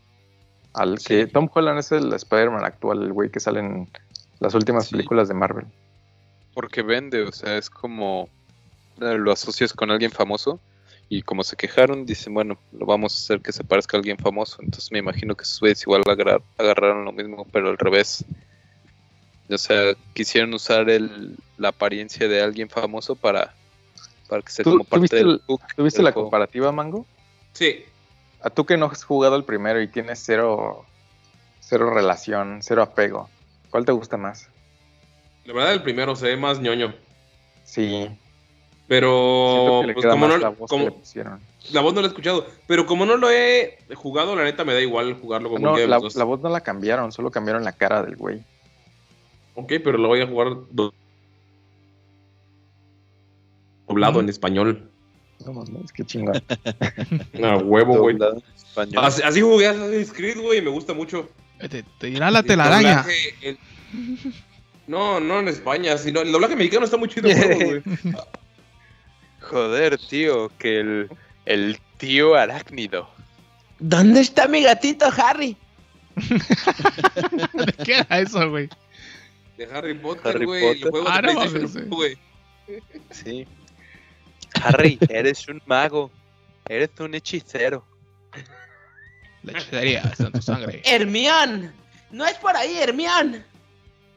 [0.74, 1.08] Al Sí.
[1.08, 3.90] que Tom Holland es el Spider-Man actual, el güey que sale en
[4.38, 4.92] las últimas Sí.
[4.92, 5.66] películas de Marvel.
[6.54, 8.28] Porque vende, o sea, es como
[9.00, 10.60] eh, lo asocias con alguien famoso
[11.14, 14.16] y como se quejaron, dicen, bueno, lo vamos a hacer que se parezca a alguien
[14.16, 14.62] famoso.
[14.62, 18.24] Entonces me imagino que sus güeyes igual agarrar- agarraron lo mismo, pero al revés.
[19.50, 23.52] O sea, quisieron usar el, la apariencia de alguien famoso para,
[24.26, 26.28] para que sea ¿Tú- como parte viste del el- book ¿Tú viste del la juego.
[26.28, 27.04] comparativa, Mango?
[27.52, 27.84] Sí.
[28.40, 30.86] A tú que no has jugado el primero y tienes cero,
[31.60, 33.28] cero relación, cero apego.
[33.70, 34.48] ¿Cuál te gusta más?
[35.44, 36.94] La verdad, el primero se ve más ñoño.
[37.64, 38.08] Sí.
[38.88, 41.02] Siento Pero, que le pues como no, la voz que como-
[41.72, 42.46] la voz no la he escuchado.
[42.66, 45.86] Pero como no lo he jugado, la neta me da igual jugarlo con No, la,
[45.86, 48.42] la voz no la cambiaron, solo cambiaron la cara del güey.
[49.54, 50.92] Ok, pero lo voy a jugar do-
[53.86, 54.88] doblado en español.
[55.46, 56.42] No mames, qué chingón.
[57.44, 58.16] A huevo, güey.
[58.96, 61.28] Así, así jugué Assassin's Creed, güey, y me gusta mucho.
[61.68, 63.02] Te, te irá la El telaraña.
[63.02, 63.58] doblaje, el-
[64.86, 67.82] No, no en España, sino el doblaje mexicano está muy chido, güey.
[69.48, 71.10] Joder, tío, que el,
[71.46, 73.08] el tío arácnido.
[73.78, 75.56] ¿Dónde está mi gatito Harry?
[76.16, 78.68] ¿De qué era eso, güey?
[79.56, 80.64] De Harry Potter, Harry güey.
[80.64, 80.90] El Potter.
[80.90, 82.18] juego Ah, de no PlayStation, güey.
[83.10, 83.46] Sí.
[84.62, 86.10] Harry, eres un mago.
[86.68, 87.84] Eres un hechicero.
[89.42, 90.82] La hechicería está en tu sangre.
[90.84, 91.72] Hermión.
[92.10, 93.44] No es por ahí, Hermión.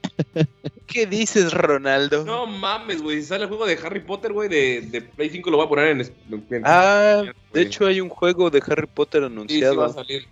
[0.88, 2.24] ¿Qué dices, Ronaldo?
[2.26, 3.22] No mames, güey.
[3.22, 5.70] Si sale el juego de Harry Potter, güey, de, de Play 5 lo voy a
[5.70, 6.02] poner en.
[6.02, 7.66] en- Ah, de güey.
[7.66, 9.76] hecho hay un juego de Harry Potter Sí, sí anunciado.
[9.78, 10.28] va a salir.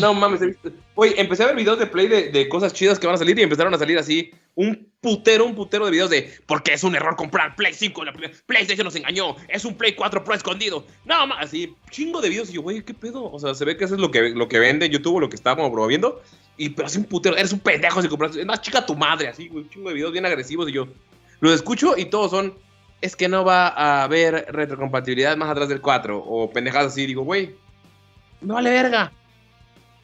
[0.00, 0.70] No mames, he visto.
[0.96, 3.38] Oye, empecé a ver videos de Play de, de cosas chidas que van a salir
[3.38, 4.32] y empezaron a salir así.
[4.56, 6.28] Un putero, un putero de videos de.
[6.46, 8.04] Porque es un error comprar Play 5.
[8.04, 9.36] La Play- PlayStation nos engañó.
[9.48, 10.84] Es un Play 4 Pro escondido.
[11.04, 11.72] No mames, así.
[11.90, 12.50] Chingo de videos.
[12.50, 13.30] Y yo, güey, ¿qué pedo?
[13.30, 15.20] O sea, se ve que eso es lo que, lo que vende en YouTube o
[15.20, 16.20] lo que estábamos promoviendo.
[16.56, 17.36] Y pero así un putero.
[17.36, 18.34] Eres un pendejo si compras.
[18.36, 19.64] Es más chica tu madre, así, güey.
[19.64, 20.68] Un chingo de videos bien agresivos.
[20.68, 20.88] Y yo
[21.40, 22.54] los escucho y todos son.
[23.02, 26.18] Es que no va a haber retrocompatibilidad más atrás del 4.
[26.18, 27.06] O pendejadas así.
[27.06, 27.54] Digo, güey.
[28.40, 29.12] Me vale verga.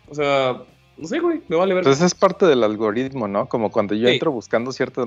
[0.08, 0.62] O sea,
[0.98, 1.88] no sé, güey, me vale verga.
[1.88, 3.48] Pues es parte del algoritmo, ¿no?
[3.48, 4.14] Como cuando yo Sí.
[4.14, 5.04] entro buscando cierta,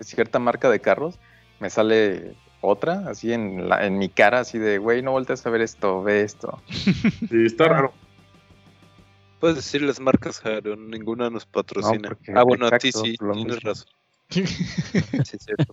[0.00, 1.18] cierta marca de carros,
[1.60, 5.50] me sale otra, así en, la, en mi cara, así de, güey, no voltees a
[5.50, 6.60] ver esto, ve esto.
[7.30, 7.92] Sí, está raro.
[9.40, 12.08] Puedes decir las marcas, Jairo, ninguna nos patrocina.
[12.10, 13.60] porque- ah, bueno, a ti sí, tienes mismo.
[13.62, 13.86] razón.
[14.30, 15.72] Sí, es cierto.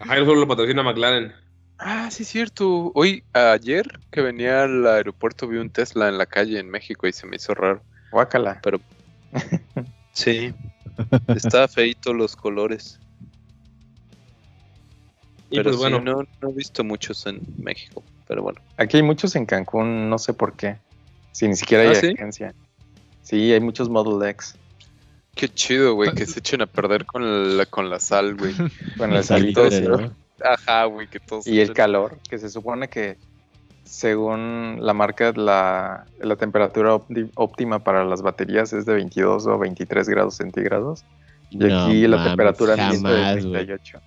[0.00, 1.32] A Jairo solo lo patrocina McLaren.
[1.78, 2.90] Ah, sí, es cierto.
[2.94, 7.12] Hoy, ayer que venía al aeropuerto, vi un Tesla en la calle en México y
[7.12, 7.82] se me hizo raro.
[8.10, 8.60] Guácala.
[8.62, 8.80] Pero
[10.12, 10.52] sí,
[11.28, 12.98] está feito los colores.
[15.50, 18.02] Y pero pues sí, bueno, no, no he visto muchos en México.
[18.26, 18.60] Pero bueno.
[18.78, 20.78] Aquí hay muchos en Cancún, no sé por qué.
[21.34, 22.12] Si ni siquiera hay ¿Ah, sí?
[22.16, 22.54] agencia.
[23.22, 24.56] Sí, hay muchos Model X.
[25.34, 28.54] Qué chido, güey, que se echen a perder con la, con la sal, güey.
[28.96, 29.88] Con el Los salito litres, sí.
[29.88, 30.12] ¿no?
[30.48, 31.46] Ajá, güey, que todos.
[31.46, 33.16] y el echen- calor, que se supone que
[33.82, 39.58] según la marca, la, la temperatura ópti- óptima para las baterías es de 22 o
[39.58, 41.04] 23 grados centígrados.
[41.50, 43.66] Y No aquí la mames, temperatura ambiente jamás, de güey.
[43.66, 44.00] 38.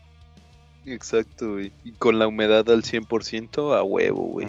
[0.85, 1.71] Exacto, güey.
[1.83, 4.47] Y con la humedad al 100% a huevo, güey.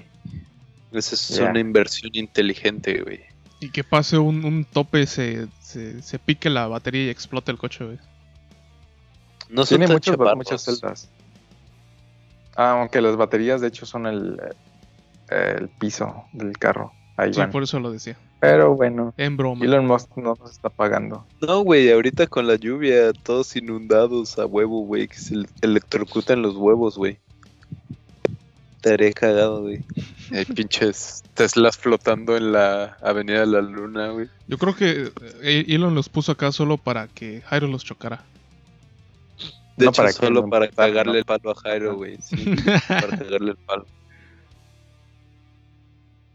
[0.93, 3.21] Esa es una inversión inteligente, güey.
[3.61, 7.59] Y que pase un, un tope, se, se, se pique la batería y explote el
[7.59, 7.99] coche, güey.
[9.51, 9.95] No Tiene tan
[10.37, 11.09] muchas, celdas.
[12.57, 14.41] Ah, aunque las baterías de hecho son el,
[15.31, 16.93] eh, el piso del carro.
[17.17, 17.51] Ahí Sí, van.
[17.51, 18.17] por eso lo decía.
[18.41, 19.65] Pero bueno, En broma.
[19.65, 21.27] Elon Musk no nos está pagando.
[21.41, 26.43] No, güey, ahorita con la lluvia, todos inundados a huevo, güey, que se le- electrocutan
[26.43, 27.19] los huevos, güey.
[28.79, 29.81] Estaré cagado, güey.
[30.31, 34.29] Hay pinches Teslas flotando en la Avenida de la Luna, güey.
[34.47, 35.11] Yo creo que
[35.43, 38.23] eh, Elon los puso acá solo para que Jairo los chocara.
[39.77, 40.69] De No hecho, para que solo lo para
[41.05, 41.15] ¿no?
[41.15, 42.19] el palo a Jairo, güey.
[42.23, 42.37] Sí,
[42.89, 43.85] para cagarle el palo.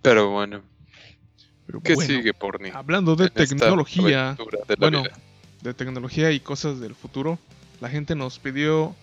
[0.02, 0.62] Pero bueno,
[1.66, 2.72] Pero ¿qué bueno, sigue, Porni?
[2.74, 4.36] Hablando de en tecnología,
[4.68, 5.14] de bueno, vida?
[5.62, 7.40] de tecnología y cosas del futuro,
[7.80, 8.94] la gente nos pidió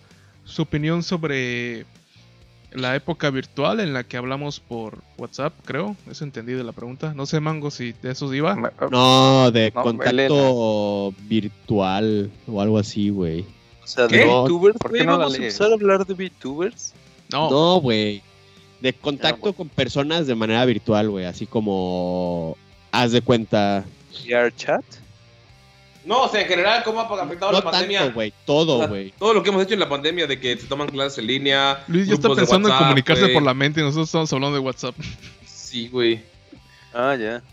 [0.45, 1.87] su opinión sobre
[2.71, 5.95] la época virtual en la que hablamos por WhatsApp, creo.
[6.09, 7.13] Eso entendí de la pregunta.
[7.13, 8.55] No sé, Mango, si de eso iba.
[8.55, 13.45] Me- No, de No, contacto virtual o algo así, güey.
[13.83, 14.19] O sea, ¿Qué?
[14.19, 16.93] de VTubers, ¿Por qué güey, no vamos a empezar a hablar de VTubers.
[17.31, 18.21] No, No, güey.
[18.79, 21.25] De contacto con personas de manera virtual, güey.
[21.25, 22.57] Así como.
[22.91, 23.85] Haz de cuenta.
[24.25, 24.83] VR chat.
[26.03, 27.99] No, o sea, en general, ¿cómo ha afectado No la pandemia?
[27.99, 28.29] tanto, güey.
[28.31, 29.11] O Todo, sea, güey.
[29.19, 31.83] todo lo que hemos hecho en la pandemia, de que se toman clases en línea.
[31.87, 34.95] Luis ya está pensando en comunicarse por la mente y nosotros estamos hablando de WhatsApp.
[35.45, 36.21] Sí, güey.
[36.93, 37.43] Ah, ya.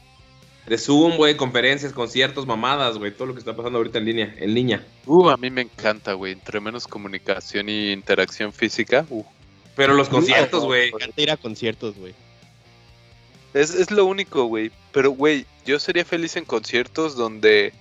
[0.66, 3.10] De Zoom, güey, conferencias, conciertos, mamadas, güey.
[3.12, 4.34] Todo lo que está pasando ahorita en línea.
[4.38, 4.84] En línea.
[5.06, 6.32] Uh, a mí me encanta, güey.
[6.32, 9.06] Entre menos comunicación y interacción física.
[9.08, 9.24] Uh.
[9.76, 10.90] Pero los conciertos, güey.
[10.90, 12.14] Me encanta ir a conciertos, güey.
[13.54, 14.70] Es, es lo único, güey.
[14.92, 17.72] Pero, güey, yo sería feliz en conciertos donde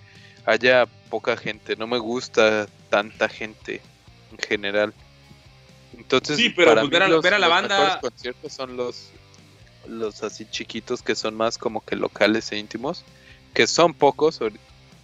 [0.48, 1.76] haya poca gente.
[1.76, 3.82] No me gusta tanta gente
[4.32, 4.94] en general.
[5.96, 8.02] Entonces, Sí, pero para pues mí ver a- los, ver a la los banda- mejores
[8.02, 9.10] conciertos son los,
[9.88, 13.04] los así chiquitos que son más como que locales e íntimos.
[13.54, 14.58] Que son pocos, hon-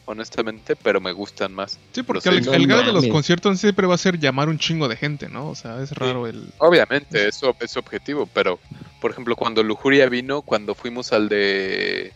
[0.05, 1.79] honestamente, pero me gustan más.
[1.93, 4.87] Sí, porque Los el, el de los conciertos siempre va a ser llamar un chingo
[4.87, 5.49] de gente, ¿no?
[5.49, 6.49] O sea, es raro el...
[6.59, 8.59] Obviamente, eso es objetivo, pero
[9.01, 12.13] por ejemplo, cuando Lujuria vino, cuando fuimos al de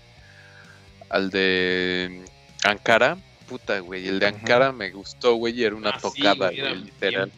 [1.09, 2.23] al de
[2.63, 3.17] Ankara,
[3.47, 4.27] puta, güey, el de.
[4.27, 7.31] Ankara me gustó, güey, y era una Ah, sí, tocada, güey, era güey, literal.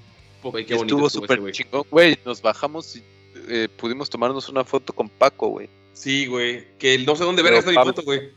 [0.44, 3.04] Güey, qué bonito estuvo súper chingón, güey, nos bajamos y
[3.48, 5.70] eh, pudimos tomarnos una foto con Paco, güey.
[5.94, 6.66] Sí, güey.
[6.78, 8.30] Que no sé dónde ver Pero esta mi foto, güey.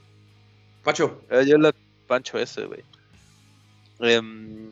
[0.83, 1.23] Pacho.
[1.31, 1.73] Era yo la
[2.09, 2.81] pancho ese, güey.
[4.01, 4.71] Em,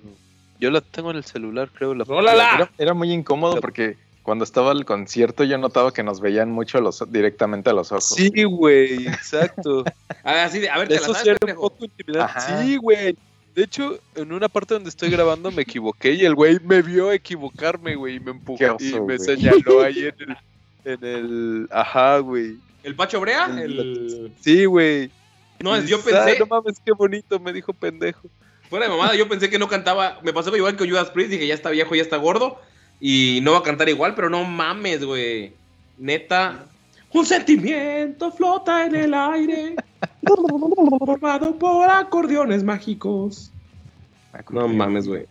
[0.59, 1.95] Yo la tengo en el celular, creo.
[1.95, 2.05] La.
[2.05, 6.79] Era, era muy incómodo porque cuando estaba el concierto yo notaba que nos veían mucho
[6.79, 8.05] a los, directamente a los ojos.
[8.17, 9.85] Sí, güey, exacto.
[10.25, 11.61] A ver, así de, a ver, te la Eso sabes, sí era un pendejo.
[11.71, 12.33] poco intimidante.
[12.39, 12.63] Ajá.
[12.63, 13.17] Sí, güey.
[13.55, 17.11] De hecho, en una parte donde estoy grabando me equivoqué y el güey me vio
[17.11, 20.37] equivocarme, güey, y me empujó Qué oso, y me señaló ahí en el,
[20.93, 22.57] en el, ajá, güey.
[22.85, 23.47] ¿El Pacho Brea?
[23.47, 24.33] El- El...
[24.41, 25.11] Sí, güey.
[25.59, 28.29] No, yo "Ah, pensé, no mames, qué bonito, me dijo pendejo.
[28.71, 30.19] fuera de mamada, yo pensé que no cantaba.
[30.23, 32.61] Me pasó igual que Judas Priest, dije, ya está viejo, ya está gordo.
[33.01, 35.53] Y no va a cantar igual, pero no mames, güey.
[35.99, 36.67] Neta.
[37.13, 39.75] Un sentimiento flota en el aire.
[41.07, 43.51] formado por acordeones mágicos.
[44.51, 45.27] No mames, güey.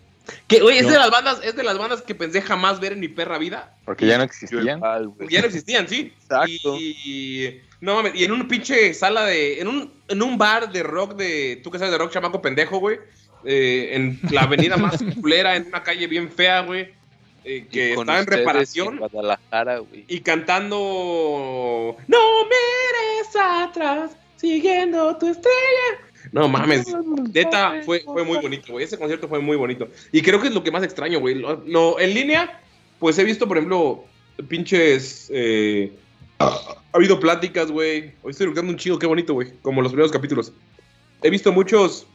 [0.48, 3.00] Que, güey, es de las bandas, es de las bandas que pensé jamás ver en
[3.00, 3.76] mi perra vida.
[3.86, 4.80] Porque ya no existían.
[4.80, 5.30] güey.
[5.30, 6.14] Ya no existían, sí.
[6.22, 6.76] Exacto.
[6.78, 9.60] Y, no mames, y en un pinche sala de.
[9.60, 11.60] En un, en un bar de rock de.
[11.64, 12.98] Tú que sabes de rock, chamaco pendejo, güey.
[13.46, 16.94] eh, en la avenida más culera, en una calle bien fea, güey.
[17.44, 18.94] Eh, que estaba en reparación.
[18.94, 20.06] en Guadalajara, güey.
[20.08, 21.96] Y cantando.
[22.08, 26.10] No mires atrás, siguiendo tu estrella.
[26.32, 26.86] No mames.
[27.34, 28.86] Neta, fue, fue muy bonito, güey.
[28.86, 29.88] Ese concierto fue muy bonito.
[30.12, 31.36] Y creo que es lo que más extraño, güey.
[31.36, 32.62] Lo, lo- en línea,
[33.00, 34.04] pues he visto, por ejemplo,
[34.48, 35.30] pinches.
[35.34, 35.92] eh,
[36.40, 38.12] ha habido pláticas, güey.
[38.22, 39.54] Hoy estoy buscando un chido, qué bonito, güey.
[39.62, 40.52] Como los primeros capítulos.
[41.24, 42.06] He visto muchos.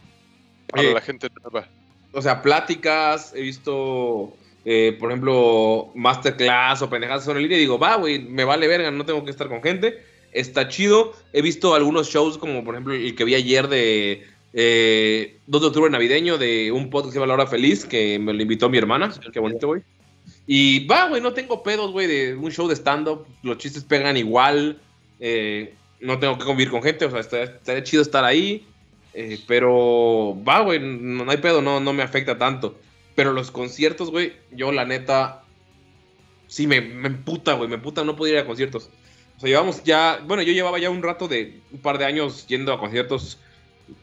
[0.68, 1.68] Para eh, la gente nueva.
[2.12, 7.78] o sea, pláticas, he visto, eh, por ejemplo, masterclass o pendejadas en línea y digo,
[7.78, 9.98] va, güey, me vale verga, no tengo que estar con gente.
[10.32, 11.12] Está chido.
[11.32, 15.68] He visto algunos shows, como por ejemplo el que vi ayer de eh, 2 de
[15.68, 18.68] octubre navideño, de un podcast que se llama La Hora Feliz, que me lo invitó
[18.68, 19.12] mi hermana.
[19.32, 19.82] Qué bonito, güey.
[20.46, 23.26] Y va, güey, no tengo pedos, güey, de un show de stand-up.
[23.42, 24.80] Los chistes pegan igual.
[25.20, 28.66] eh, no tengo que convivir con gente, o sea, está, estaría chido estar ahí.
[29.14, 32.78] eh, pero va, güey, no, no hay pedo, no, no me afecta tanto.
[33.14, 35.44] Pero los conciertos, güey, yo la neta,
[36.48, 38.90] sí me, me emputa, güey, me emputa no poder ir a conciertos.
[39.36, 42.46] O sea, llevamos ya, bueno, yo llevaba ya un rato de un par de años
[42.46, 43.38] yendo a conciertos,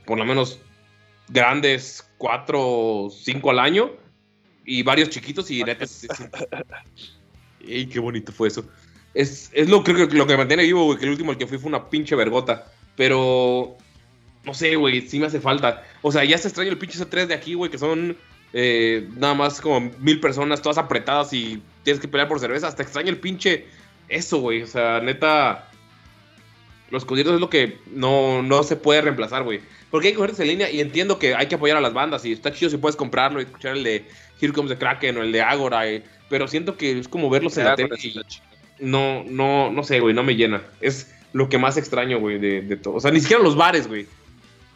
[0.05, 0.59] por lo menos
[1.29, 3.91] grandes, cuatro cinco al año,
[4.65, 6.07] y varios chiquitos, y neta, sí-
[7.67, 8.65] ¡Ey, qué bonito fue eso!
[9.13, 11.37] Es, es lo, creo que lo que me mantiene vivo, güey, que el último al
[11.37, 12.71] que fui fue una pinche vergota.
[12.95, 13.77] Pero,
[14.45, 15.83] no sé, güey, sí me hace falta.
[16.01, 18.17] O sea, ya se extraña el pinche C3 de aquí, güey, que son
[18.53, 22.67] eh, nada más como mil personas, todas apretadas y tienes que pelear por cerveza.
[22.67, 23.65] Hasta extraña el pinche
[24.09, 24.61] eso, güey.
[24.61, 25.69] O sea, neta,
[26.89, 29.61] los conciertos es lo que no, no se puede reemplazar, güey.
[29.89, 32.31] Porque hay conciertos en línea y entiendo que hay que apoyar a las bandas y
[32.31, 34.05] está chido si puedes comprarlo y escuchar el de
[34.39, 37.57] Here Comes the Kraken o el de Agora, eh, pero siento que es como verlos
[37.57, 38.15] en la tele y
[38.79, 40.61] no, no, no sé, güey, no me llena.
[40.79, 42.95] Es lo que más extraño, güey, de, de todo.
[42.95, 44.07] O sea, ni siquiera los bares, güey.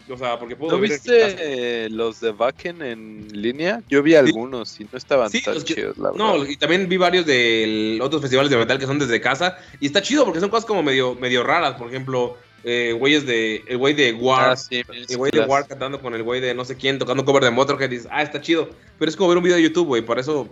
[0.08, 3.82] O sea, porque puedo ¿No viste los de Backen en línea?
[3.90, 6.18] Yo vi algunos y no estaban Sí, tan que- chidos, la verdad.
[6.18, 9.58] No, y también vi varios de otros festivales de metal que son desde casa.
[9.80, 11.74] Y está chido porque son cosas como medio, medio raras.
[11.76, 13.64] Por ejemplo, eh, güeyes de.
[13.68, 14.52] El güey de War.
[14.52, 15.42] Ah, sí, el güey de.
[15.42, 17.90] War cantando con el güey de no sé quién, tocando cover de Motorhead.
[17.92, 18.70] Y dices, ah, está chido.
[19.00, 20.02] Pero es como ver un video de YouTube, güey.
[20.04, 20.48] Por eso.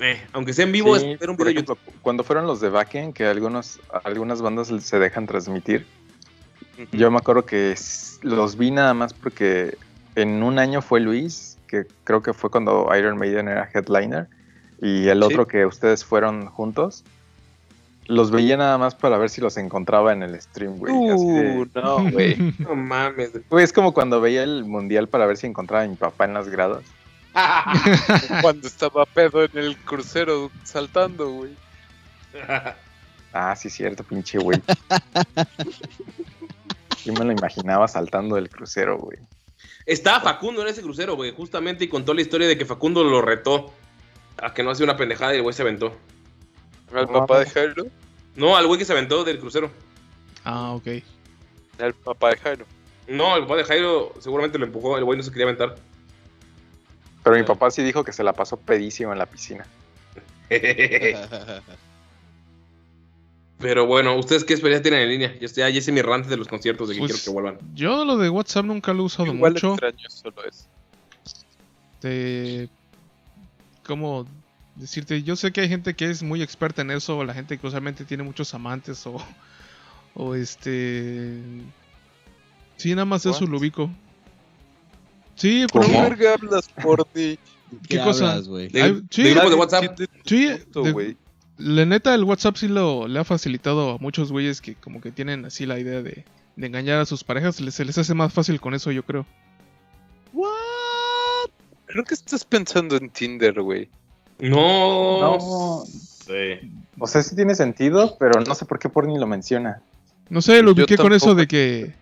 [0.00, 2.00] eh, aunque sea en vivo, Sí, es ver un por video de ejemplo, YouTube.
[2.00, 5.86] cuando fueron los de Backen, que algunos, algunas bandas se dejan transmitir,
[6.92, 7.74] Yo me acuerdo que
[8.22, 9.76] los vi nada más porque
[10.14, 14.26] en un año fue Luis, que creo que fue cuando Iron Maiden era headliner,
[14.80, 15.24] y el Sí.
[15.24, 17.04] otro que ustedes fueron juntos.
[18.08, 20.92] Los veía nada más para ver si los encontraba en el stream, güey.
[20.92, 22.36] de- Uh, no, güey.
[22.58, 23.30] No mames.
[23.48, 26.34] Güey, es como cuando veía el mundial para ver si encontraba a mi papá en
[26.34, 26.82] las gradas.
[28.42, 31.56] Cuando estaba pedo en el crucero saltando, güey.
[33.32, 34.60] Ah, sí, cierto, pinche güey.
[37.04, 39.18] Yo me lo imaginaba saltando del crucero, güey.
[39.86, 43.20] Estaba Facundo en ese crucero, güey, justamente, y contó la historia de que Facundo lo
[43.20, 43.72] retó
[44.38, 45.96] a que no hacía una pendejada y el güey se aventó.
[46.94, 47.46] Al No papá de.
[47.46, 47.86] Jairo.
[48.36, 49.70] No, al güey que se aventó del crucero.
[50.44, 50.86] Ah, ok.
[51.80, 52.66] Al papá de Jairo.
[53.08, 55.76] No, el papá de Jairo seguramente lo empujó, el güey no se quería aventar.
[57.22, 59.66] Pero mi papá sí dijo que se la pasó pedísimo en la piscina.
[63.62, 65.34] Pero bueno, ¿ustedes qué experiencia tienen en línea?
[65.40, 67.74] Ya, ya hice mi rant de los conciertos de que Pues, quiero que vuelvan.
[67.74, 69.70] Yo lo de WhatsApp nunca lo he usado Igual mucho.
[69.72, 70.66] extraño solo eso.
[72.02, 72.68] de
[73.84, 74.26] cómo
[74.74, 77.66] decirte, yo sé que hay gente que es muy experta en eso, la gente que
[77.66, 79.16] usualmente tiene muchos amantes o,
[80.14, 81.40] o este
[82.76, 83.88] sí, nada más eso lo ubico.
[85.36, 85.94] Sí, pero ¿Cómo?
[86.02, 87.38] ¿Qué verga hablas por ti?
[87.88, 88.32] ¿Qué cosa?
[88.32, 88.48] hablas?
[88.72, 89.22] De, Ay, sí.
[89.22, 89.98] de WhatsApp.
[90.24, 91.16] Sí, de- güey.
[91.62, 95.10] La neta el WhatsApp sí lo le ha facilitado a muchos güeyes que como que
[95.12, 96.24] tienen así la idea de,
[96.56, 99.26] de engañar a sus parejas, les- se les hace más fácil con eso, yo creo.
[101.86, 103.88] Creo que estás pensando en Tinder, güey.
[104.40, 105.20] No.
[105.20, 105.84] No.
[105.86, 106.60] sé.
[106.98, 109.82] O sea, sí tiene sentido, pero no sé por qué Porni lo menciona.
[110.30, 111.92] No sé, lo ubiqué con eso de que,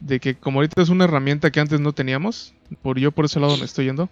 [0.00, 3.40] de que como ahorita es una herramienta que antes no teníamos, por yo por ese
[3.40, 4.08] lado me estoy yendo.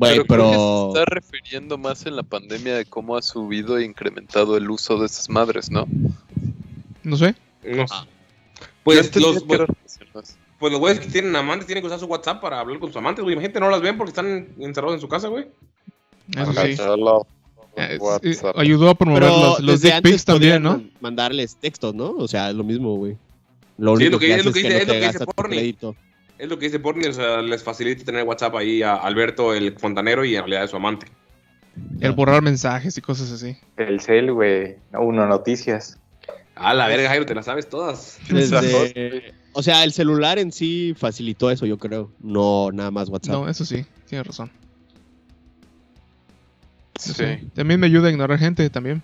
[0.00, 0.92] Creo que pero.
[0.92, 4.98] se está refiriendo más en la pandemia de cómo ha subido e incrementado el uso
[4.98, 5.86] de esas madres, ¿no?
[7.02, 7.34] No sé.
[7.64, 7.84] No.
[7.90, 8.06] Ah.
[8.84, 9.46] Pues entendía los, que
[10.12, 12.88] pues, pues los güeyes que tienen amantes tienen que usar su WhatsApp para hablar con
[12.90, 13.34] sus amantes, güey.
[13.34, 15.46] Imagínate, no las ven porque están encerrados en su casa, güey.
[16.36, 16.76] Eso sí.
[17.76, 18.58] Eh, es- WhatsApp.
[18.58, 20.70] ayudó a promover Pero los, los desde dick antes pics también, ¿no?
[20.72, 22.10] man- Mandarles textos, ¿no?
[22.10, 23.16] O sea, es lo mismo, güey.
[23.76, 24.94] Lo Sí, único lo que- que, es lo es que que, dice- no es lo
[24.94, 25.76] que dice Porni.
[26.38, 29.76] Es lo que dice Porni, o sea, les facilita tener WhatsApp ahí a Alberto, el
[29.76, 31.06] fontanero, y en realidad es su amante.
[32.00, 33.56] El borrar mensajes y cosas así.
[33.76, 34.76] El cel, güey.
[34.92, 35.98] Uno, noticias.
[36.54, 38.18] A la verga, Jairo, te las sabes todas.
[38.28, 42.12] Desde- o sea, el celular en sí facilitó eso, yo creo.
[42.20, 43.32] No nada más WhatsApp.
[43.34, 44.50] No, eso sí, tienes razón.
[46.98, 47.12] Sí.
[47.14, 47.48] Sí.
[47.54, 49.02] También me ayuda a ignorar gente también.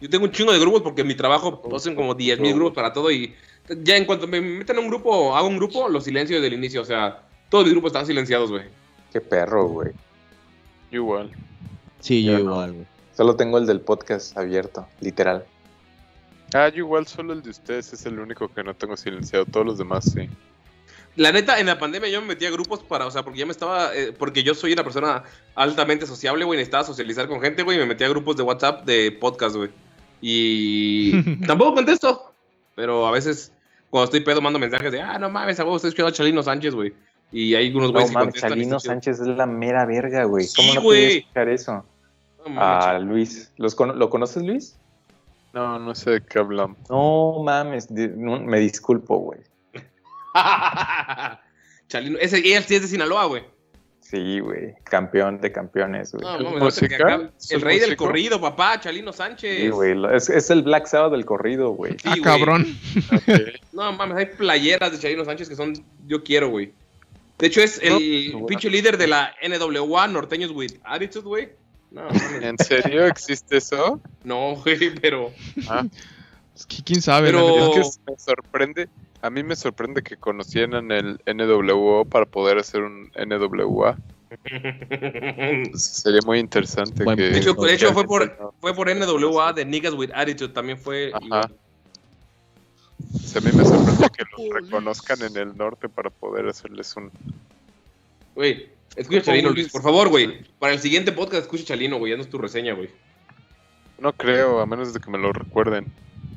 [0.00, 2.74] Yo tengo un chingo de grupos porque en mi trabajo posen como 10 mil grupos
[2.74, 3.34] para todo y
[3.68, 6.54] ya en cuanto me meten a un grupo, hago un grupo, los silencio desde el
[6.54, 6.82] inicio.
[6.82, 8.64] O sea, todos mis grupos están silenciados, güey.
[9.12, 9.92] Qué perro, güey.
[10.90, 11.30] Igual.
[12.00, 12.86] Sí, yo Yo igual, güey.
[13.16, 15.44] Solo tengo el del podcast abierto, literal.
[16.52, 19.44] Ah, yo igual solo el de ustedes es el único que no tengo silenciado.
[19.46, 20.28] Todos los demás sí.
[21.16, 23.46] La neta, en la pandemia yo me metí a grupos para, o sea, porque ya
[23.46, 25.22] me estaba, eh, porque yo soy una persona
[25.54, 28.84] altamente sociable, güey, necesitaba socializar con gente, güey, y me metí a grupos de WhatsApp
[28.84, 29.70] de podcast, güey.
[30.20, 32.32] Y tampoco contesto,
[32.74, 33.52] pero a veces
[33.94, 36.42] cuando estoy pedo mando mensajes de, ah, no mames, a huevo, estoy escuchando a Chalino
[36.42, 36.92] Sánchez, güey.
[37.30, 38.50] Y hay unos No güeyes que mames, contestan.
[38.50, 38.80] Chalino.
[38.80, 40.46] Sánchez es la mera verga, güey.
[40.46, 40.98] Sí, ¿Cómo no güey.
[41.06, 41.72] podía escuchar eso?
[42.44, 43.52] No mames, Ah, Luis.
[43.56, 44.76] ¿Los cono- ¿Lo conoces, Luis?
[45.52, 46.76] No, no sé de qué hablamos.
[46.90, 49.38] No mames, no, me disculpo, güey.
[51.88, 53.44] Chalino, ese, él sí es de Sinaloa, güey.
[54.04, 54.74] Sí, güey.
[54.84, 56.22] Campeón de campeones, güey.
[56.22, 59.60] No, ¿Es mames, no el rey del corrido, papá, Chalino Sánchez.
[59.60, 59.96] Sí, güey.
[60.14, 61.92] Es, es el Black Sabbath del corrido, güey.
[61.92, 62.66] Sí, ah, cabrón.
[63.72, 65.72] No mames, hay playeras de Chalino Sánchez que son
[66.06, 66.72] yo quiero, güey.
[67.38, 68.46] De hecho, es el seguro.
[68.46, 71.48] pinche líder de la NWA, Norteños with Attitude, güey.
[71.90, 72.42] No, mames.
[72.42, 74.00] ¿En serio existe eso?
[74.22, 75.32] no, güey, pero.
[76.54, 77.28] Es que quién sabe.
[77.28, 77.74] Pero-.
[77.80, 78.88] Es que me sorprende.
[79.24, 83.96] A mí me sorprende que conocieran el NWO para poder hacer un NWA.
[85.74, 87.22] Sería muy interesante que.
[87.22, 88.08] De hecho, de hecho fue, No.
[88.08, 91.10] por, fue por NWA de Niggas with Attitude, también fue.
[91.14, 91.40] Ajá.
[91.40, 97.10] a mí me sorprende que los reconozcan en el norte para poder hacerles un.
[98.34, 100.44] Güey, escucha Chalino, Luis, por favor, güey.
[100.58, 102.10] Para el siguiente podcast, escucha Chalino, güey.
[102.10, 102.90] Ya no es tu reseña, güey.
[103.98, 105.86] No creo, a menos de que me lo recuerden.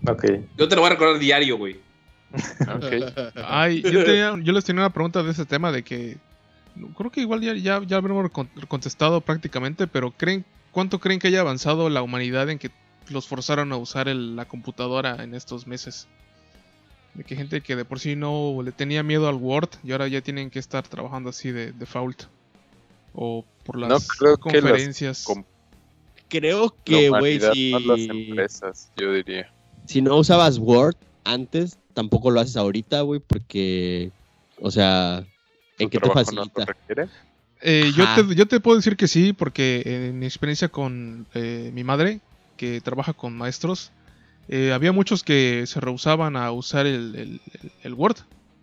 [0.08, 0.24] Ok.
[0.56, 1.86] Yo te lo voy a recordar diario, güey.
[3.48, 6.18] Ay, yo, tenía- yo les tenía una pregunta de ese tema de que
[6.96, 11.28] creo que igual ya, ya, ya habremos con- contestado prácticamente, pero creen ¿cuánto creen que
[11.30, 12.70] haya avanzado la humanidad en que
[13.10, 16.08] los forzaron a usar el- la computadora en estos meses?
[17.16, 20.08] De que gente que de por sí no le tenía miedo al Word y ahora
[20.08, 22.24] ya tienen que estar trabajando así de default.
[23.14, 25.24] O por las No creo que las conferencias.
[25.24, 25.44] com-
[26.30, 29.50] Creo que, güey, si, no las empresas, yo diría.
[29.86, 34.12] si no usabas Word antes, tampoco lo haces ahorita, güey, porque,
[34.62, 35.26] o sea,
[35.80, 36.66] ¿en ¿Tu qué te no facilita?
[37.62, 41.72] Eh, yo, te, yo te puedo decir que sí, porque en mi experiencia con eh,
[41.74, 42.22] mi madre,
[42.56, 43.92] que trabaja con maestros,
[44.48, 48.18] eh, había muchos que se rehusaban a usar el, el- el- el Word.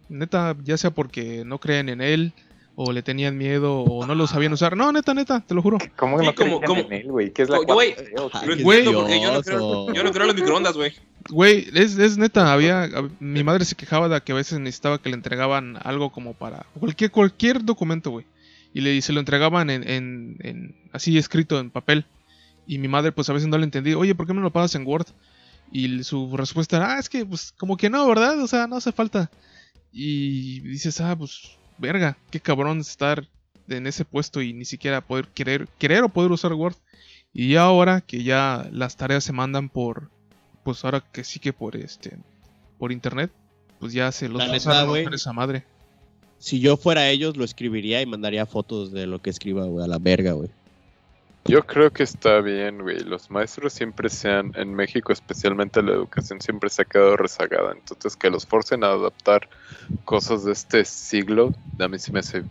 [0.09, 2.35] Neta, ya sea porque no creen en él,
[2.77, 4.77] o le tenían miedo, o no lo sabían usar.
[4.77, 5.79] No, neta, neta, te lo juro.
[5.97, 7.33] ¿Cómo que Sí, no como- como- en él, güey?
[7.33, 8.37] ¿Qué es la Yo, güey, 4T o qué?
[8.37, 10.93] Ajá, Lo qué entiendo porque yo no, creo, yo no creo en los microondas, güey.
[11.31, 12.89] Güey, es, es neta, había,
[13.21, 16.67] mi madre se quejaba de que a veces necesitaba que le entregaban algo como para
[16.79, 18.27] cualquier, cualquier documento, güey.
[18.75, 22.05] Y le, se lo entregaban en, en- en- así escrito en papel.
[22.67, 24.75] Y mi madre pues a veces no le entendía, oye, ¿por qué me lo pasas
[24.75, 25.07] en Word?
[25.71, 28.41] Y su respuesta era, ah, es que pues como que no, ¿verdad?
[28.43, 29.31] O sea, no hace falta.
[29.93, 33.29] Y dices, ah, pues, verga, qué cabrón estar
[33.69, 36.77] en ese puesto y ni siquiera poder querer, querer o poder usar Word.
[37.33, 40.11] Y ya ahora que ya las tareas se mandan por,
[40.63, 42.17] pues ahora que sí que por este,
[42.79, 43.33] por internet,
[43.81, 44.57] pues ya se los neta,
[44.87, 45.65] usar esa madre.
[46.39, 49.89] Si yo fuera ellos, lo escribiría y mandaría fotos de lo que escriba, güey, a
[49.89, 50.51] la verga, güey.
[51.47, 53.01] Yo creo que está bien, güey.
[53.01, 57.73] Los maestros siempre sean, en México especialmente la educación siempre se ha quedado rezagada.
[57.73, 59.49] Entonces que los forcen a adaptar
[60.05, 62.45] cosas de este siglo, a mí sí me hace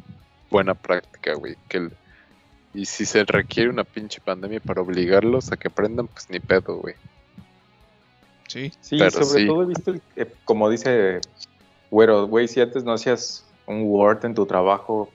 [0.51, 1.55] buena práctica, güey.
[1.67, 1.91] Que el-
[2.75, 6.75] y si se requiere una pinche pandemia para obligarlos a que aprendan, pues ni pedo,
[6.77, 6.95] güey.
[8.47, 8.71] Sí.
[8.79, 9.47] Sí, Pero sobre sí.
[9.47, 11.19] todo he visto, el- eh, como dice
[11.89, 15.11] Güero, güey, si antes no hacías un Word en tu trabajo,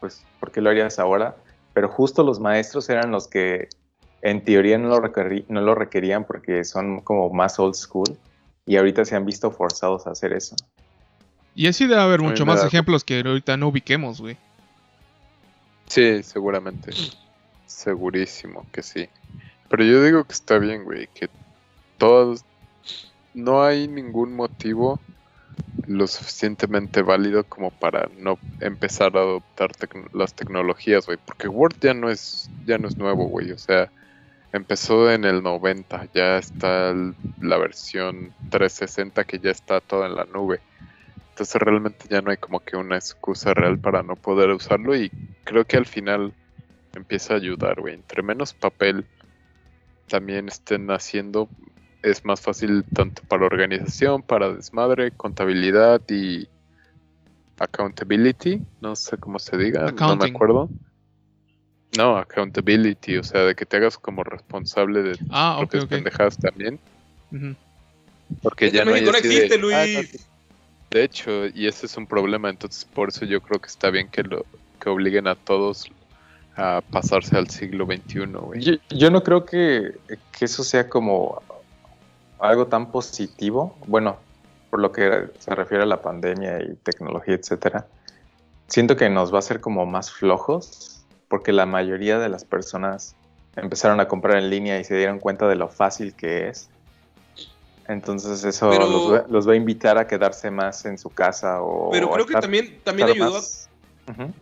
[0.00, 1.36] pues, ¿por qué lo harías ahora?
[1.74, 3.68] Pero justo los maestros eran los que
[4.20, 8.16] en teoría no lo, requerí- no lo requerían porque son como más old school
[8.66, 10.54] y ahorita se han visto forzados a hacer eso.
[11.54, 14.36] Y así debe haber mucho más da- ejemplos que ahorita no ubiquemos, güey.
[15.86, 16.92] Sí, seguramente.
[17.66, 19.08] Segurísimo que sí.
[19.68, 21.28] Pero yo digo que está bien, güey, que
[21.98, 22.44] todos...
[23.34, 25.00] No hay ningún motivo
[25.86, 29.72] lo suficientemente válido como para no empezar a adoptar
[30.12, 31.18] las tecnologías, güey.
[31.24, 33.52] Porque Word ya no es, ya no es nuevo, güey.
[33.52, 33.90] O sea,
[34.52, 36.94] empezó en el 90, ya está
[37.40, 40.60] la versión 360 que ya está toda en la nube.
[41.30, 45.10] Entonces realmente ya no hay como que una excusa real para no poder usarlo y
[45.44, 46.34] creo que al final
[46.94, 47.94] empieza a ayudar, güey.
[47.94, 49.06] Entre menos papel
[50.08, 51.48] también estén haciendo,
[52.02, 56.48] es más fácil tanto para organización, para desmadre, contabilidad y
[57.58, 60.34] accountability, no sé cómo se diga, no me Accounting.
[60.34, 60.68] acuerdo.
[61.96, 65.84] No, accountability, o sea, de que te hagas como responsable de tus Ah, ok, propias
[65.84, 65.90] ok.
[65.90, 66.80] pendejadas también,
[68.42, 70.10] porque Esto ya no hay México no de, existe, "Ah, no, Luis".
[70.10, 70.18] sí".
[70.90, 74.08] De hecho, y ese es un problema, entonces por eso yo creo que está bien
[74.10, 74.44] que lo
[74.80, 75.88] que obliguen a todos
[76.56, 78.60] a pasarse al siglo XXI, güey.
[78.60, 79.92] Yo, yo no creo que,
[80.36, 81.42] que eso sea como
[82.42, 83.76] algo tan positivo.
[83.86, 84.16] Bueno,
[84.70, 87.86] por lo que se refiere a la pandemia y tecnología, etcétera.
[88.68, 93.14] Siento que nos va a hacer como más flojos, porque la mayoría de las personas
[93.56, 96.68] empezaron a comprar en línea y se dieron cuenta de lo fácil que es.
[97.88, 101.60] Entonces eso Pero- los, va, los va a invitar a quedarse más en su casa
[101.60, 103.68] o Pero a creo que también, ayudó, más-
[104.08, 104.32] Ujú.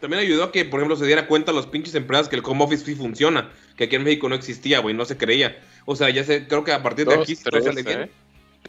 [0.00, 2.42] También ayudó a que, por ejemplo, se diera cuenta a los pinches empresas que el
[2.44, 5.58] home office sí funciona, que aquí en México no existía, güey, no se creía.
[5.86, 8.00] O sea, ya sé, creo que a partir de Dos, aquí tres, bien.
[8.02, 8.10] ¿eh?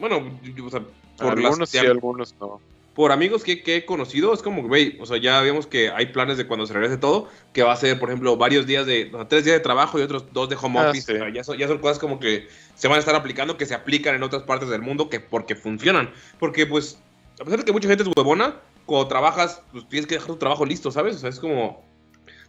[0.00, 0.80] Bueno, o sea,
[1.18, 2.60] por algunos las- sí, algunos no.
[2.94, 6.06] por amigos que, que he conocido, es como, güey, o sea, ya vemos que hay
[6.06, 9.10] planes de cuando se regrese todo, que va a ser, por ejemplo, varios días de,
[9.12, 11.06] o sea, tres días de trabajo y otros dos de home Ah, office.
[11.06, 11.12] sí.
[11.12, 13.66] O sea, ya, son, ya son cosas como que se van a estar aplicando, que
[13.66, 16.10] se aplican en otras partes del mundo, que porque funcionan.
[16.38, 16.98] Porque, pues,
[17.40, 20.36] a pesar de que mucha gente es huevona, cuando trabajas, pues tienes que dejar tu
[20.36, 21.16] trabajo listo, ¿sabes?
[21.16, 21.84] O sea, es como...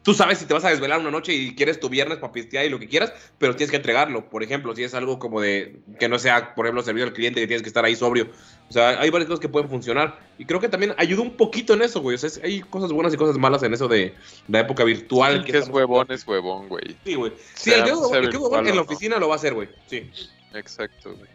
[0.03, 2.65] Tú sabes si te vas a desvelar una noche y quieres tu viernes para pistear
[2.65, 4.30] y lo que quieras, pero tienes que entregarlo.
[4.30, 7.41] Por ejemplo, si es algo como de que no sea, por ejemplo, servicio al cliente
[7.41, 8.30] que tienes que estar ahí sobrio.
[8.69, 10.18] O sea, hay varias cosas que pueden funcionar.
[10.38, 12.15] Y creo que también ayuda un poquito en eso, güey.
[12.15, 14.14] O sea, es- hay cosas buenas y cosas malas en eso de
[14.47, 15.34] la época virtual.
[15.38, 16.95] El que es huevón es huevón, güey.
[17.03, 17.34] Sí, güey.
[17.55, 18.81] Sí, el que es huevón- sea el que es huevón virtual en la no.
[18.84, 19.68] oficina lo va a hacer, güey.
[19.88, 20.09] Sí.
[20.53, 21.30] Exacto, güey.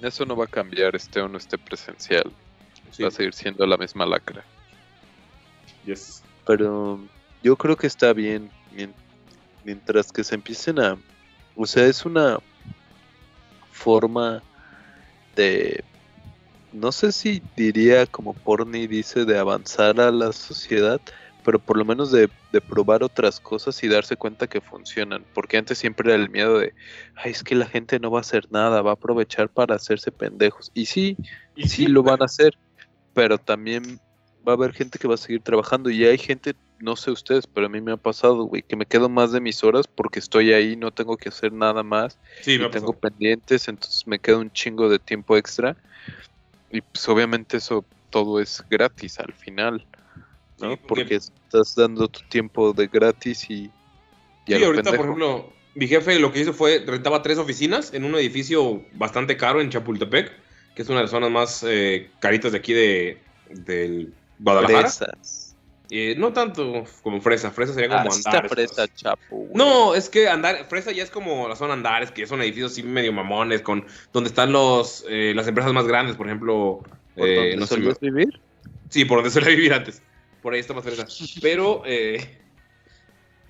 [0.00, 2.32] Eso no va a cambiar, esté o no esté presencial.
[2.92, 3.02] Sí.
[3.02, 4.44] Va a seguir siendo la misma lacra.
[5.84, 6.22] Yes.
[6.46, 7.00] pero
[7.42, 8.94] yo creo que está bien mien-
[9.64, 10.96] mientras que se empiecen a
[11.56, 12.38] o sea es una
[13.72, 14.42] forma
[15.34, 15.82] de
[16.72, 21.00] no sé si diría como Porni dice de avanzar a la sociedad
[21.44, 25.56] pero por lo menos de, de probar otras cosas y darse cuenta que funcionan porque
[25.56, 26.72] antes siempre era el miedo de
[27.16, 30.12] ay es que la gente no va a hacer nada va a aprovechar para hacerse
[30.12, 31.16] pendejos y sí
[31.56, 32.52] Y sí lo van a hacer,
[33.14, 34.00] pero también
[34.46, 37.46] va a haber gente que va a seguir trabajando y hay gente, no sé ustedes,
[37.46, 40.18] pero a mí me ha pasado, güey, que me quedo más de mis horas porque
[40.18, 44.38] estoy ahí, no tengo que hacer nada más Sí, y tengo pendientes, entonces me queda
[44.38, 45.76] un chingo de tiempo extra
[46.70, 49.86] y pues obviamente eso todo es gratis al final,
[50.58, 50.72] ¿no?
[50.72, 53.70] Sí, porque- porque estás dando tu tiempo de gratis y,
[54.46, 58.04] y Sí, ahorita, por ejemplo, mi jefe lo que hizo fue rentaba tres oficinas en
[58.04, 60.41] un edificio bastante caro en Chapultepec,
[60.74, 63.18] que es una de las zonas más eh, caritas de aquí de
[63.50, 64.88] del Guadalajara.
[64.90, 65.56] Fresas.
[65.90, 68.50] Eh, no tanto como fresa, fresa sería Ah, como está Andares.
[68.52, 69.20] fresa, chapo.
[69.36, 69.50] güey.
[69.54, 72.82] No, es que andar, fresa ya es como la zona Andares, que son edificios así
[72.82, 76.82] medio mamones, con donde están los eh, las empresas más grandes, por ejemplo.
[77.14, 78.40] ¿Por dónde no sé, solías vivir?
[78.88, 80.00] Sí, por donde suele vivir antes.
[80.40, 81.06] Por ahí está más fresa.
[81.42, 81.82] Pero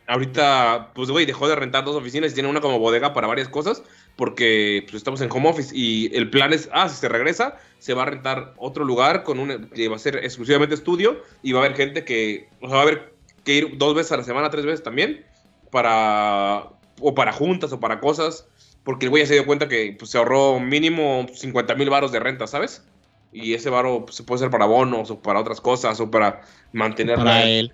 [0.08, 3.48] ahorita, pues, güey, dejó de rentar dos oficinas y tiene una como bodega para varias
[3.48, 3.82] cosas.
[4.16, 7.94] Porque pues, estamos en home office y el plan es, ah, si se regresa, se
[7.94, 11.60] va a rentar otro lugar con un, que va a ser exclusivamente estudio y va
[11.60, 13.14] a haber gente que, o sea, va a haber
[13.44, 15.24] que ir dos veces a la semana, tres veces también,
[15.70, 16.68] para,
[17.00, 18.46] o para juntas o para cosas,
[18.84, 22.12] porque el güey ya se dio cuenta que pues, se ahorró mínimo 50 mil varos
[22.12, 22.84] de renta, ¿sabes?
[23.32, 26.42] Y ese varo pues, se puede ser para bonos o para otras cosas o para
[26.72, 27.72] mantener Para él.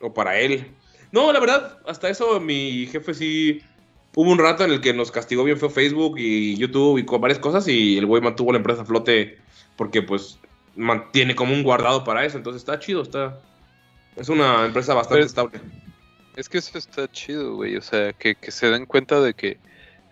[0.00, 0.70] o para él.
[1.12, 3.60] No, la verdad, hasta eso mi jefe sí.
[4.14, 7.20] Hubo un rato en el que nos castigó bien feo Facebook y YouTube y con
[7.20, 9.38] varias cosas y el güey mantuvo la empresa a flote
[9.76, 10.38] porque pues
[10.76, 12.36] mantiene como un guardado para eso.
[12.36, 13.38] Entonces está chido, está...
[14.16, 15.60] Es una empresa bastante Pero- estable.
[16.36, 17.76] Es que eso está chido, güey.
[17.76, 19.58] O sea, que, que se den cuenta de que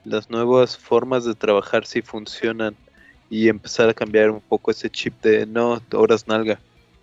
[0.04, 2.76] las nuevas formas de trabajar sí funcionan
[3.30, 6.60] y empezar a cambiar un poco ese chip de no, horas nalga.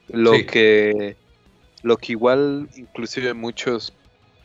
[0.07, 0.45] Lo Sí.
[0.45, 1.15] que
[1.83, 3.93] lo que igual inclusive muchos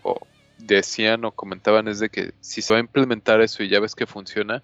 [0.02, 0.18] o
[0.66, 3.94] decían o comentaban es de que si se va a implementar eso y ya ves
[3.94, 4.62] que funciona,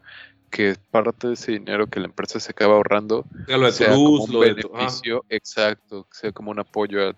[0.50, 4.24] que parte de ese dinero que la empresa se acaba ahorrando lo de sea como
[4.24, 7.16] un lo de tu- beneficio exacto, que sea como un apoyo a- a-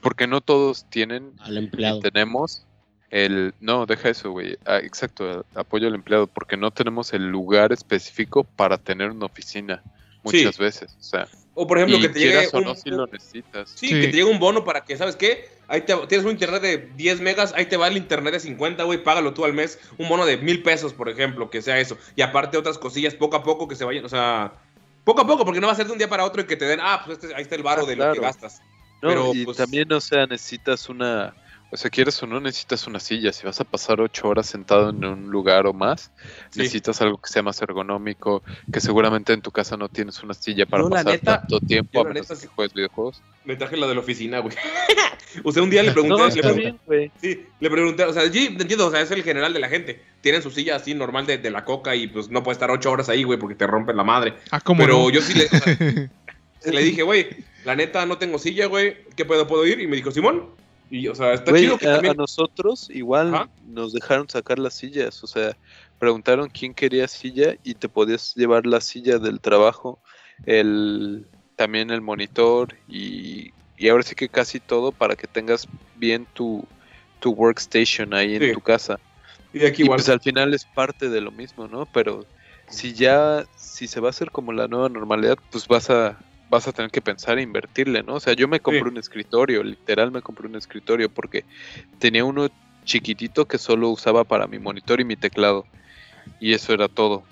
[0.00, 2.00] porque no todos tienen Al empleado.
[2.00, 2.66] tenemos
[3.10, 7.28] el no deja eso güey Ah, exacto a- apoyo al empleado porque no tenemos el
[7.28, 9.82] lugar específico para tener una oficina
[10.24, 10.62] muchas Sí.
[10.62, 11.28] veces o sea
[11.58, 13.94] O por ejemplo, y que te llegue un, no si lo necesitas Sí, Sí.
[13.94, 15.48] que te llegue un bono para que, ¿sabes qué?
[15.68, 18.84] Ahí te, tienes un internet de 10 megas, ahí te va el internet de 50,
[18.84, 19.78] güey, págalo tú al mes.
[19.96, 21.96] Un bono de mil pesos, por ejemplo, que sea eso.
[22.14, 24.52] Y aparte otras cosillas, poco a poco que se vayan, o sea,
[25.04, 26.56] poco a poco, porque no va a ser de un día para otro y que
[26.56, 28.60] te den, ah, pues este- ahí está el varo Ah, de lo que gastas.
[29.02, 31.34] No, Pero, y pues- también, o sea, necesitas una.
[31.72, 33.32] O sea, quieres o no, necesitas una silla.
[33.32, 36.12] Si vas a pasar ocho horas sentado en un lugar o más,
[36.50, 36.60] Sí.
[36.60, 38.44] necesitas algo que sea más ergonómico.
[38.72, 41.90] Que seguramente en tu casa no tienes una silla para No, pasar neta- tanto tiempo,
[41.94, 43.20] yo a menos neta que juegues videojuegos.
[43.44, 44.54] Me traje la de la oficina, güey.
[45.44, 47.10] o sea, un día le pregunté, No, le pregunté- bien, güey.
[47.20, 50.00] Sí, le pregunté, o sea, sí, entiendo, o sea, es el general de la gente.
[50.20, 52.92] Tienen su silla así normal de, de la coca y pues no puede estar ocho
[52.92, 54.34] horas ahí, güey, porque te rompen la madre.
[54.52, 55.10] Ah, ¿cómo Pero no?
[55.10, 55.76] yo sí le, o sea,
[56.72, 57.26] le dije, güey,
[57.64, 59.80] la neta no tengo silla, güey, ¿qué pedo puedo ir?
[59.80, 60.64] Y me dijo, Simón.
[60.88, 62.12] Y, o sea, está chido que a, también.
[62.12, 65.22] a nosotros igual nos dejaron sacar las sillas.
[65.24, 65.56] O sea,
[65.98, 70.00] preguntaron quién quería silla y te podías llevar la silla del trabajo,
[70.44, 71.26] el
[71.56, 76.66] también el monitor y, y ahora sí que casi todo para que tengas bien tu,
[77.18, 79.00] tu workstation ahí en tu casa.
[79.52, 79.96] Y aquí Y igual.
[79.96, 81.86] pues al final es parte de lo mismo, ¿no?
[81.86, 82.26] Pero
[82.68, 86.18] si ya, si se va a hacer como la nueva normalidad, pues vas a,
[86.50, 88.14] vas a tener que pensar e invertirle, ¿no?
[88.14, 88.88] O sea, yo me compré Sí.
[88.90, 91.44] un escritorio, literal me compré un escritorio porque
[91.98, 92.48] tenía uno
[92.84, 95.66] chiquitito que solo usaba para mi monitor y mi teclado.
[96.40, 97.24] Y eso era todo.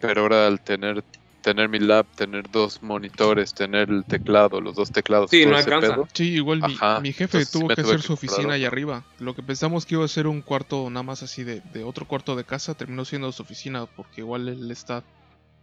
[0.00, 1.04] Pero ahora al tener
[1.42, 5.92] tener mi lab, tener dos monitores, tener el teclado, los dos teclados, Sí, no alcanza.
[5.92, 8.62] pedo, Sí, igual mi, Ajá, mi jefe entonces tuvo que hacer que su oficina ahí
[8.62, 8.72] otro.
[8.72, 9.04] arriba.
[9.20, 12.04] Lo que pensamos que iba a ser un cuarto nada más así de, de otro
[12.06, 15.04] cuarto de casa, terminó siendo su oficina porque igual él está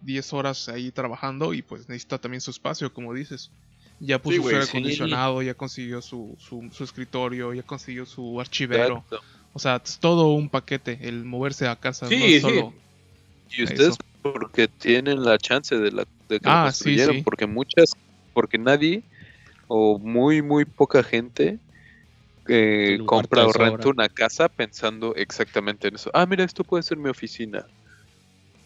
[0.04, 3.52] 10 horas ahí trabajando y pues necesita también su espacio, como dices.
[4.00, 4.70] Ya puso Sí, su aire sí.
[4.70, 9.04] acondicionado, ya consiguió su, su, su escritorio, ya consiguió su archivero.
[9.06, 9.22] Exacto.
[9.54, 12.08] O sea, es todo un paquete el moverse a casa.
[12.08, 12.40] Sí, no es sí.
[12.42, 12.74] solo...
[13.56, 13.98] Y ustedes Eso.
[14.24, 17.22] porque tienen la chance de, la, de que lo Ah, sí, construyeron, sí.
[17.22, 17.92] porque muchas,
[18.34, 19.04] porque nadie
[19.68, 21.60] o muy muy poca gente
[22.48, 26.10] eh, compra o renta una casa pensando exactamente en eso.
[26.14, 27.66] Ah, mira, esto puede ser mi oficina.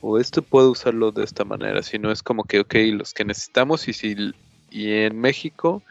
[0.02, 1.82] O esto puedo usarlo de esta manera.
[1.84, 4.16] Si no es como que, ok, los que necesitamos y si
[4.70, 5.82] y en México,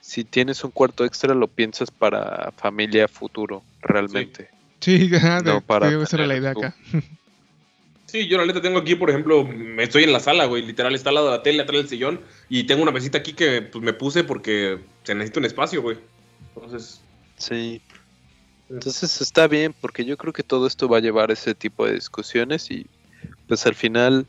[0.00, 4.50] si tienes un cuarto extra, lo piensas para familia futuro, realmente.
[4.80, 6.60] Sí, ajá, No de- para debe ser la idea tú.
[6.60, 6.76] acá.
[8.06, 10.94] Sí, yo la neta tengo aquí, por ejemplo, me estoy en la sala, güey, literal
[10.94, 13.60] está al lado de la tele, atrás del sillón, y tengo una mesita aquí que
[13.62, 15.98] pues, me puse porque se necesita un espacio, güey.
[16.54, 17.00] Entonces,
[17.36, 17.80] Sí.
[18.70, 21.86] Entonces está bien, porque yo creo que todo esto va a llevar a ese tipo
[21.86, 22.86] de discusiones y
[23.46, 24.26] pues al final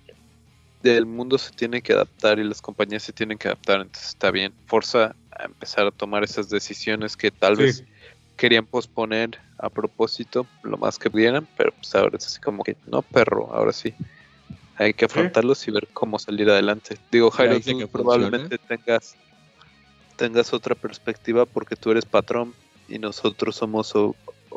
[0.84, 4.32] el mundo se tiene que adaptar y las compañías se tienen que adaptar, entonces está
[4.32, 4.54] bien.
[4.68, 7.64] Forza a empezar a tomar esas decisiones que tal Sí.
[7.64, 7.84] vez
[8.38, 12.76] querían posponer a propósito lo más que pudieran, pero pues ahora es así como que
[12.86, 13.94] no, perro, ahora sí.
[14.78, 16.98] Hay que afrontarlos y ver cómo salir adelante.
[17.10, 19.16] Digo, Jairo, tú que probablemente tengas
[20.18, 22.54] tengas otra perspectiva porque tú eres patrón
[22.88, 23.94] y nosotros somos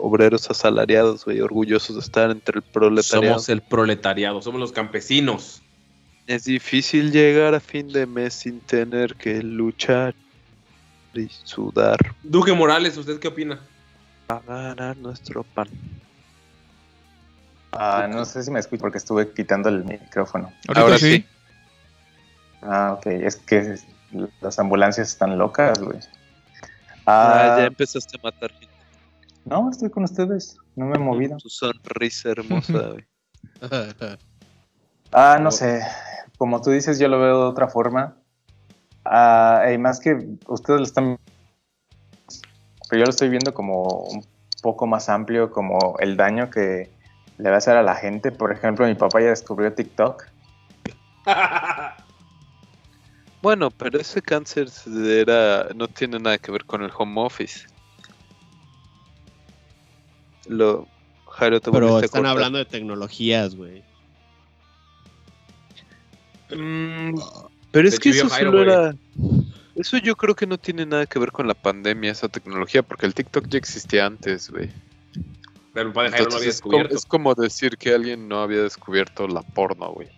[0.01, 3.35] obreros asalariados, güey, orgullosos de estar entre el proletariado.
[3.35, 5.62] somos el proletariado, somos los campesinos.
[6.27, 10.15] Es difícil llegar a fin de mes sin tener que luchar
[11.15, 13.59] y sudar Duque Morales, ¿usted qué opina?
[14.27, 15.69] para ganar nuestro pan.
[17.73, 20.53] Ah, no sé si me escucho porque estuve quitando el micrófono.
[20.75, 21.16] Ahora sí.
[21.16, 21.27] sí.
[22.61, 23.07] Ah, ok.
[23.07, 23.77] Es que
[24.41, 25.99] las ambulancias están locas, güey.
[27.07, 28.68] Ah, Ah, ya empezaste a matar gente.
[29.49, 30.57] No, estoy con ustedes.
[30.77, 31.37] No me he movido.
[31.39, 33.07] Tu sonrisa hermosa, güey.
[35.12, 35.83] Ah, no sé.
[36.37, 38.16] Como tú dices, yo lo veo de otra forma.
[39.05, 41.19] Ah, y más que ustedes lo están.
[42.89, 44.25] Pero yo lo estoy viendo como un
[44.62, 46.91] poco más amplio, como el daño que
[47.39, 48.33] le va a hacer a la gente.
[48.33, 50.27] Por ejemplo, mi papá ya descubrió TikTok.
[53.41, 57.69] Bueno, pero ese cáncer era no tiene nada que ver con el home office.
[60.49, 60.89] Lo
[61.27, 63.83] Jairo te Pero están hablando de tecnologías, güey.
[66.51, 67.15] Mm,
[67.70, 68.95] pero es que eso Jairo, solo era.
[69.77, 73.07] Eso yo creo que no tiene nada que ver con la pandemia, esa tecnología, porque
[73.07, 74.70] el TikTok ya existía antes, güey.
[75.73, 76.97] Pero el padre Jairo no Entonces había es, como, descubierto.
[76.97, 80.09] es como decir que alguien no había descubierto la porno, güey.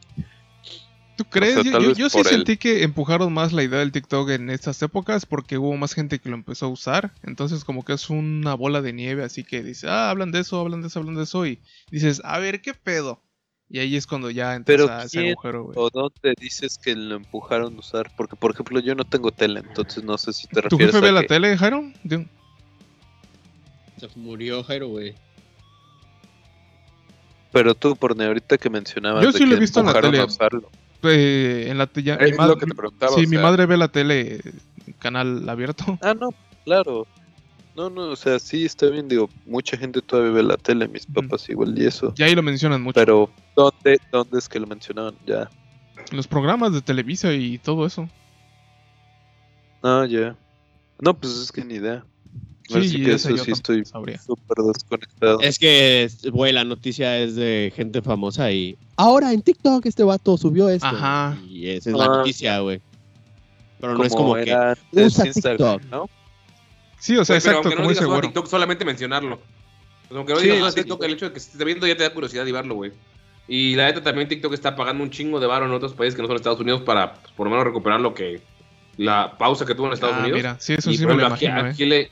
[1.25, 1.57] ¿Tú crees?
[1.59, 5.27] O sea, Yo- sí sentí que empujaron más la idea del TikTok en estas épocas
[5.27, 7.13] porque hubo más gente que lo empezó a usar.
[7.23, 10.59] Entonces como que es una bola de nieve, así que dice, ah, hablan de eso,
[10.59, 11.45] hablan de eso, hablan de eso.
[11.47, 11.61] Y
[11.91, 13.21] dices, a ver, ¿qué pedo?
[13.69, 15.75] Y ahí es cuando ya entras Pero a ese ¿quién agujero, güey.
[15.79, 18.11] o dónde dices que lo empujaron a usar?
[18.17, 21.03] Porque, por ejemplo, yo no tengo tele, entonces no sé si te ¿Tu refieres jefe
[21.03, 21.85] ve a la que- tele, Jairo?
[22.03, 22.27] De-
[23.99, 25.15] Se murió Jairo, güey.
[27.53, 30.01] Pero tú, por ahorita que mencionabas Yo de sí lo he que visto en la
[30.01, 30.27] tele.
[31.05, 33.43] Eh, en la te- ya- mi Es lo que te preguntaba, Sí, o mi sea-
[33.43, 34.41] madre ve la tele,
[34.99, 35.85] canal abierto.
[36.03, 36.29] Ah, no,
[36.65, 37.07] claro.
[37.77, 41.07] No, no, o sea, sí está bien, digo, mucha gente todavía ve la tele, mis
[41.07, 42.13] papás igual y eso.
[42.17, 42.95] Y ahí lo mencionan mucho.
[43.01, 45.15] Pero, ¿dónde, ¿dónde es que lo mencionaban?
[45.25, 45.49] Ya.
[46.11, 48.09] Los programas de Televisa y todo eso.
[49.83, 50.37] Ah, ya.
[50.99, 52.05] No, pues es que ni idea.
[52.73, 55.41] Sí, Así que ese eso yo sí estoy súper desconectado.
[55.41, 60.37] Es que, güey, la noticia es de gente famosa y ahora en TikTok este vato
[60.39, 60.87] subió esto.
[60.87, 61.37] Ajá.
[61.49, 62.81] Y esa es la Ah, noticia, güey.
[63.81, 65.91] Pero no es como que era usa Instagram, TikTok.
[65.91, 66.11] ¿no?
[66.99, 68.21] Sí, o sea, pero exacto, aunque no como le dice güero.
[68.23, 69.35] TikTok, solamente mencionarlo.
[69.37, 70.81] O sea, aunque no Sí, digas sí.
[70.81, 72.93] TikTok, el hecho de que se esté viendo ya te da curiosidad de verlo, güey.
[73.49, 76.23] Y la neta también TikTok está pagando un chingo de varo en otros países que
[76.23, 78.41] no son Estados Unidos para pues, por lo menos recuperar lo que
[78.97, 80.37] la pausa que tuvo en Estados Ah, Unidos.
[80.37, 81.71] mira, sí, eso y sí me lo aquí, imagino, eh.
[81.71, 82.11] aquí le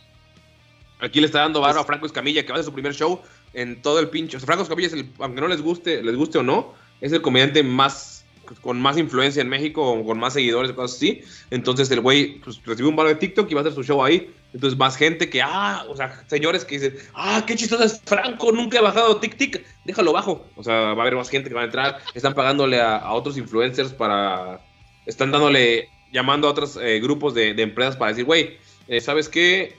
[1.00, 3.20] aquí le está dando varo a Franco Escamilla que va a hacer su primer show
[3.54, 4.36] en todo el pinche.
[4.36, 7.12] O sea, Franco Escamilla es el, aunque no les guste, les guste o no, es
[7.12, 8.18] el comediante más
[8.62, 11.22] con más influencia en México, o con más seguidores, cosas así.
[11.50, 14.02] Entonces el güey pues, recibió un varo de TikTok y va a hacer su show
[14.02, 14.32] ahí.
[14.52, 18.50] Entonces más gente que, ah, o sea, señores que dicen, ah, qué chistoso es Franco,
[18.52, 20.46] nunca he bajado TikTok, déjalo bajo.
[20.56, 21.98] O sea, va a haber más gente que va a entrar.
[22.14, 24.60] Están pagándole a, a otros influencers para,
[25.06, 28.56] están dándole, llamando a otros eh, grupos de, de empresas para decir, güey,
[28.88, 29.76] eh, ¿sabes qué?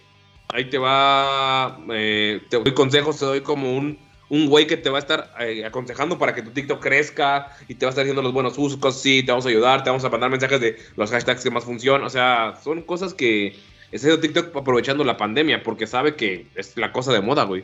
[0.52, 4.00] Ahí te va, eh, te doy consejos, te doy como un,
[4.30, 7.76] un güey que te va a estar eh, aconsejando para que tu TikTok crezca y
[7.76, 9.92] te va a estar diciendo los buenos usos, cosas así, te vamos a ayudar, te
[9.92, 12.04] vamos a mandar mensajes de los hashtags que más funcionan.
[12.04, 13.50] O sea, son cosas que
[13.92, 17.64] está haciendo TikTok aprovechando la pandemia porque sabe que es la cosa de moda, güey.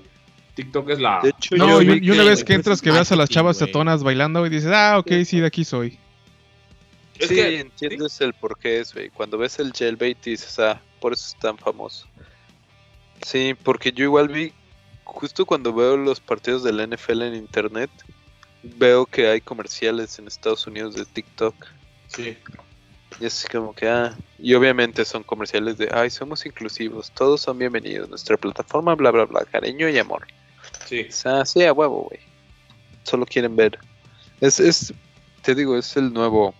[0.53, 1.21] TikTok es la...
[1.23, 3.57] De hecho, No, yo y, una que- vez que entras que veas a las chavas
[3.57, 5.97] tetonas bailando y dices, ah, ok, sí, de aquí soy.
[7.17, 9.09] Es sí, que- entiendes el por qué es, güey.
[9.09, 12.07] Cuando ves el jailbait dices, ah, por eso es tan famoso.
[13.25, 14.53] Sí, porque yo igual vi,
[15.03, 17.89] justo cuando veo los partidos de la NFL en internet,
[18.61, 21.55] veo que hay comerciales en Estados Unidos de TikTok.
[22.05, 22.37] Sí.
[23.19, 27.57] Y es como que, ah, y obviamente son comerciales de, ay, somos inclusivos, todos son
[27.57, 30.27] bienvenidos, nuestra plataforma, bla, bla, bla, cariño y amor.
[30.85, 31.07] Sí.
[31.09, 32.19] O sea, sí, a huevo, güey.
[33.05, 33.79] Solo quieren ver.
[34.39, 34.93] Es, es,
[35.41, 36.53] te digo, es el nuevo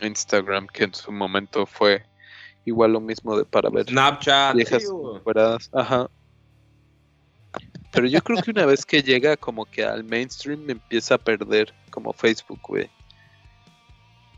[0.00, 2.06] Instagram que en su momento fue
[2.64, 4.56] igual lo mismo de para ver Snapchat.
[4.56, 5.68] viejas sí.
[5.72, 6.08] Ajá.
[7.92, 11.72] Pero yo creo que una vez que llega como que al mainstream empieza a perder
[11.90, 12.90] como Facebook, güey.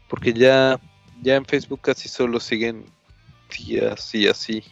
[0.09, 0.78] Porque ya,
[1.23, 2.85] ya en Facebook casi solo siguen
[3.48, 4.62] tías y así.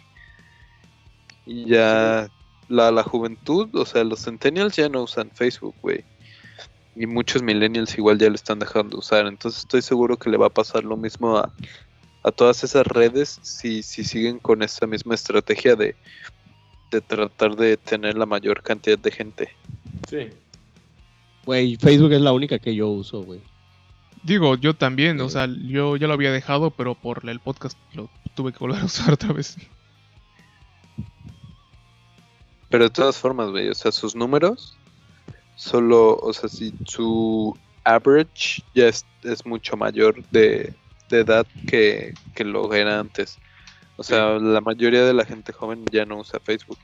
[1.46, 2.28] Y ya
[2.68, 6.04] la, la juventud, o sea, los centennials ya no usan Facebook, güey.
[6.94, 9.26] Y muchos millennials igual ya lo están dejando de usar.
[9.26, 11.50] Entonces estoy seguro que le va a pasar lo mismo a,
[12.24, 15.94] a todas esas redes si, si siguen con esa misma estrategia de,
[16.90, 19.50] de tratar de tener la mayor cantidad de gente.
[20.08, 20.30] Sí.
[21.44, 23.40] Güey, Facebook es la única que yo uso, güey.
[24.22, 28.08] Digo, yo también, o sea, yo ya lo había dejado, pero por el podcast lo
[28.34, 29.58] tuve que volver a usar otra vez.
[32.70, 34.78] Pero de todas formas, güey, o sea, sus números,
[35.56, 40.72] solo, o sea, si su average ya es, es mucho mayor de,
[41.14, 43.38] de edad que, que lo era antes.
[43.96, 46.78] O sea, la mayoría de la gente joven ya no usa Facebook.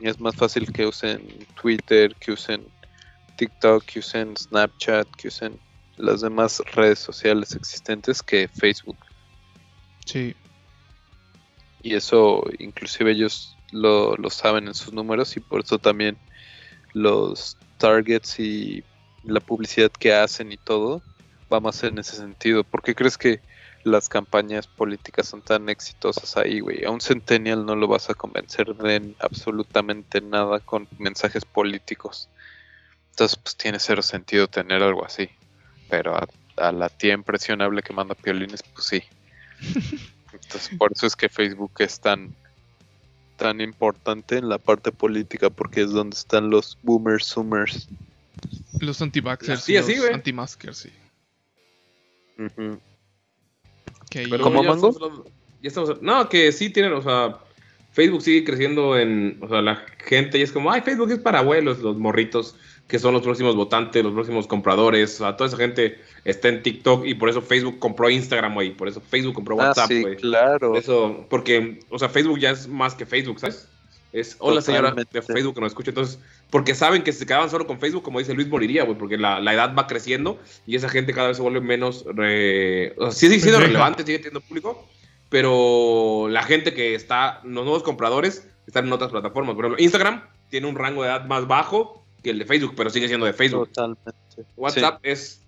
[0.00, 2.66] Y es más fácil que usen Twitter, que usen
[3.36, 5.58] TikTok, que usen Snapchat, que usen
[5.96, 8.96] las demás redes sociales existentes que Facebook.
[10.06, 10.34] Sí.
[11.82, 16.16] Y eso inclusive ellos lo, lo saben en sus números y por eso también
[16.92, 18.82] los targets y
[19.24, 21.02] la publicidad que hacen y todo
[21.52, 22.64] va más en ese sentido.
[22.64, 23.40] ¿Por qué crees que
[23.84, 26.84] las campañas políticas son tan exitosas ahí, güey?
[26.84, 32.28] A un centennial no lo vas a convencer de absolutamente nada con mensajes políticos.
[33.10, 35.28] Entonces, pues tiene cero sentido tener algo así.
[35.88, 36.26] Pero a,
[36.56, 39.02] a la tía impresionable que manda piolines, pues sí.
[40.32, 42.34] Entonces, por eso es que Facebook es tan
[43.36, 47.88] tan importante en la parte política porque es donde están los boomers, zoomers.
[48.80, 50.90] Los anti-vaxxers Sí, los anti-maskers, sí.
[52.36, 52.78] Pero
[54.42, 54.90] ¿Cómo, ya Mango?
[54.90, 55.22] estamos
[55.62, 57.38] ya estamos- no, que sí tienen, o sea,
[57.92, 61.38] Facebook sigue creciendo en, o sea, la gente y es como, ay, Facebook es para
[61.40, 62.56] abuelos, los morritos,
[62.86, 66.62] que son los próximos votantes, los próximos compradores, o sea, toda esa gente está en
[66.62, 70.02] TikTok y por eso Facebook compró Instagram, güey, por eso Facebook compró Ah, WhatsApp, sí,
[70.02, 70.16] güey.
[70.16, 70.76] claro.
[70.76, 73.68] Eso, porque, o sea, Facebook ya es más que Facebook, ¿sabes?
[74.14, 75.04] Es, hola señora de.
[75.22, 75.90] Facebook que nos escucha.
[75.90, 78.96] Entonces, porque saben que si se quedaban solo con Facebook, como dice Luis, moriría, güey,
[78.96, 82.04] porque la, la edad va creciendo y esa gente cada vez se vuelve menos.
[82.06, 84.88] re- o sea, sí sigue siendo relevante, sigue teniendo público,
[85.28, 89.56] pero la gente que está, los nuevos compradores, están en otras plataformas.
[89.56, 92.90] Por ejemplo, Instagram tiene un rango de edad más bajo que el de Facebook, pero
[92.90, 93.68] sigue siendo de Facebook.
[93.68, 94.12] Totalmente.
[94.56, 95.43] WhatsApp es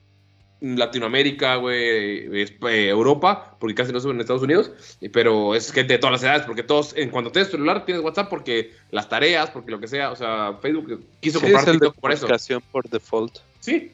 [0.60, 4.72] Latinoamérica, güey, es, eh, Europa, porque casi no suben en Estados Unidos,
[5.12, 8.30] pero es gente de todas las edades, porque todos, en cuanto tienes celular, tienes WhatsApp
[8.30, 12.12] porque las tareas, porque lo que sea, o sea, Facebook quiso Sí, comprar TikTok por
[12.12, 12.26] eso.
[12.72, 13.38] por default.
[13.60, 13.92] Sí.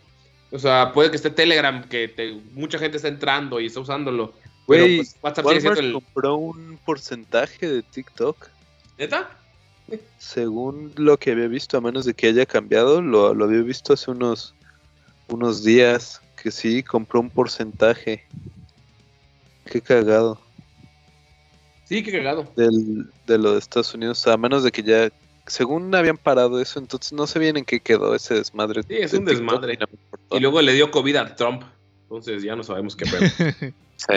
[0.52, 4.32] O sea, puede que esté Telegram, que te- mucha gente está entrando y está usándolo.
[4.66, 6.04] Güey, pero pues, WhatsApp sigue Walmart siendo el.
[6.04, 8.48] compró un porcentaje de TikTok.
[8.98, 9.30] ¿Neta?
[10.18, 13.92] Según lo que había visto, a menos de que haya cambiado, lo, lo había visto
[13.92, 14.54] hace unos,
[15.28, 18.26] unos días, que sí, compró un porcentaje.
[19.64, 20.40] Qué cagado.
[21.84, 22.50] Sí, qué cagado.
[22.56, 25.10] Del, de lo de Estados Unidos, a menos de que ya,
[25.46, 28.82] según habían parado eso, entonces no sé bien en qué quedó ese desmadre.
[28.82, 29.78] Sí, es de un TikTok, desmadre.
[30.30, 31.62] y luego le dio COVID a Trump.
[32.02, 33.72] Entonces ya no sabemos qué pedo.
[33.96, 34.14] Sí.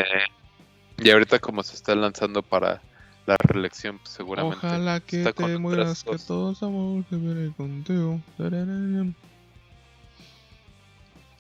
[0.98, 2.82] Y ahorita como se está lanzando para
[3.28, 4.58] la reelección, pues, seguramente.
[4.58, 8.20] Ojalá que está te mueras, que todos amor que veré contigo.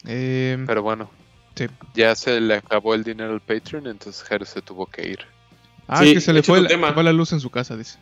[0.08, 1.10] Eh, Pero bueno,
[1.56, 1.68] sí.
[1.96, 5.20] ya se le acabó el dinero al Patreon, entonces Jairo se tuvo que ir.
[5.88, 6.88] Ah, Sí, que se le fue la, tema.
[6.90, 7.98] se fue la luz en su casa, dice.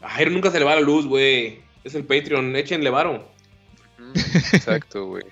[0.00, 1.60] A Jairo nunca se le va la luz, güey.
[1.84, 3.28] Es el Patreon, échenle varo.
[4.52, 5.24] Exacto, güey.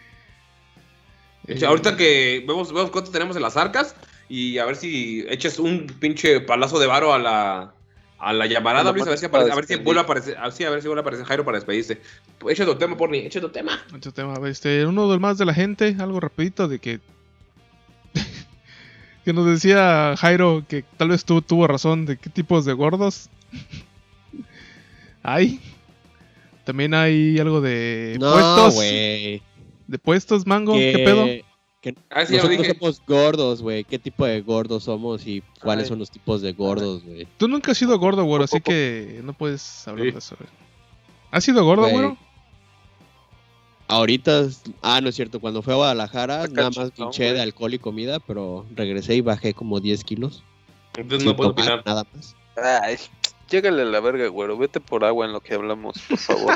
[1.66, 3.96] Ahorita que vemos, vemos cuánto tenemos en las arcas
[4.28, 7.74] y a ver si eches un pinche palazo de varo a la,
[8.20, 9.84] a la llamarada, A la Luis, a ver si, para aparece- a ver si despedir.
[9.84, 12.00] vuelve a aparecer, a ver si- a ver si vuelve a aparecer Jairo para despedirse.
[12.48, 13.80] Echa tu tema, Porni, echa tu tema.
[13.94, 17.00] Otro tema, este, uno del más de la gente, algo rapidito de que
[19.24, 23.28] que nos decía Jairo que tal vez tú tuvo razón de qué tipos de gordos
[25.22, 25.60] hay.
[26.64, 29.42] También hay algo de No, puestos, güey.
[29.88, 31.26] de puestos, mango, ¿qué pedo?
[31.80, 32.74] Que Ah, sí, nosotros dije.
[32.78, 33.84] somos gordos, güey.
[33.84, 35.88] ¿Qué tipo de gordos somos y cuáles Ay.
[35.88, 37.26] son los tipos de gordos, güey?
[37.38, 40.12] Tú nunca has sido gordo, güero, así que no puedes hablar Sí.
[40.12, 40.36] de eso.
[40.38, 40.50] güey.
[41.30, 42.16] ¿Has sido gordo, Güey.
[43.88, 44.46] Ahorita,
[44.82, 47.34] ah, no es cierto, cuando fui a Guadalajara, nada más pinché güey.
[47.34, 50.44] de alcohol y comida, pero regresé y bajé como 10 kilos.
[50.96, 51.82] Entonces no puedo opinar.
[51.84, 52.36] nada más.
[52.56, 52.96] Ay,
[53.50, 54.56] llégale a la verga, güero.
[54.56, 56.54] Vete por agua en lo que hablamos, por favor.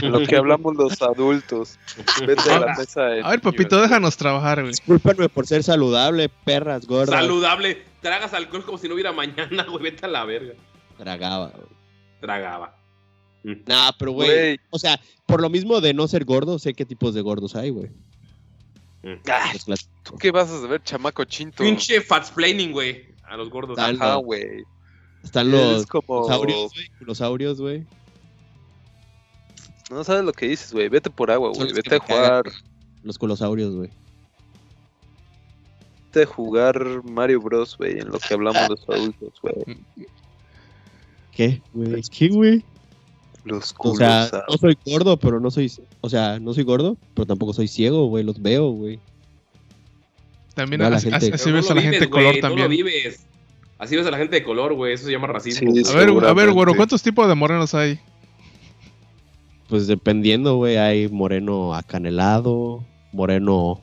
[0.00, 1.78] en lo que hablamos los adultos.
[2.26, 3.02] Vete a la mesa.
[3.06, 4.70] de A ver, papito, déjanos trabajar, güey.
[4.70, 7.18] Discúlpenme por ser saludable, perras gordas.
[7.18, 7.82] Saludable.
[8.00, 9.82] Tragas alcohol como si no hubiera mañana, güey.
[9.82, 10.54] Vete a la verga.
[10.98, 11.66] Tragaba, güey.
[12.20, 12.76] Tragaba.
[13.42, 14.60] Nah, pero güey, Güey.
[14.70, 17.70] o sea, por lo mismo de no ser gordo, sé qué tipos de gordos hay,
[17.70, 17.90] güey.
[19.22, 19.88] Clásicos.
[20.02, 21.62] ¿Tú qué vas a saber, chamaco chinto?
[21.62, 23.06] Pinche fatsplaining, güey.
[23.24, 23.78] A los gordos.
[23.78, 24.64] Ajá, güey.
[25.24, 26.28] Están los como...
[26.28, 26.86] saurios, güey.
[27.00, 27.84] Los saurios, güey.
[29.90, 30.88] No sabes lo que dices, güey.
[30.88, 31.72] Vete por agua, güey.
[31.72, 32.42] Vete a cagan, jugar...
[32.44, 32.56] güey.
[33.02, 33.90] Los colosaurios, güey.
[36.06, 37.98] Vete a jugar Mario Bros, güey.
[37.98, 39.54] En lo que hablamos los adultos, güey.
[41.32, 42.02] ¿Qué, güey?
[42.02, 42.64] ¿Qué, güey?
[43.44, 43.98] Los O culos.
[43.98, 44.44] sea, ah.
[44.48, 45.70] no soy gordo, pero no soy.
[46.00, 48.24] O sea, no soy gordo, pero tampoco soy ciego, güey.
[48.24, 49.00] Los veo, güey.
[50.54, 52.40] También No, la así, gente- así- no a la vives, gente de güey, color No
[52.40, 52.62] también.
[52.62, 53.26] lo vives.
[53.78, 54.94] Así ves a la gente de color, güey.
[54.94, 55.72] Eso se llama racismo.
[55.72, 57.98] Sí, A ver, a ver, güero, ¿cuántos tipos de morenos hay?
[59.68, 60.76] Pues dependiendo, güey.
[60.76, 63.80] Hay moreno acanelado, moreno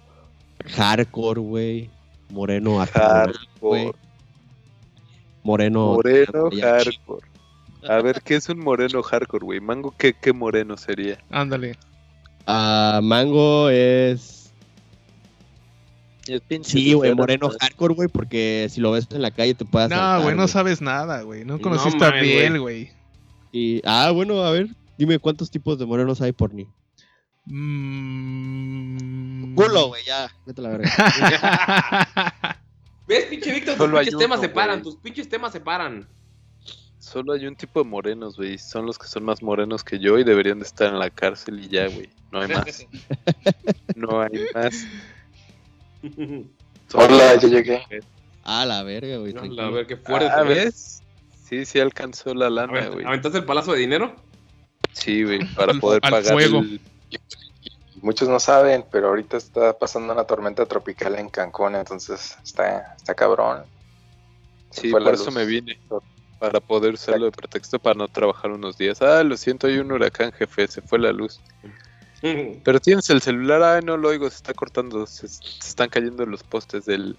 [0.66, 1.90] hardcore, güey.
[2.30, 3.34] Moreno acanelado.
[3.34, 3.92] Hardcore.
[5.44, 5.94] Moreno.
[5.96, 7.28] Moreno hardcore.
[7.88, 9.60] A ver, ¿qué es un moreno hardcore, güey?
[9.60, 11.18] Mango, ¿qué, qué moreno sería?
[11.32, 11.76] Ándale.
[12.46, 14.41] Ah, mango es.
[16.64, 20.22] Sí, güey, moreno hardcore, güey, porque si lo ves en la calle te puede No,
[20.22, 21.44] güey, no sabes nada, güey.
[21.46, 22.92] No No conociste a mames, Biel, güey.
[23.52, 24.68] Y, ah, bueno, a ver,
[24.98, 26.68] dime cuántos tipos de morenos hay por ni.
[27.46, 29.02] Mm.
[29.56, 30.90] Culo, güey, ya, vete a la verga.
[33.08, 33.76] ¿Ves, pinche Víctor?
[33.76, 34.84] Tus Solo pinches temas uno, se paran.
[34.84, 36.08] Tus pinches temas se paran.
[37.00, 38.58] Solo hay un tipo de morenos, güey.
[38.60, 41.60] Son los que son más morenos que yo y deberían de estar en la cárcel
[41.60, 42.10] y ya, güey.
[42.32, 42.88] No hay más.
[43.96, 44.86] No hay más.
[46.94, 47.84] Hola, ya llegué.
[48.44, 49.34] Ah, la verga, güey.
[49.34, 49.64] No, tranquilo.
[49.64, 50.28] a ver, qué fuerte.
[50.32, 51.02] Ah, ves.
[51.48, 53.06] Sí, sí alcanzó la lana, ver, güey.
[53.06, 54.16] ¿Aventaste el palazo de dinero?
[54.94, 56.60] Sí, güey, para poder al pagar fuego.
[56.60, 56.82] el...
[58.02, 63.14] Muchos no saben, pero ahorita está pasando una tormenta tropical en Cancún, entonces está, está
[63.14, 63.64] cabrón.
[64.72, 65.36] Se Sí, por la eso luz.
[65.36, 65.78] me vine.
[66.40, 69.02] Para poder usarlo de pretexto para no trabajar unos días.
[69.04, 71.40] Ah, lo siento, hay un huracán, jefe, se fue la luz.
[72.64, 76.26] Pero tienes el celular, ay, no lo oigo, se está cortando, se, se están cayendo
[76.26, 77.18] los postes del,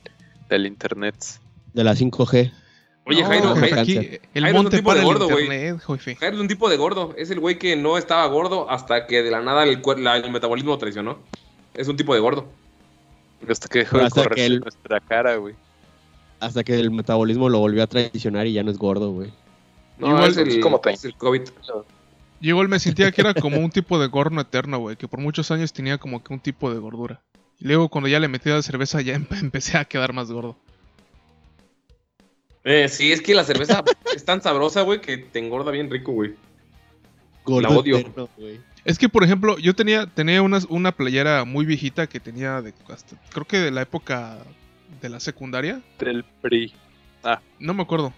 [0.49, 1.17] del internet.
[1.75, 2.53] De la 5G.
[3.05, 3.95] Oye, No, Jairo, Jairo, aquí
[4.33, 5.47] Jairo es un tipo para de gordo, güey.
[5.49, 7.15] Jairo es un tipo de gordo.
[7.19, 10.31] Es el güey que no estaba gordo hasta que de la nada el, la- el
[10.31, 11.19] metabolismo traicionó.
[11.75, 12.47] Es un tipo de gordo.
[13.49, 15.57] Hasta que dejó de Hasta correr que el- nuestra cara, güey.
[16.39, 19.33] Hasta que el metabolismo lo volvió a traicionar y ya no es gordo, güey.
[19.99, 21.43] No, Igual es, el, es como es el COVID.
[22.43, 25.21] Yo igual me sentía que era como un tipo de gordo eterno, güey, que por
[25.21, 27.21] muchos años tenía como que un tipo de gordura.
[27.61, 30.57] Y luego cuando ya le metí la cerveza ya em- empecé a quedar más gordo.
[32.65, 33.83] Eh, sí, es que la cerveza
[34.15, 36.35] es tan sabrosa, güey, que te engorda bien rico, güey.
[37.47, 37.99] La odio.
[37.99, 38.29] eterno.
[38.85, 42.75] Es que, por ejemplo, yo tenía, tenía una, una playera muy viejita que tenía de
[42.89, 44.39] hasta- creo que de la época
[45.01, 45.81] de la secundaria.
[45.99, 46.73] Del PRI.
[47.61, 48.13] No me acuerdo.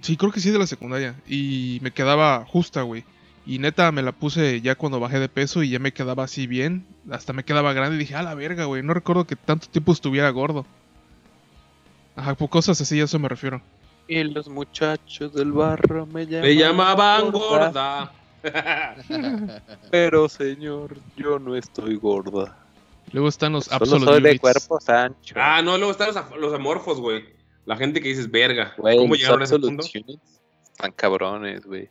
[0.00, 1.14] Sí, creo que sí de la secundaria.
[1.26, 3.04] Y me quedaba justa, güey.
[3.50, 6.46] Y neta me la puse ya cuando bajé de peso y ya me quedaba así
[6.46, 6.86] bien.
[7.10, 8.84] Hasta me quedaba grande y dije, a la verga, güey.
[8.84, 10.64] No recuerdo que tanto tiempo estuviera gordo.
[12.14, 13.60] Ajá, por cosas así, a eso me refiero.
[14.06, 16.48] Y los muchachos del barro me llamaban.
[16.48, 18.12] Me llamaban gorda.
[19.90, 22.56] Pero señor, yo no estoy gorda.
[23.10, 24.40] Luego están los Solo Absolute soy de Units.
[24.42, 25.34] cuerpo ancho.
[25.36, 27.24] ah, no, luego están los, los amorfos, güey.
[27.66, 28.74] La gente que dices, verga.
[28.76, 29.84] ¿Cómo los llegaron a ese punto?
[29.84, 31.88] Están cabrones, güey.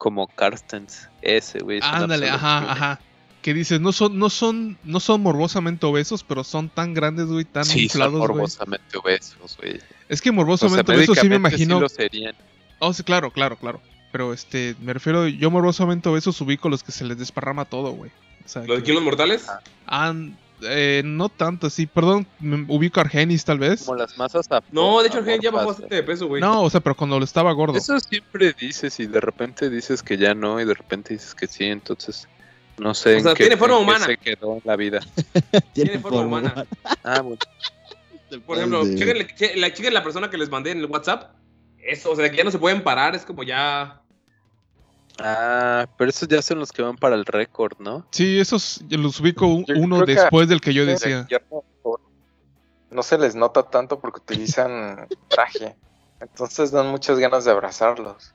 [0.00, 1.78] Como Carstens, ese, güey.
[1.82, 3.00] Ándale, ajá, ajá.
[3.42, 7.44] Que dices, no son, no son, no son morbosamente obesos, pero son tan grandes, güey,
[7.44, 8.28] tan Sí, son inflados, güey.
[8.28, 9.78] morbosamente obesos, güey.
[10.08, 11.80] Es que O sea, morbosamente obesos sí me médicamente sí imagino.
[11.80, 12.34] lo serían.
[12.78, 13.82] Oh, sí, claro, claro, claro.
[14.10, 18.10] Pero este, me refiero, yo morbosamente obesos ubico los que se les desparrama todo, güey.
[18.42, 19.46] O sea, ¿Los de que- kilos mortales?
[19.86, 23.84] han- eh, no tanto, sí, perdón, me ubico a Argenis tal vez.
[23.84, 26.40] Como las masas a- No, de hecho, gen ya bajó bastante de peso, güey.
[26.40, 27.78] No, o sea, pero cuando lo estaba gordo.
[27.78, 31.46] Eso siempre dices y de repente dices que ya no y de repente dices que
[31.46, 32.28] sí, entonces
[32.78, 34.06] no sé O en sea, qué, tiene forma en qué humana.
[34.06, 35.00] se quedó en la vida.
[35.74, 36.66] Tiene forma humana.
[37.04, 37.38] Ah, bueno.
[38.46, 41.34] Por ejemplo, chequen, che- la, chequen la persona que les mandé en el WhatsApp.
[41.78, 44.00] Eso, o sea, que ya no se pueden parar, es como ya.
[45.22, 48.06] Ah, pero esos ya son los que van para el récord, ¿no?
[48.10, 51.26] Sí, esos los ubico un- uno después del que yo de decía.
[51.82, 52.00] por-
[52.90, 55.76] No se les nota tanto porque utilizan traje.
[56.20, 58.34] Entonces dan muchas ganas de abrazarlos.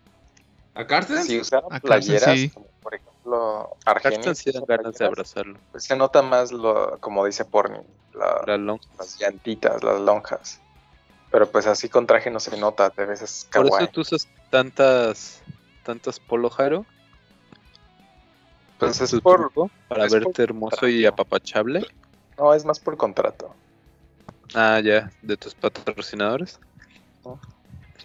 [0.76, 1.24] ¿A Carsten?
[1.24, 2.50] Si usaran A Carsten, playeras, sí.
[2.50, 5.60] como por ejemplo Carsten Argenis, sí dan ganas de abrazarlo.
[5.72, 7.80] pues se nota más lo, como dice Porni,
[8.14, 10.60] la- La long- las llantitas, las lonjas.
[11.32, 13.84] Pero pues así con traje no se nota, de veces Por kawaii.
[13.86, 15.42] eso tú usas tantas
[15.86, 16.86] tantas polo Jaro,
[18.80, 19.52] Pues es por,
[19.88, 21.86] para es por verte hermoso y apapachable.
[22.38, 23.54] no, es más por contrato.
[24.54, 26.60] Ah, ya, de tus patrocinadores.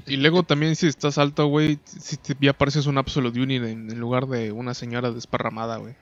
[0.07, 3.90] Y luego también si estás alto, güey, si te, ya pareces un Absolute Unit en,
[3.90, 5.94] en lugar de una señora desparramada, güey.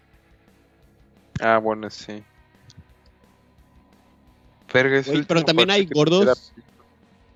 [1.40, 2.22] Ah, bueno, sí.
[4.72, 6.52] Pero también hay gordos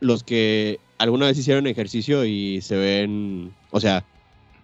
[0.01, 4.05] los que alguna vez hicieron ejercicio y se ven, o sea,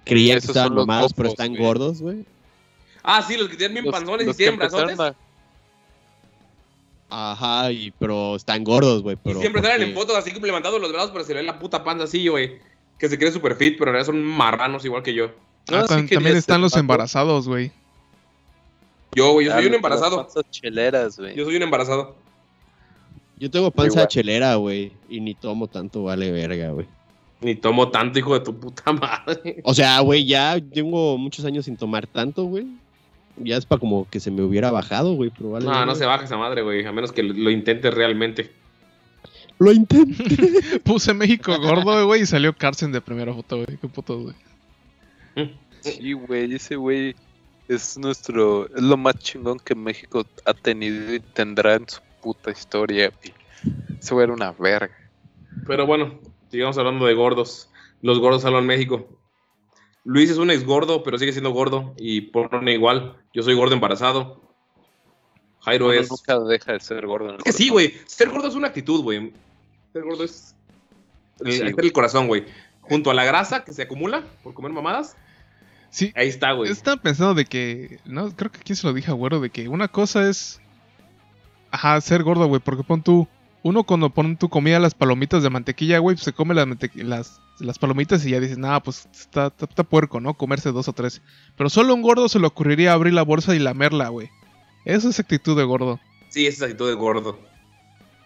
[0.09, 1.63] creían que estaban mamados, pero están güey.
[1.63, 2.25] gordos, güey.
[3.03, 4.99] Ah, sí, los que tienen bien los- panzones los y tienen brazotes.
[5.01, 5.15] a-
[7.11, 9.17] Ajá, y pero están gordos, güey.
[9.25, 11.83] Y siempre salen en fotos así implementando los brazos, pero se le ve la puta
[11.83, 12.59] panza así, güey.
[12.99, 15.29] Que se cree super fit, pero en realidad son marranos igual que yo.
[15.71, 17.71] No, Ah, sí también están los embarazados, güey.
[19.15, 20.29] Yo, güey, yo Ah, soy un los- embarazado.
[20.51, 21.35] cheleras, güey.
[21.35, 22.15] Yo soy un embarazado.
[23.39, 24.09] Yo tengo panza Igual.
[24.09, 26.87] chelera, güey, y ni tomo tanto, vale verga, güey.
[27.41, 29.61] Ni tomo tanto, hijo de tu puta madre.
[29.65, 32.67] O sea, güey, ya tengo muchos años sin tomar tanto, güey.
[33.37, 35.65] Ya es para como que se me hubiera bajado, güey, vale.
[35.65, 36.85] No, no se baja esa madre, güey.
[36.85, 38.51] A menos que lo, lo intentes realmente.
[39.59, 40.25] Lo intento.
[40.85, 43.79] Puse México gordo, güey, y salió Carson de primera foto, güey.
[43.81, 44.35] Qué puto, güey.
[45.81, 47.15] Sí, güey, ese güey
[47.69, 52.51] es nuestro, es lo más chingón que México ha tenido y tendrá en su puta
[52.51, 53.35] historia, güey.
[54.01, 54.95] Ese güey era una verga.
[55.67, 56.19] Pero bueno,
[56.51, 57.71] sigamos hablando de gordos.
[58.03, 59.09] Los gordos hablan México.
[60.05, 61.95] Luis es un ex gordo, pero sigue siendo gordo.
[61.99, 63.17] Y porno igual.
[63.35, 64.41] Yo soy gordo embarazado.
[65.61, 66.11] Jairo es.
[66.11, 67.37] nunca deja de ser gordo.
[67.37, 67.95] Es que sí, güey.
[68.07, 69.33] Ser gordo es una actitud, güey.
[69.93, 70.55] Ser gordo es.
[71.41, 72.47] El, Sí, el corazón, güey.
[72.81, 75.17] Junto a la grasa que se acumula por comer mamadas.
[75.91, 76.71] Sí, Ahí está, güey.
[76.71, 78.01] estaba pensando de que.
[78.05, 80.61] No, creo que aquí se lo dije a Güero, de que una cosa es.
[81.71, 83.29] Ajá, ser gordo, güey, porque pon tú.
[83.63, 87.41] Uno cuando pone tu comida las palomitas de mantequilla, güey, pues se come las, las,
[87.59, 90.35] las palomitas y ya dices, nada, pues está, está, está puerco, ¿no?
[90.35, 91.21] Comerse dos o tres.
[91.57, 94.31] Pero solo a un gordo se le ocurriría abrir la bolsa y lamerla, güey.
[94.85, 95.99] Eso es actitud de gordo.
[96.29, 97.39] Sí, esa es actitud de gordo.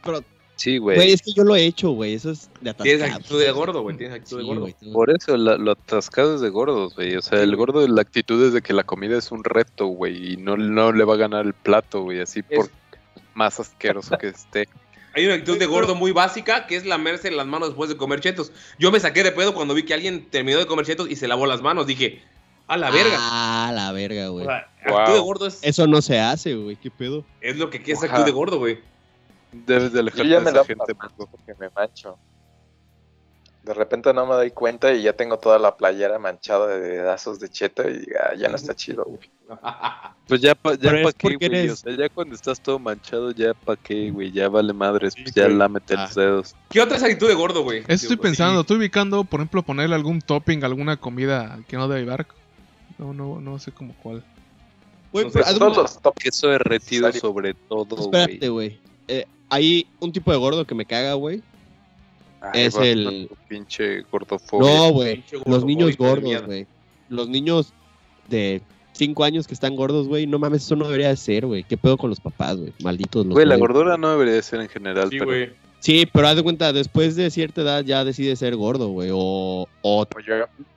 [0.05, 0.23] Pero
[0.55, 0.97] Sí, güey.
[0.97, 2.15] Güey, es que yo lo he hecho, güey.
[2.15, 2.85] Eso es de atascado.
[2.85, 3.97] Tienes actitud de gordo, güey.
[3.97, 4.69] Tienes actitud de gordo.
[4.93, 7.17] Por eso la- lo atascado es de gordos, güey.
[7.17, 10.35] O sea, el gordo, la actitud es de que la comida es un reto, güey.
[10.35, 12.21] Y no, no le va a ganar el plato, güey.
[12.21, 12.71] Así por
[13.35, 14.69] más asqueroso que esté.
[15.15, 18.21] Hay una actitud de gordo muy básica que es lamerse las manos después de comer
[18.21, 18.51] chetos.
[18.79, 21.29] Yo me saqué de pedo cuando vi que alguien terminó de comer chetos y se
[21.29, 21.87] lavó las manos.
[21.87, 22.23] Dije,
[22.67, 23.17] a la verga.
[23.19, 24.47] Ah, la verga, O güey.
[24.47, 24.99] sea, Wow.
[24.99, 26.77] actitud de gordo es, Eso no se hace, güey.
[26.77, 27.25] ¿Qué pedo?
[27.41, 28.07] es lo que es Ajá.
[28.07, 28.81] actitud de gordo, güey.
[29.53, 32.17] Debes de alejarte ya de me esa lavo gente, porque me mancho.
[33.65, 37.39] De repente no me doy cuenta y ya tengo toda la playera manchada de dedazos
[37.39, 39.31] de cheto y ah, ya no está chido, güey.
[40.27, 41.47] Pues ya, pa, ya Pero es pa' qué, güey.
[41.61, 44.33] eres- O sea, ya cuando estás todo manchado, ya pa' qué, güey.
[44.33, 45.15] Ya vale madres.
[45.15, 45.57] Pues Sí, ya güey.
[45.57, 46.05] lámete Ah.
[46.05, 46.57] los dedos.
[46.71, 47.81] ¿Qué otra es actitud de gordo, güey?
[47.81, 48.61] Eso estoy Digo, pensando, sí.
[48.63, 52.27] estoy ubicando, por ejemplo, ponerle algún topping, alguna comida que no debe llevar.
[52.99, 54.25] No, no, no sé como cuál.
[55.13, 58.71] Güey, pero Todos los top Queso derretido sobre todo, Espérate, güey.
[58.71, 58.81] güey.
[59.09, 61.43] Eh, hay un tipo de gordo que me caga, güey.
[62.53, 64.75] Ay, Es el- Pinche gordofobia.
[64.75, 65.23] No, güey.
[65.47, 66.67] Los niños gordos, güey.
[67.09, 67.73] Los niños
[68.29, 68.63] de
[68.93, 70.27] 5 años que están gordos, güey.
[70.27, 71.65] No mames, eso no debería de ser, güey.
[71.65, 72.73] ¿Qué pedo con los papás, güey?
[72.83, 75.51] Malditos los Güey, la gordura no debería de ser en general, Sí, pero güey.
[75.81, 79.11] Sí, pero haz de cuenta, después de cierta edad ya decides ser gordo, güey.
[79.13, 80.07] O, o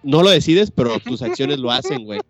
[0.02, 2.20] no lo decides, pero tus acciones lo hacen, güey.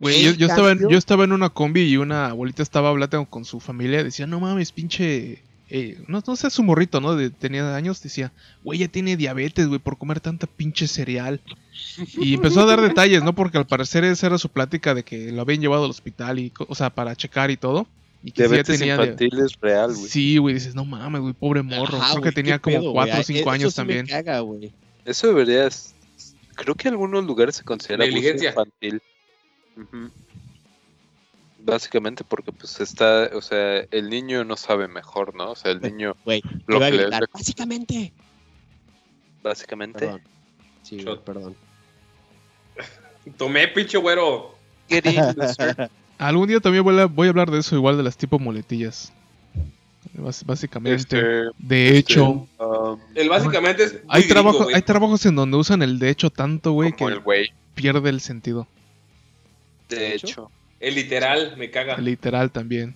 [0.00, 3.24] Güey, yo, yo estaba en, yo estaba en una combi y una abuelita estaba hablando
[3.24, 4.04] con su familia.
[4.04, 5.42] Decía, no mames, pinche.
[5.70, 7.14] Eh, no, no sé, su morrito, ¿no?
[7.14, 8.02] De- tenía años.
[8.02, 8.32] Decía,
[8.64, 11.40] güey, ya tiene diabetes, güey, por comer tanta pinche cereal.
[12.16, 13.34] Y empezó a dar detalles, ¿no?
[13.34, 16.52] Porque al parecer esa era su plática de que lo habían llevado al hospital y,
[16.58, 17.86] o sea, para checar y todo.
[18.22, 18.94] Y que sí ya diabetes tenía.
[18.94, 20.08] infantil es real, güey.
[20.08, 21.98] Sí, güey, dices, no mames, güey, pobre morro.
[21.98, 23.24] Ajá, Creo que tenía como pedo, 4 o güey.
[23.24, 24.06] 5 Eso años sí me también.
[24.06, 24.42] caga.
[25.04, 25.66] Eso debería...
[25.66, 25.94] s-
[26.56, 29.00] Creo que en algunos lugares se considera infantil.
[31.70, 35.50] Básicamente porque pues está, o sea, el niño no sabe mejor, ¿no?
[35.52, 36.16] O sea, el niño
[36.66, 38.12] Lo que gritar, le- Básicamente.
[39.42, 40.22] básicamente Perdón.
[40.82, 41.22] Sí, Shot.
[41.24, 41.56] perdón.
[43.36, 44.54] Tomé, pinche güero.
[46.18, 49.12] Algún día también voy a, voy a hablar de eso, igual de las tipo muletillas.
[50.14, 50.96] Bás- Básicamente.
[50.96, 54.00] Este, de hecho, um, El básicamente es.
[54.08, 57.22] hay, gringo, trabajo, hay trabajos en donde usan el de hecho tanto, güey, que el
[57.74, 58.66] pierde el sentido.
[59.88, 60.50] de hecho.
[60.80, 61.96] El literal, me caga.
[61.98, 62.94] Literal también.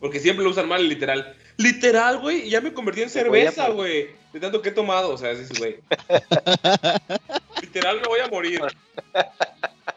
[0.00, 1.34] Porque siempre lo usan mal el literal.
[1.56, 2.46] Literal, güey.
[2.46, 4.08] y Ya me convertí en cerveza, güey.
[4.32, 5.10] De tanto que he tomado.
[5.10, 5.76] O sea, dices, güey.
[7.62, 8.60] literal me voy a morir.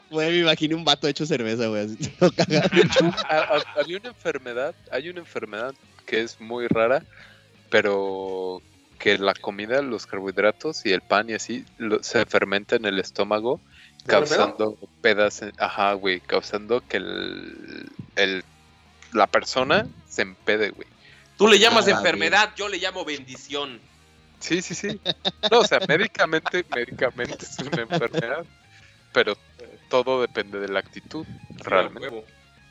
[0.09, 1.87] Güey, me imaginé un vato hecho cerveza, güey.
[3.29, 5.73] ha- había una enfermedad, hay una enfermedad
[6.05, 7.03] que es muy rara,
[7.69, 8.61] pero
[8.99, 12.99] que la comida, los carbohidratos y el pan y así lo- se fermenta en el
[12.99, 13.59] estómago.
[14.07, 18.43] Causando pedas, ajá, güey, causando que el, el-
[19.13, 20.87] la persona se empede, güey.
[21.37, 23.79] Tú le llamas Ah, enfermedad, yo le llamo bendición.
[24.39, 24.99] Sí, sí, sí.
[25.51, 28.45] No, o sea, médicamente, médicamente es una enfermedad,
[29.13, 29.37] pero
[29.89, 31.25] todo depende de la actitud,
[31.59, 32.23] realmente.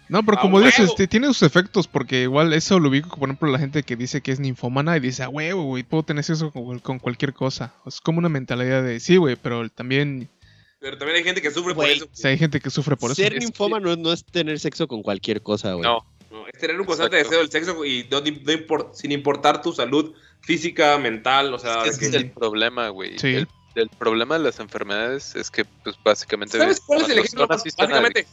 [0.08, 3.28] No, pero ¡A como dices, este, tiene sus efectos, porque igual eso lo ubico, por
[3.28, 6.20] ejemplo, la gente que dice que es ninfómana y dice, ah, huevo, güey, puedo tener
[6.28, 7.72] eso con, con cualquier cosa.
[7.86, 10.28] Es como una mentalidad de, sí, güey, pero también
[10.78, 12.04] Pero también hay gente que sufre por eso.
[12.04, 13.16] o sea, hay gente que sufre por eso.
[13.22, 15.82] Ser Es que- ninfómano no es tener sexo con cualquier cosa, güey.
[15.82, 17.38] No, No, es tener un constante Exacto.
[17.38, 21.84] deseo del sexo y no- no impor- sin importar tu salud física, mental, o sea,
[21.84, 23.18] ese que- es el problema, güey.
[23.18, 23.28] Sí.
[23.36, 26.58] El, el problema de las enfermedades es que, pues, básicamente...
[26.58, 28.26] ¿Sabes cuál es el ejemplo básicamente?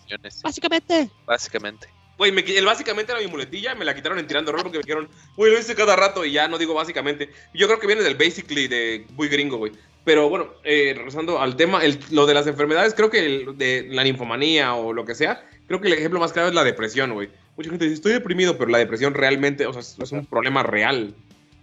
[0.43, 1.09] Básicamente.
[1.25, 1.87] Básicamente.
[2.17, 4.83] Güey, me el básicamente era mi muletilla, me la quitaron en tirando rol porque me
[4.83, 7.29] dijeron, güey, lo hice cada rato y ya no digo básicamente.
[7.53, 9.71] Yo creo que viene del basically de muy gringo, güey.
[10.05, 13.87] Pero bueno, eh, regresando al tema, el- lo de las enfermedades, creo que el- de
[13.89, 17.13] la ninfomanía o lo que sea, creo que el ejemplo más claro es la depresión,
[17.13, 17.29] güey.
[17.55, 20.63] Mucha gente dice, estoy deprimido, pero la depresión realmente, o sea, es, es un problema
[20.63, 21.13] real.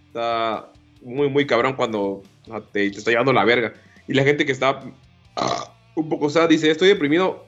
[0.07, 0.73] Está
[1.03, 3.75] muy, muy cabrón cuando o sea, te, te está llevando la verga.
[4.09, 4.81] Y la gente que está
[5.37, 7.45] ah, un poco sad dice, estoy deprimido.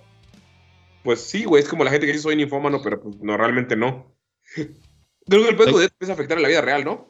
[1.03, 3.77] Pues sí, güey, es como la gente que dice soy ninfómano, pero pues, no, realmente
[3.77, 4.15] no.
[5.29, 7.07] Creo que el pedo de a afectar a la vida real, ¿no?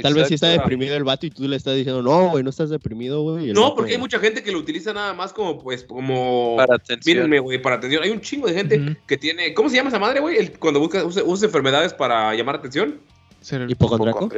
[0.00, 2.48] Tal vez si está deprimido el vato y tú le estás diciendo, no, güey, no
[2.48, 3.52] estás deprimido, güey.
[3.52, 6.54] No, porque hay mucha gente que lo utiliza nada más como, pues, como...
[6.56, 7.16] Para atención.
[7.18, 8.02] Mírenme, güey, para atención.
[8.02, 9.52] Hay un chingo de gente que tiene...
[9.52, 10.48] ¿Cómo se llama esa madre, güey?
[10.54, 13.00] Cuando busca, usa, usa enfermedades para llamar atención.
[13.42, 14.30] Ser el- ¿Hipocondriaco?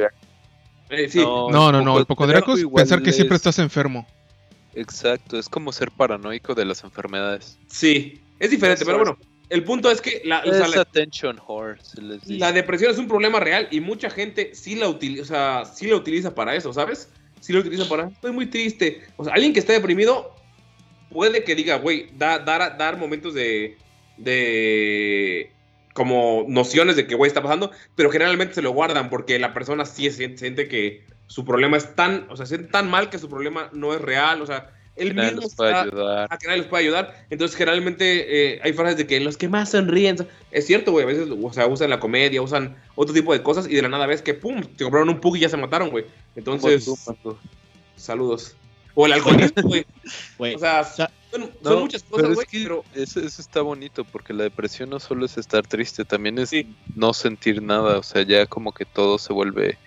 [0.89, 1.19] Eh, sí.
[1.19, 4.05] No, no, no, el hipocondriaco es pensar que siempre es- estás enfermo.
[4.73, 7.57] Exacto, es como ser paranoico de las enfermedades.
[7.67, 8.19] Sí.
[8.39, 9.27] Es diferente, Eso pero es.
[9.49, 12.39] El punto es que la, o sea, la- attention whore, se les dice.
[12.39, 15.87] la depresión es un problema real y mucha gente sí la utiliza, o sea, sí
[15.87, 17.09] la utiliza para eso, ¿sabes?
[17.41, 19.03] Sí la utiliza para, estoy muy triste.
[19.17, 20.35] O sea, alguien que está deprimido
[21.11, 23.77] puede que diga, güey, da, dar, dar momentos de,
[24.17, 25.51] de,
[25.93, 29.85] como nociones de que, güey, está pasando, pero generalmente se lo guardan porque la persona
[29.85, 33.29] sí siente, siente que su problema es tan, o sea, siente tan mal que su
[33.29, 36.27] problema no es real, o sea, él mismo nos puede está- ayudar.
[36.31, 37.25] a que nadie les puede ayudar.
[37.29, 40.17] Entonces, generalmente eh, hay frases de que los que más sonríen.
[40.17, 41.03] son- Es cierto, güey.
[41.03, 43.89] A veces, o sea, usan la comedia, usan otro tipo de cosas y de la
[43.89, 46.05] nada ves que, pum, te compraron un pug y ya se mataron, güey.
[46.35, 47.37] Entonces, tú,
[47.95, 48.55] saludos.
[48.93, 49.61] O el alcoholismo,
[50.37, 50.55] güey.
[50.55, 51.09] O sea, son,
[51.81, 52.47] muchas pero cosas, es güey.
[52.47, 56.39] que Pero, eso, eso está bonito porque la depresión no solo es estar triste, también
[56.39, 56.73] es Sí.
[56.95, 59.77] no sentir nada, o sea, ya como que todo se vuelve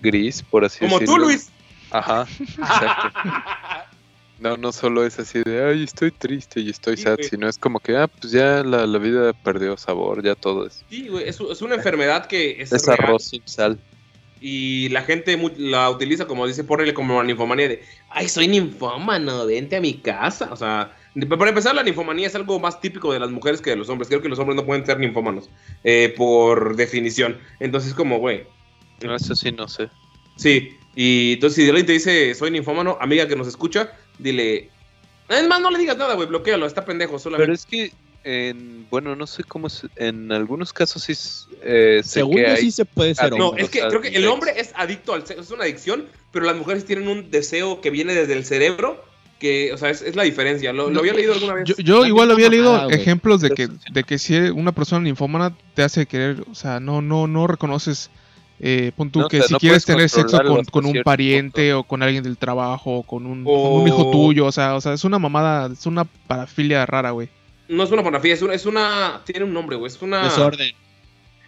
[0.00, 1.24] gris, por así como tú, decirlo.
[1.24, 1.50] Luis.
[1.90, 3.18] Ajá, exacto.
[4.38, 7.28] No, no solo es así de, ay, estoy triste y estoy Sí, sad, güey.
[7.28, 10.84] sino es como que, ah, pues ya la, la vida perdió sabor, ya todo es,
[10.90, 11.26] Sí, güey.
[11.28, 13.78] Es, es una enfermedad que es, es real arroz sin sal.
[14.40, 19.46] y la gente la utiliza como dice, ponele como la ninfomanía de, ay, soy ninfómano,
[19.46, 20.50] vente a mi casa.
[20.52, 20.94] O sea,
[21.38, 24.08] para empezar, la ninfomanía es algo más típico de las mujeres que de los hombres.
[24.08, 25.48] Creo que los hombres no pueden ser ninfómanos,
[25.82, 27.38] eh, por definición.
[27.58, 28.44] Entonces, como, güey,
[29.02, 29.88] No, Eso sí, no sé.
[30.36, 30.76] sí.
[30.98, 34.70] Y entonces, si alguien te dice, soy ninfómano, amiga que nos escucha, dile,
[35.28, 37.44] es más, no le digas nada, güey, bloquealo, está pendejo, solamente.
[37.46, 37.92] Pero es que,
[38.24, 42.42] en, bueno, no sé cómo, es- en algunos casos sí, es, eh, sé según que
[42.42, 43.62] yo hay sí se puede ser Ah, No, hombre.
[43.64, 46.56] es que creo que el hombre es adicto al sexo, es una adicción, pero las
[46.56, 49.04] mujeres tienen un deseo que viene desde el cerebro,
[49.38, 50.72] que, o sea, es, es la diferencia.
[50.72, 51.64] Lo, lo había leído alguna vez.
[51.68, 55.82] Yo, yo igual había leído ejemplos de que, de que si una persona ninfómana te
[55.82, 58.10] hace querer, o sea, no, no, no reconoces,
[58.60, 60.38] eh, pon tú No, o que sea, si no quieres tener sexo
[60.70, 64.10] con, un pariente o con alguien del trabajo o con un, con O- un hijo
[64.10, 67.28] tuyo, o sea, o sea, es una mamada, es una parafilia rara, güey.
[67.68, 69.22] No es una pornografía, es una, es una.
[69.24, 69.90] Tiene un nombre, güey.
[69.92, 70.22] Es una.
[70.24, 70.72] Desorden.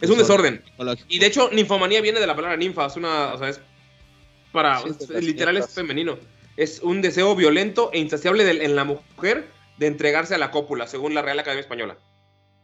[0.01, 0.63] Es un desorden.
[1.09, 2.87] Y de hecho, ninfomanía viene de la palabra ninfa.
[2.87, 3.35] Es una.
[3.35, 3.61] O sea, es.
[4.53, 4.81] Para.
[4.81, 6.19] Sí, es- literal es femenino.
[6.57, 11.15] Es un deseo violento e insaciable en la mujer de entregarse a la cópula, según
[11.15, 11.99] la Real Academia Española.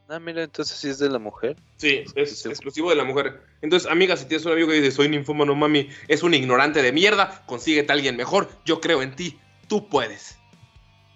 [0.09, 1.57] Ah, mira, entonces sí es de la mujer.
[1.79, 2.49] Sí, es Sí.
[2.49, 3.41] exclusivo de la mujer.
[3.63, 6.93] Entonces, amiga, si tienes un amigo que dice, soy ninfómano, mami, es un ignorante de
[6.93, 10.37] mierda, consíguete a alguien mejor, yo creo en ti, tú puedes.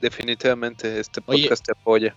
[0.00, 2.16] Definitivamente, este Oye, podcast te apoya.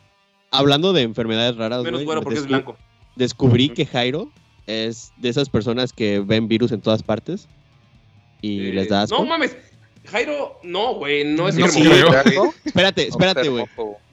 [0.51, 2.77] Hablando de enfermedades raras, Menos bueno porque es blanco.
[3.15, 4.31] descubrí que Jairo
[4.67, 7.47] es de esas personas que ven virus en todas partes
[8.41, 9.17] y Eh, les da asco.
[9.17, 9.57] No mames,
[10.05, 12.51] Jairo, no, güey, no es No güey.
[12.65, 13.65] Espérate, espérate, güey.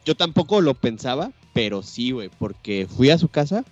[0.05, 3.65] Yo tampoco lo pensaba, pero sí, güey, porque fui a su casa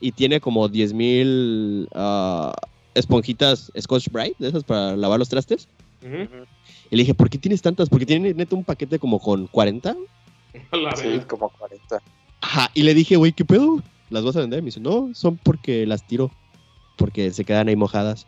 [0.00, 2.54] y tiene como 10 mil ah,
[2.94, 5.68] esponjitas Scotch Brite, de esas para lavar los trastes.
[6.00, 7.90] Y le dije, ¿por qué tienes tantas?
[7.90, 9.94] Porque tiene neto un paquete como con 40.
[10.70, 12.00] A la Sí, como 40.
[12.40, 13.82] Ajá, y le dije, güey, ¿qué pedo?
[14.08, 14.60] ¿Las vas a vender?
[14.60, 16.30] Y me dice, no, son porque las tiro,
[16.96, 18.26] porque se quedan ahí mojadas.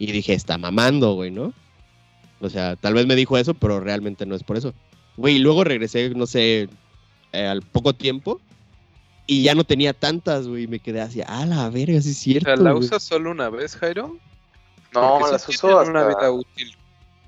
[0.00, 1.52] Y dije, está mamando, güey, ¿no?
[2.40, 4.74] O sea, tal vez me dijo eso, pero realmente no es por eso.
[5.16, 6.68] Güey, y luego regresé, no sé,
[7.32, 8.40] eh, al poco tiempo
[9.26, 10.66] y ya no tenía tantas, güey.
[10.66, 12.46] Me quedé así, ah, la verga, sí es O cierto.
[12.46, 12.84] sea, ¿la güey".
[12.84, 14.16] usas solo una vez, Jairo?
[14.94, 15.90] No, Porque las uso hasta...
[15.90, 16.76] una vida útil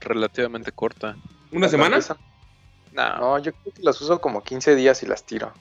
[0.01, 1.17] relativamente corta.
[1.53, 1.97] ¿Una semana?
[1.97, 2.19] empiezan-
[2.93, 5.53] No, No, yo creo que las uso como 15 días y las tiro.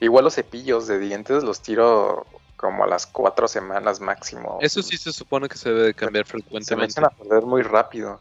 [0.00, 2.26] Igual los cepillos de dientes los tiro
[2.56, 4.58] como a las 4 semanas máximo.
[4.60, 6.92] eso sí se supone que se debe de cambiar Se me frecuentemente.
[6.92, 8.20] echan a perder muy rápido.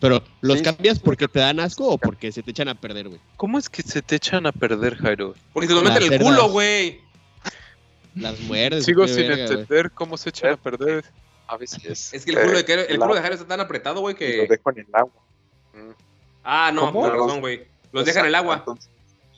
[0.00, 0.64] Pero, ¿los Sí.
[0.64, 3.20] cambias porque te dan asco o porque se te echan a perder, güey?
[3.36, 5.34] ¿Cómo es que se te echan a perder, Jairo?
[5.54, 7.00] Porque se lo meten en el culo, güey.
[8.14, 8.84] Las muerdes.
[8.84, 11.04] Sigo sin verga, entender cómo se echan a perder.
[11.48, 12.12] A veces.
[12.12, 14.18] Es que el culo de, Jairo- el culo de Jairo está tan apretado, güey, Lo
[14.18, 14.46] que...
[14.48, 15.12] dejo en el agua.
[16.44, 17.02] Ah, no, ¿Cómo?
[17.02, 17.66] tienes razón, güey.
[17.92, 18.56] Los dejan en el agua.
[18.56, 18.90] Entonces,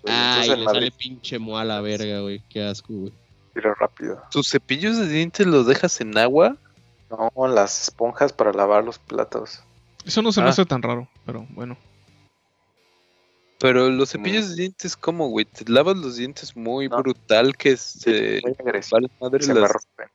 [0.06, 2.42] Ay, le sale pinche moa a la verga, güey.
[2.48, 3.12] Qué asco, güey.
[3.54, 4.22] tiro rápido.
[4.30, 6.56] ¿Tus cepillos de dientes los dejas en agua?
[7.10, 9.60] No, las esponjas para lavar los platos.
[10.04, 10.50] Eso no se me Ah.
[10.50, 11.76] hace tan raro, pero bueno.
[13.60, 15.44] Pero los cepillos de dientes, ¿cómo, güey?
[15.44, 16.98] Te lavas los dientes muy No.
[16.98, 18.40] brutal que se...
[18.44, 18.98] Muy agresivo.
[19.00, 20.08] Vale madre Se me las- rompen.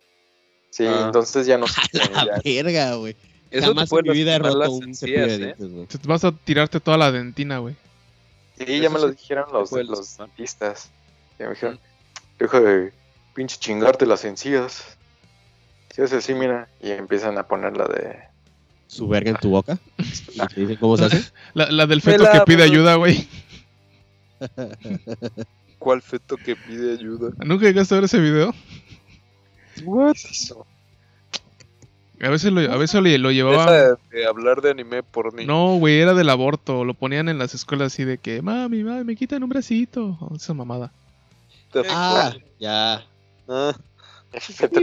[0.69, 1.03] Sí, Ah.
[1.05, 1.65] entonces ya no
[2.15, 3.15] A la ya- verga, güey.
[3.51, 5.45] Eso Jamás te en mi vida he roto las un cepillo de encías, ¿eh?
[5.57, 5.85] dientes, güey.
[5.88, 7.76] Te vas a tirarte toda la dentina, güey.
[8.57, 10.27] Sí, Eso ya me lo sí dijeron los, los lastimar.
[10.30, 10.89] dentistas.
[11.38, 11.80] Ya me dijeron,
[12.39, 12.93] deja de
[13.35, 14.97] pinche chingarte las encías.
[15.93, 16.69] Si es así, mira.
[16.81, 18.19] Y empiezan a poner la de...
[18.94, 19.80] Su verga en tu boca.
[19.98, 21.24] Y te dicen cómo se hace.
[21.56, 23.28] La, la del feto que pide ayuda, güey.
[25.80, 27.32] ¿Cuál feto que pide ayuda?
[27.44, 28.53] ¿Nunca llegaste a ver ese video?
[29.76, 30.68] ¿Qué es eso?
[32.22, 33.30] A veces lo, a veces lo.
[33.30, 35.45] Deja de hablar de anime por ni.
[35.45, 36.86] No, güey, era del aborto.
[36.86, 40.18] Lo ponían en las escuelas así de que, mami, mami, me quitan un bracito.
[40.22, 40.91] Oh, Esa mamada.
[41.90, 43.03] Ah, ya.
[43.49, 43.76] Ah,
[44.57, 44.80] Que pide.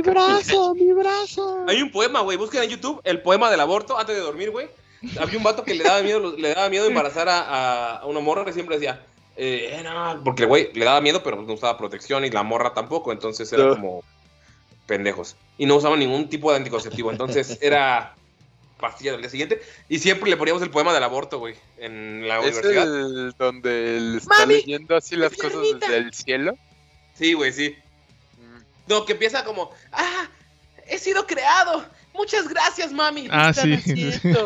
[0.75, 1.65] mi brazo.
[1.69, 2.37] Hay un poema, güey.
[2.37, 4.69] Busquen en YouTube el poema del aborto antes de dormir, güey.
[5.19, 8.45] Había un vato que le daba miedo, le daba miedo embarazar a, a- una morra
[8.45, 9.05] que siempre decía,
[9.37, 12.75] Eh, eh, no, porque güey le daba miedo, pero no usaba protección y la morra
[12.75, 13.71] tampoco, entonces era No.
[13.77, 14.05] como
[14.87, 15.37] pendejos.
[15.57, 18.15] Y no usaban ningún tipo de anticonceptivo, entonces era
[18.79, 19.63] pastilla del día siguiente.
[19.89, 22.83] Y siempre le poníamos el poema del aborto, güey, en la ¿Es universidad.
[22.85, 26.55] el donde él está Mami, leyendo así las cosas desde el cielo?
[27.15, 27.75] Sí, güey, sí.
[28.91, 30.29] No, que empieza como, Ah,
[30.89, 31.85] he sido creado.
[32.13, 33.29] Muchas gracias, mami.
[33.31, 34.09] Ah, ¿Qué sí.
[34.11, 34.45] haciendo?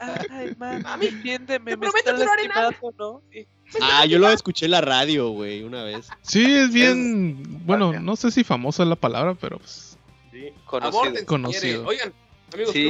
[0.00, 2.62] Ay, mami, Mami, entiéndeme, te me están que no haré nada.
[2.70, 3.22] lastimando, ¿no?
[3.32, 3.46] Sí.
[3.80, 6.08] Ah, yo lo escuché en la radio, güey, una vez.
[6.22, 7.64] Sí, es bien.
[7.64, 9.96] Bueno, no sé si famosa es la palabra, pero pues.
[10.32, 11.24] sí, Conocido.
[11.26, 11.86] Conocido.
[11.86, 12.12] Oigan,
[12.52, 12.86] amigos, Sí,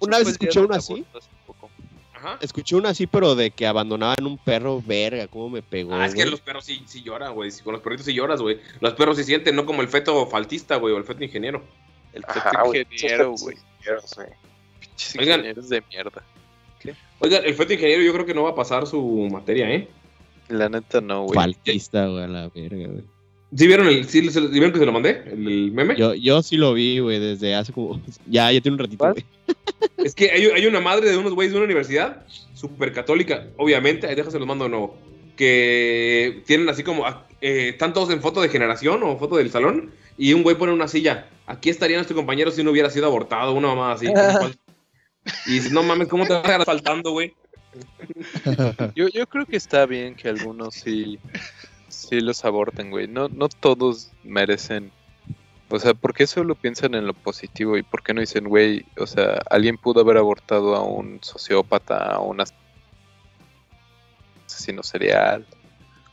[0.00, 1.04] una vez día escuché una así.
[2.20, 2.38] Ajá.
[2.42, 5.94] Escuché una así, pero de que abandonaban un perro, verga, cómo me pegó.
[5.94, 7.50] Ah, es que los perros sí, sí lloran, güey.
[7.64, 8.60] Con los perritos sí lloras, güey.
[8.80, 11.62] Los perros sí sienten, no como el feto faltista, güey, o el feto ingeniero.
[12.12, 13.56] El feto ingeniero, güey.
[14.80, 15.40] Pinches Oigan.
[15.40, 16.22] ingenieros de mierda.
[17.20, 19.88] Oigan, el feto ingeniero yo creo que no va a pasar su materia, ¿eh?
[20.48, 21.34] La neta no, güey.
[21.34, 23.04] Faltista, güey, a la verga, güey.
[23.56, 25.22] ¿Sí vieron, el, sí, se- ¿sí vieron que se lo mandé?
[25.26, 25.96] ¿El, el meme?
[25.96, 28.00] Yo, yo sí lo vi, güey, desde hace como.
[28.26, 29.12] Ya, ya tiene un ratito.
[29.96, 32.24] Es que hay, hay una madre de unos güeyes de una universidad,
[32.54, 34.98] súper católica, obviamente, ahí déjase los mando de nuevo,
[35.36, 39.50] que tienen así como, ah, eh, están todos en foto de generación o foto del
[39.50, 43.06] salón, y un güey pone una silla, aquí estaría nuestro compañero si no hubiera sido
[43.06, 44.06] abortado, una mamá así.
[45.46, 47.34] y dices, no mames, ¿cómo te vas a quedar faltando, güey?
[48.94, 51.18] Yo, yo creo que está bien que algunos sí,
[52.10, 53.08] sí los aborten, güey.
[53.08, 54.90] No, no todos merecen.
[55.70, 57.78] O sea, ¿por qué solo piensan en lo positivo?
[57.78, 61.96] ¿Y por qué no dicen, güey, o sea, alguien pudo haber abortado a un sociópata,
[61.96, 62.52] a un as-
[64.46, 65.46] asesino serial,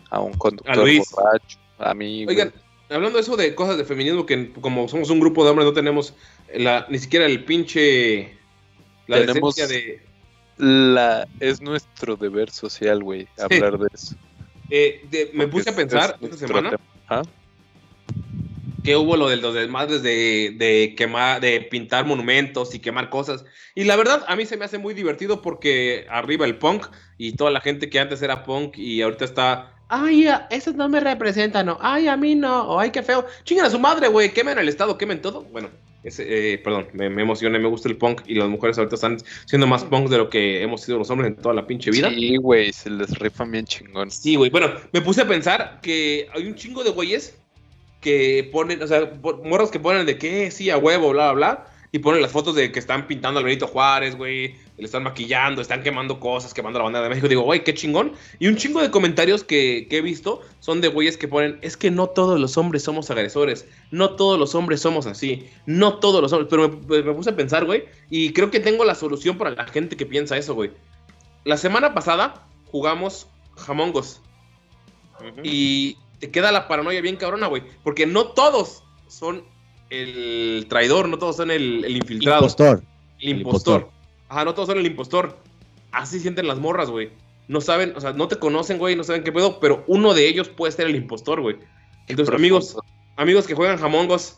[0.10, 1.10] a un conductor Luis.
[1.12, 2.36] borracho, a mí, güey.
[2.38, 2.54] Oigan,
[2.90, 5.74] hablando de eso de cosas de feminismo, que como somos un grupo de hombres no
[5.74, 6.14] tenemos
[6.54, 8.38] la, ni siquiera el pinche...
[9.08, 10.06] La Tenemos- decencia de...
[10.60, 14.16] La, es nuestro deber social, güey, hablar de eso.
[14.70, 16.78] Eh, de- me puse a pensar es esta semana...
[17.10, 17.22] ¿Ah?
[18.84, 23.44] que hubo lo de los desmadres de, de quemar, de pintar monumentos y quemar cosas.
[23.76, 26.86] Y la verdad, a mí se me hace muy divertido porque arriba el punk
[27.18, 29.74] y toda la gente que antes era punk y ahorita está.
[29.90, 31.78] Ay, esos no me representan, no.
[31.82, 32.80] Ay, a mí no.
[32.80, 33.26] Ay, qué feo.
[33.44, 34.32] Chingan a su madre, güey.
[34.32, 35.42] Quemen el Estado, quemen todo.
[35.44, 35.70] Bueno,
[36.08, 39.18] ese, eh, perdón, me, me emocioné, me gusta el punk y las mujeres ahorita están
[39.46, 42.10] siendo más punk de lo que hemos sido los hombres en toda la pinche vida.
[42.10, 44.10] Sí, güey, se les rifan bien chingón.
[44.10, 44.50] Sí, güey.
[44.50, 47.38] Bueno, me puse a pensar que hay un chingo de güeyes
[48.02, 49.12] que ponen, o sea,
[49.44, 51.66] morros que ponen de que sí, a huevo, bla, bla, bla.
[51.92, 54.56] Y ponen las fotos de que están pintando al Benito Juárez, güey.
[54.78, 57.28] Le están maquillando, están quemando cosas, quemando la bandera de México.
[57.28, 58.14] Digo, güey, qué chingón.
[58.38, 61.78] Y un chingo de comentarios que, que he visto son de güeyes que ponen, es
[61.78, 63.68] que no todos los hombres somos agresores.
[63.90, 65.50] No todos los hombres somos así.
[65.66, 66.50] No todos los hombres.
[66.52, 67.86] Pero me, me puse a pensar, güey.
[68.12, 70.72] Y creo que tengo la solución para la gente que piensa eso, güey.
[71.44, 74.22] La semana pasada jugamos Jamongos.
[75.44, 77.64] Y te queda la paranoia bien cabrona, güey.
[77.84, 79.44] Porque no todos son
[79.90, 82.42] el traidor, no todos son el, el infiltrado.
[82.42, 82.84] Impostor.
[83.20, 83.97] El El impostor.
[84.30, 85.38] Ajá, no todos son el impostor.
[85.92, 87.12] Así sienten las morras, güey.
[87.48, 90.28] No saben, o sea, no te conocen, güey, no saben qué pedo, pero uno de
[90.28, 91.58] ellos puede ser el impostor, güey.
[92.08, 92.76] Entonces, amigos,
[93.16, 94.38] amigos que juegan jamongos,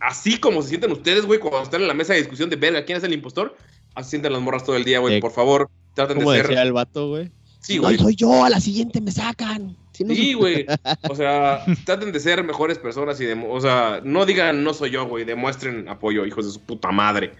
[0.00, 2.84] así como se sienten ustedes, güey, cuando están en la mesa de discusión de verga,
[2.84, 3.56] ¿quién es el impostor?
[3.94, 5.20] Así sienten las morras todo el día, güey.
[5.20, 6.48] Por favor, traten de ser.
[6.48, 7.30] decía el vato, güey.
[7.60, 7.98] Sí, no güey.
[7.98, 9.76] soy yo, a la siguiente me sacan.
[9.92, 10.66] Si no Sí, güey.
[11.10, 14.90] O sea, traten de ser mejores personas y de, o sea, no digan no soy
[14.90, 17.32] yo, güey, demuestren apoyo, hijos de su puta madre.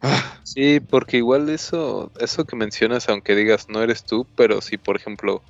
[0.00, 4.78] Ah, Sí, porque igual eso, eso que mencionas, aunque digas no eres tú, pero si
[4.78, 5.44] por ejemplo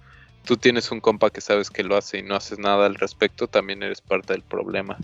[0.44, 3.48] tú tienes un compa que sabes que lo hace y no haces nada al respecto,
[3.48, 4.98] también eres parte del problema.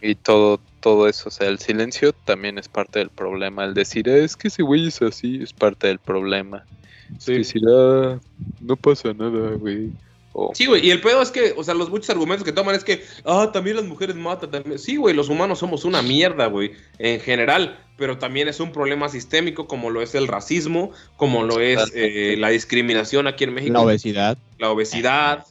[0.00, 3.64] Y todo, todo eso, o sea, el silencio también es parte del problema.
[3.64, 6.66] El decir, "Ah, es que ese güey es así, es parte del problema.
[7.10, 7.32] Es Sí.
[7.34, 8.20] decir, "Ah,
[8.60, 9.94] no pasa nada, güey.
[10.36, 12.74] O, Sí, güey, y el pedo es que, o sea, los muchos argumentos que toman
[12.74, 14.80] es que, ah, también las mujeres matan, también.
[14.80, 19.08] Sí, güey, los humanos somos una mierda, güey, en general, pero también es un problema
[19.08, 23.74] sistémico como lo es el racismo, como lo es eh, la discriminación aquí en México.
[23.74, 24.36] La obesidad.
[24.58, 25.46] La obesidad.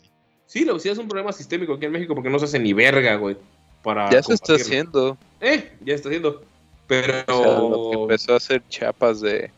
[0.47, 2.73] Sí, la obesidad es un problema sistémico aquí en México porque no se hace ni
[2.73, 3.37] verga, güey.
[3.83, 5.17] Para ya se está haciendo.
[5.39, 6.43] Eh, ya está haciendo.
[6.87, 7.23] Pero.
[7.27, 9.49] O sea, lo que empezó a hacer chapas de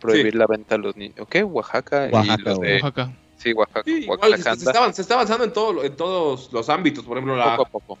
[0.00, 0.38] prohibir Sí.
[0.38, 1.18] la venta a los niños.
[1.20, 1.36] ¿Ok?
[1.44, 2.74] Oaxaca, y Oaxaca, los de...
[2.74, 3.12] Oaxaca.
[3.44, 3.82] Sí, Oaxaca.
[3.84, 6.68] Sí, igual, Oaxaca se, está, avan- se está avanzando en, todo, lo- en todos los
[6.68, 7.04] ámbitos.
[7.04, 7.98] Por ejemplo, la, poco a poco.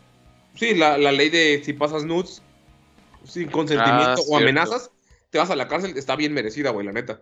[0.56, 2.42] sí, la, la ley de si pasas nudes
[3.24, 4.90] sin consentimiento Ah, o amenazas,
[5.30, 5.96] te vas a la cárcel.
[5.96, 7.20] Está bien merecida, güey, la neta.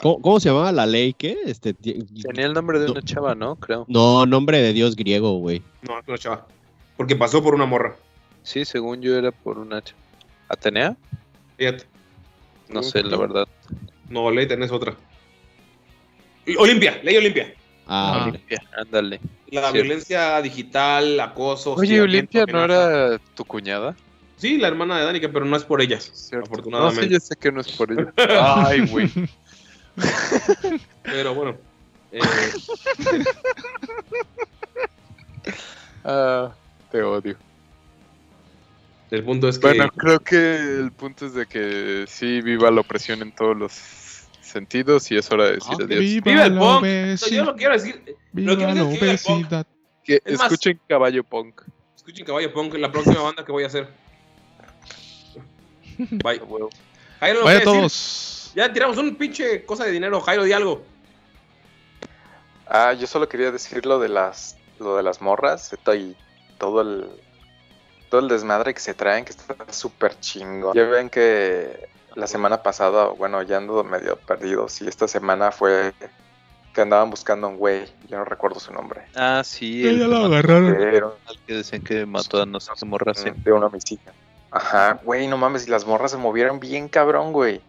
[0.00, 1.12] ¿Cómo, cómo se llamaba la ley?
[1.12, 1.36] ¿Qué?
[1.44, 2.92] Este, Tenía el nombre de No.
[2.92, 3.56] una chava, ¿no?
[3.56, 3.84] Creo.
[3.88, 5.62] No, nombre de Dios griego, güey.
[5.82, 6.46] No, no, chava.
[6.96, 7.96] Porque pasó por una morra.
[8.42, 9.92] Sí, según yo era por una ch-
[10.48, 10.96] ¿Atenea?
[11.58, 11.84] Fíjate.
[12.68, 13.46] No sé, la verdad.
[14.08, 14.96] No, ley tenés otra.
[16.58, 17.54] Olimpia, ley Olimpia.
[17.86, 18.26] Ah, Ah.
[18.28, 19.20] Olimpia, ándale.
[19.48, 19.74] La Sí.
[19.74, 21.74] violencia digital, acoso.
[21.74, 23.94] Oye, Olimpia no era tu cuñada.
[24.36, 26.00] Sí, la hermana de Danica, pero no es por ella.
[26.00, 26.36] ¿Cierto?
[26.48, 27.06] No, Afortunadamente.
[27.06, 28.12] sí, ya sé que no es por ella.
[28.66, 29.10] Ay, güey.
[31.04, 31.56] Pero bueno.
[32.12, 32.20] eh,
[36.04, 36.52] Ah,
[36.90, 37.36] te odio.
[39.10, 39.66] el punto es que.
[39.68, 43.72] Bueno, creo que el punto es de que sí viva la opresión en todos los
[44.54, 46.00] sentidos y es hora de decir Ah, adiós.
[46.00, 46.78] Viva, ¡Viva el punk!
[46.80, 47.30] obesidad.
[47.36, 48.16] Yo lo quiero decir.
[48.32, 49.66] Viva lo que la quiero decir es que viva el punk.
[50.04, 51.60] Que Es más- escuchen Caballo Punk.
[51.96, 53.88] Escuchen Caballo Punk, la próxima banda que voy a hacer.
[55.98, 56.40] Bye.
[57.20, 57.64] Jairo, ¿lo Vaya a quieres decir?
[57.64, 58.52] todos.
[58.54, 60.20] Ya tiramos un pinche cosa de dinero.
[60.20, 60.84] Jairo, di algo.
[62.66, 66.16] Ah, yo solo quería decir lo de las, lo de las morras y
[66.58, 67.06] todo el,
[68.10, 70.72] todo el desmadre que se traen, que está súper chingo.
[70.74, 75.92] Ya ven que la semana pasada, bueno, ya ando medio perdido, sí, esta semana fue
[76.72, 79.82] que andaban buscando a un güey, yo no recuerdo su nombre, Ah, sí.
[79.82, 80.76] Ya, el ya lo que agarraron.
[80.78, 83.30] pero mató- que decían que mató a no sé qué morra, sí.
[83.34, 84.12] de un homicidio.
[84.50, 87.60] Ajá, güey, no mames, y las morras se movieron bien cabrón, güey.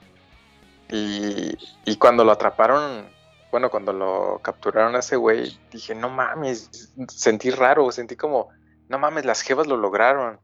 [0.91, 3.07] Y, y cuando lo atraparon,
[3.51, 8.49] bueno, cuando lo capturaron a ese güey, dije, no mames, sentí raro, sentí como,
[8.87, 10.39] no mames, las jevas lo lograron.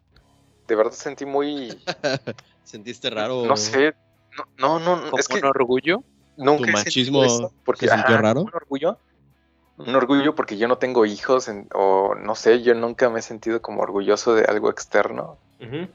[0.67, 1.69] De verdad sentí muy,
[2.63, 3.45] ¿Sentiste raro?
[3.45, 3.93] no sé,
[4.57, 6.03] no, no, no, es que un orgullo.
[6.37, 8.41] nunca ¿Tu he machismo eso, porque, se sintió ajá, raro?
[8.41, 8.97] Un orgullo,
[9.77, 13.23] un orgullo porque yo no tengo hijos, en- o no sé, yo nunca me he
[13.23, 15.37] sentido como orgulloso de algo externo.
[15.59, 15.87] Ujú.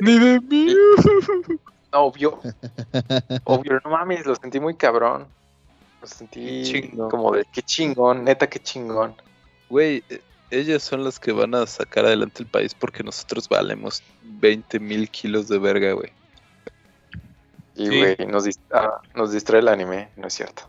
[0.00, 0.74] Ni de mí.
[1.92, 2.40] Obvio.
[3.44, 5.32] Obvio, no mames, lo sentí muy cabrón.
[6.00, 9.16] Lo sentí como de qué chingón, neta, qué chingón.
[9.68, 14.02] Güey, eh, ellas son las que van a sacar adelante el país porque nosotros valemos
[14.24, 16.10] 20 mil kilos de verga, güey.
[17.76, 17.96] Y Sí.
[17.98, 20.64] güey, nos, dis- ah, nos distrae el anime, no es cierto.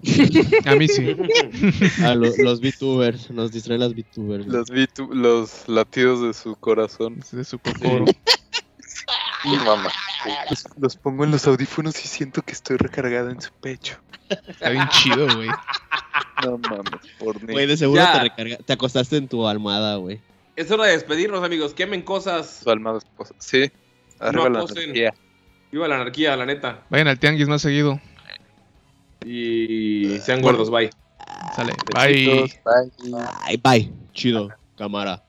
[0.65, 1.15] A mí sí.
[2.03, 4.45] Ah, lo- los VTubers, nos distraen las VTubers.
[4.45, 4.69] Los,
[5.09, 7.19] los latidos de su corazón.
[7.31, 8.05] De su cocoro.
[9.45, 9.89] Y mamá.
[10.49, 13.97] Los, los pongo en los audífonos y siento que estoy recargada en su pecho.
[14.47, 15.49] Está bien chido, güey.
[16.45, 17.53] No mames, por mí.
[17.53, 18.13] Güey, de seguro Ya.
[18.13, 20.21] te, recarga, te acostaste en tu almohada, güey.
[20.55, 21.73] Es hora de despedirnos, amigos.
[21.73, 22.61] Quemen cosas.
[22.63, 23.33] Su alma de esposa.
[23.37, 23.71] Sí.
[24.19, 24.77] Arriba la acosen.
[24.83, 25.13] energía.
[25.71, 26.83] Viva la anarquía, la neta.
[26.89, 27.99] Vayan al tianguis más seguido.
[29.25, 30.89] Y sean gordos, bye.
[31.55, 31.73] Sale.
[31.93, 32.51] Bye.
[32.65, 33.11] Bye.
[33.47, 33.93] Bye, bye.
[34.13, 35.23] Chido, cámara.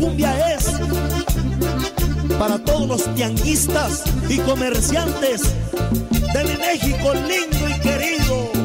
[0.00, 0.64] Cumbia es
[2.38, 5.42] para todos los tianguistas y comerciantes
[6.32, 8.59] de México lindo y querido.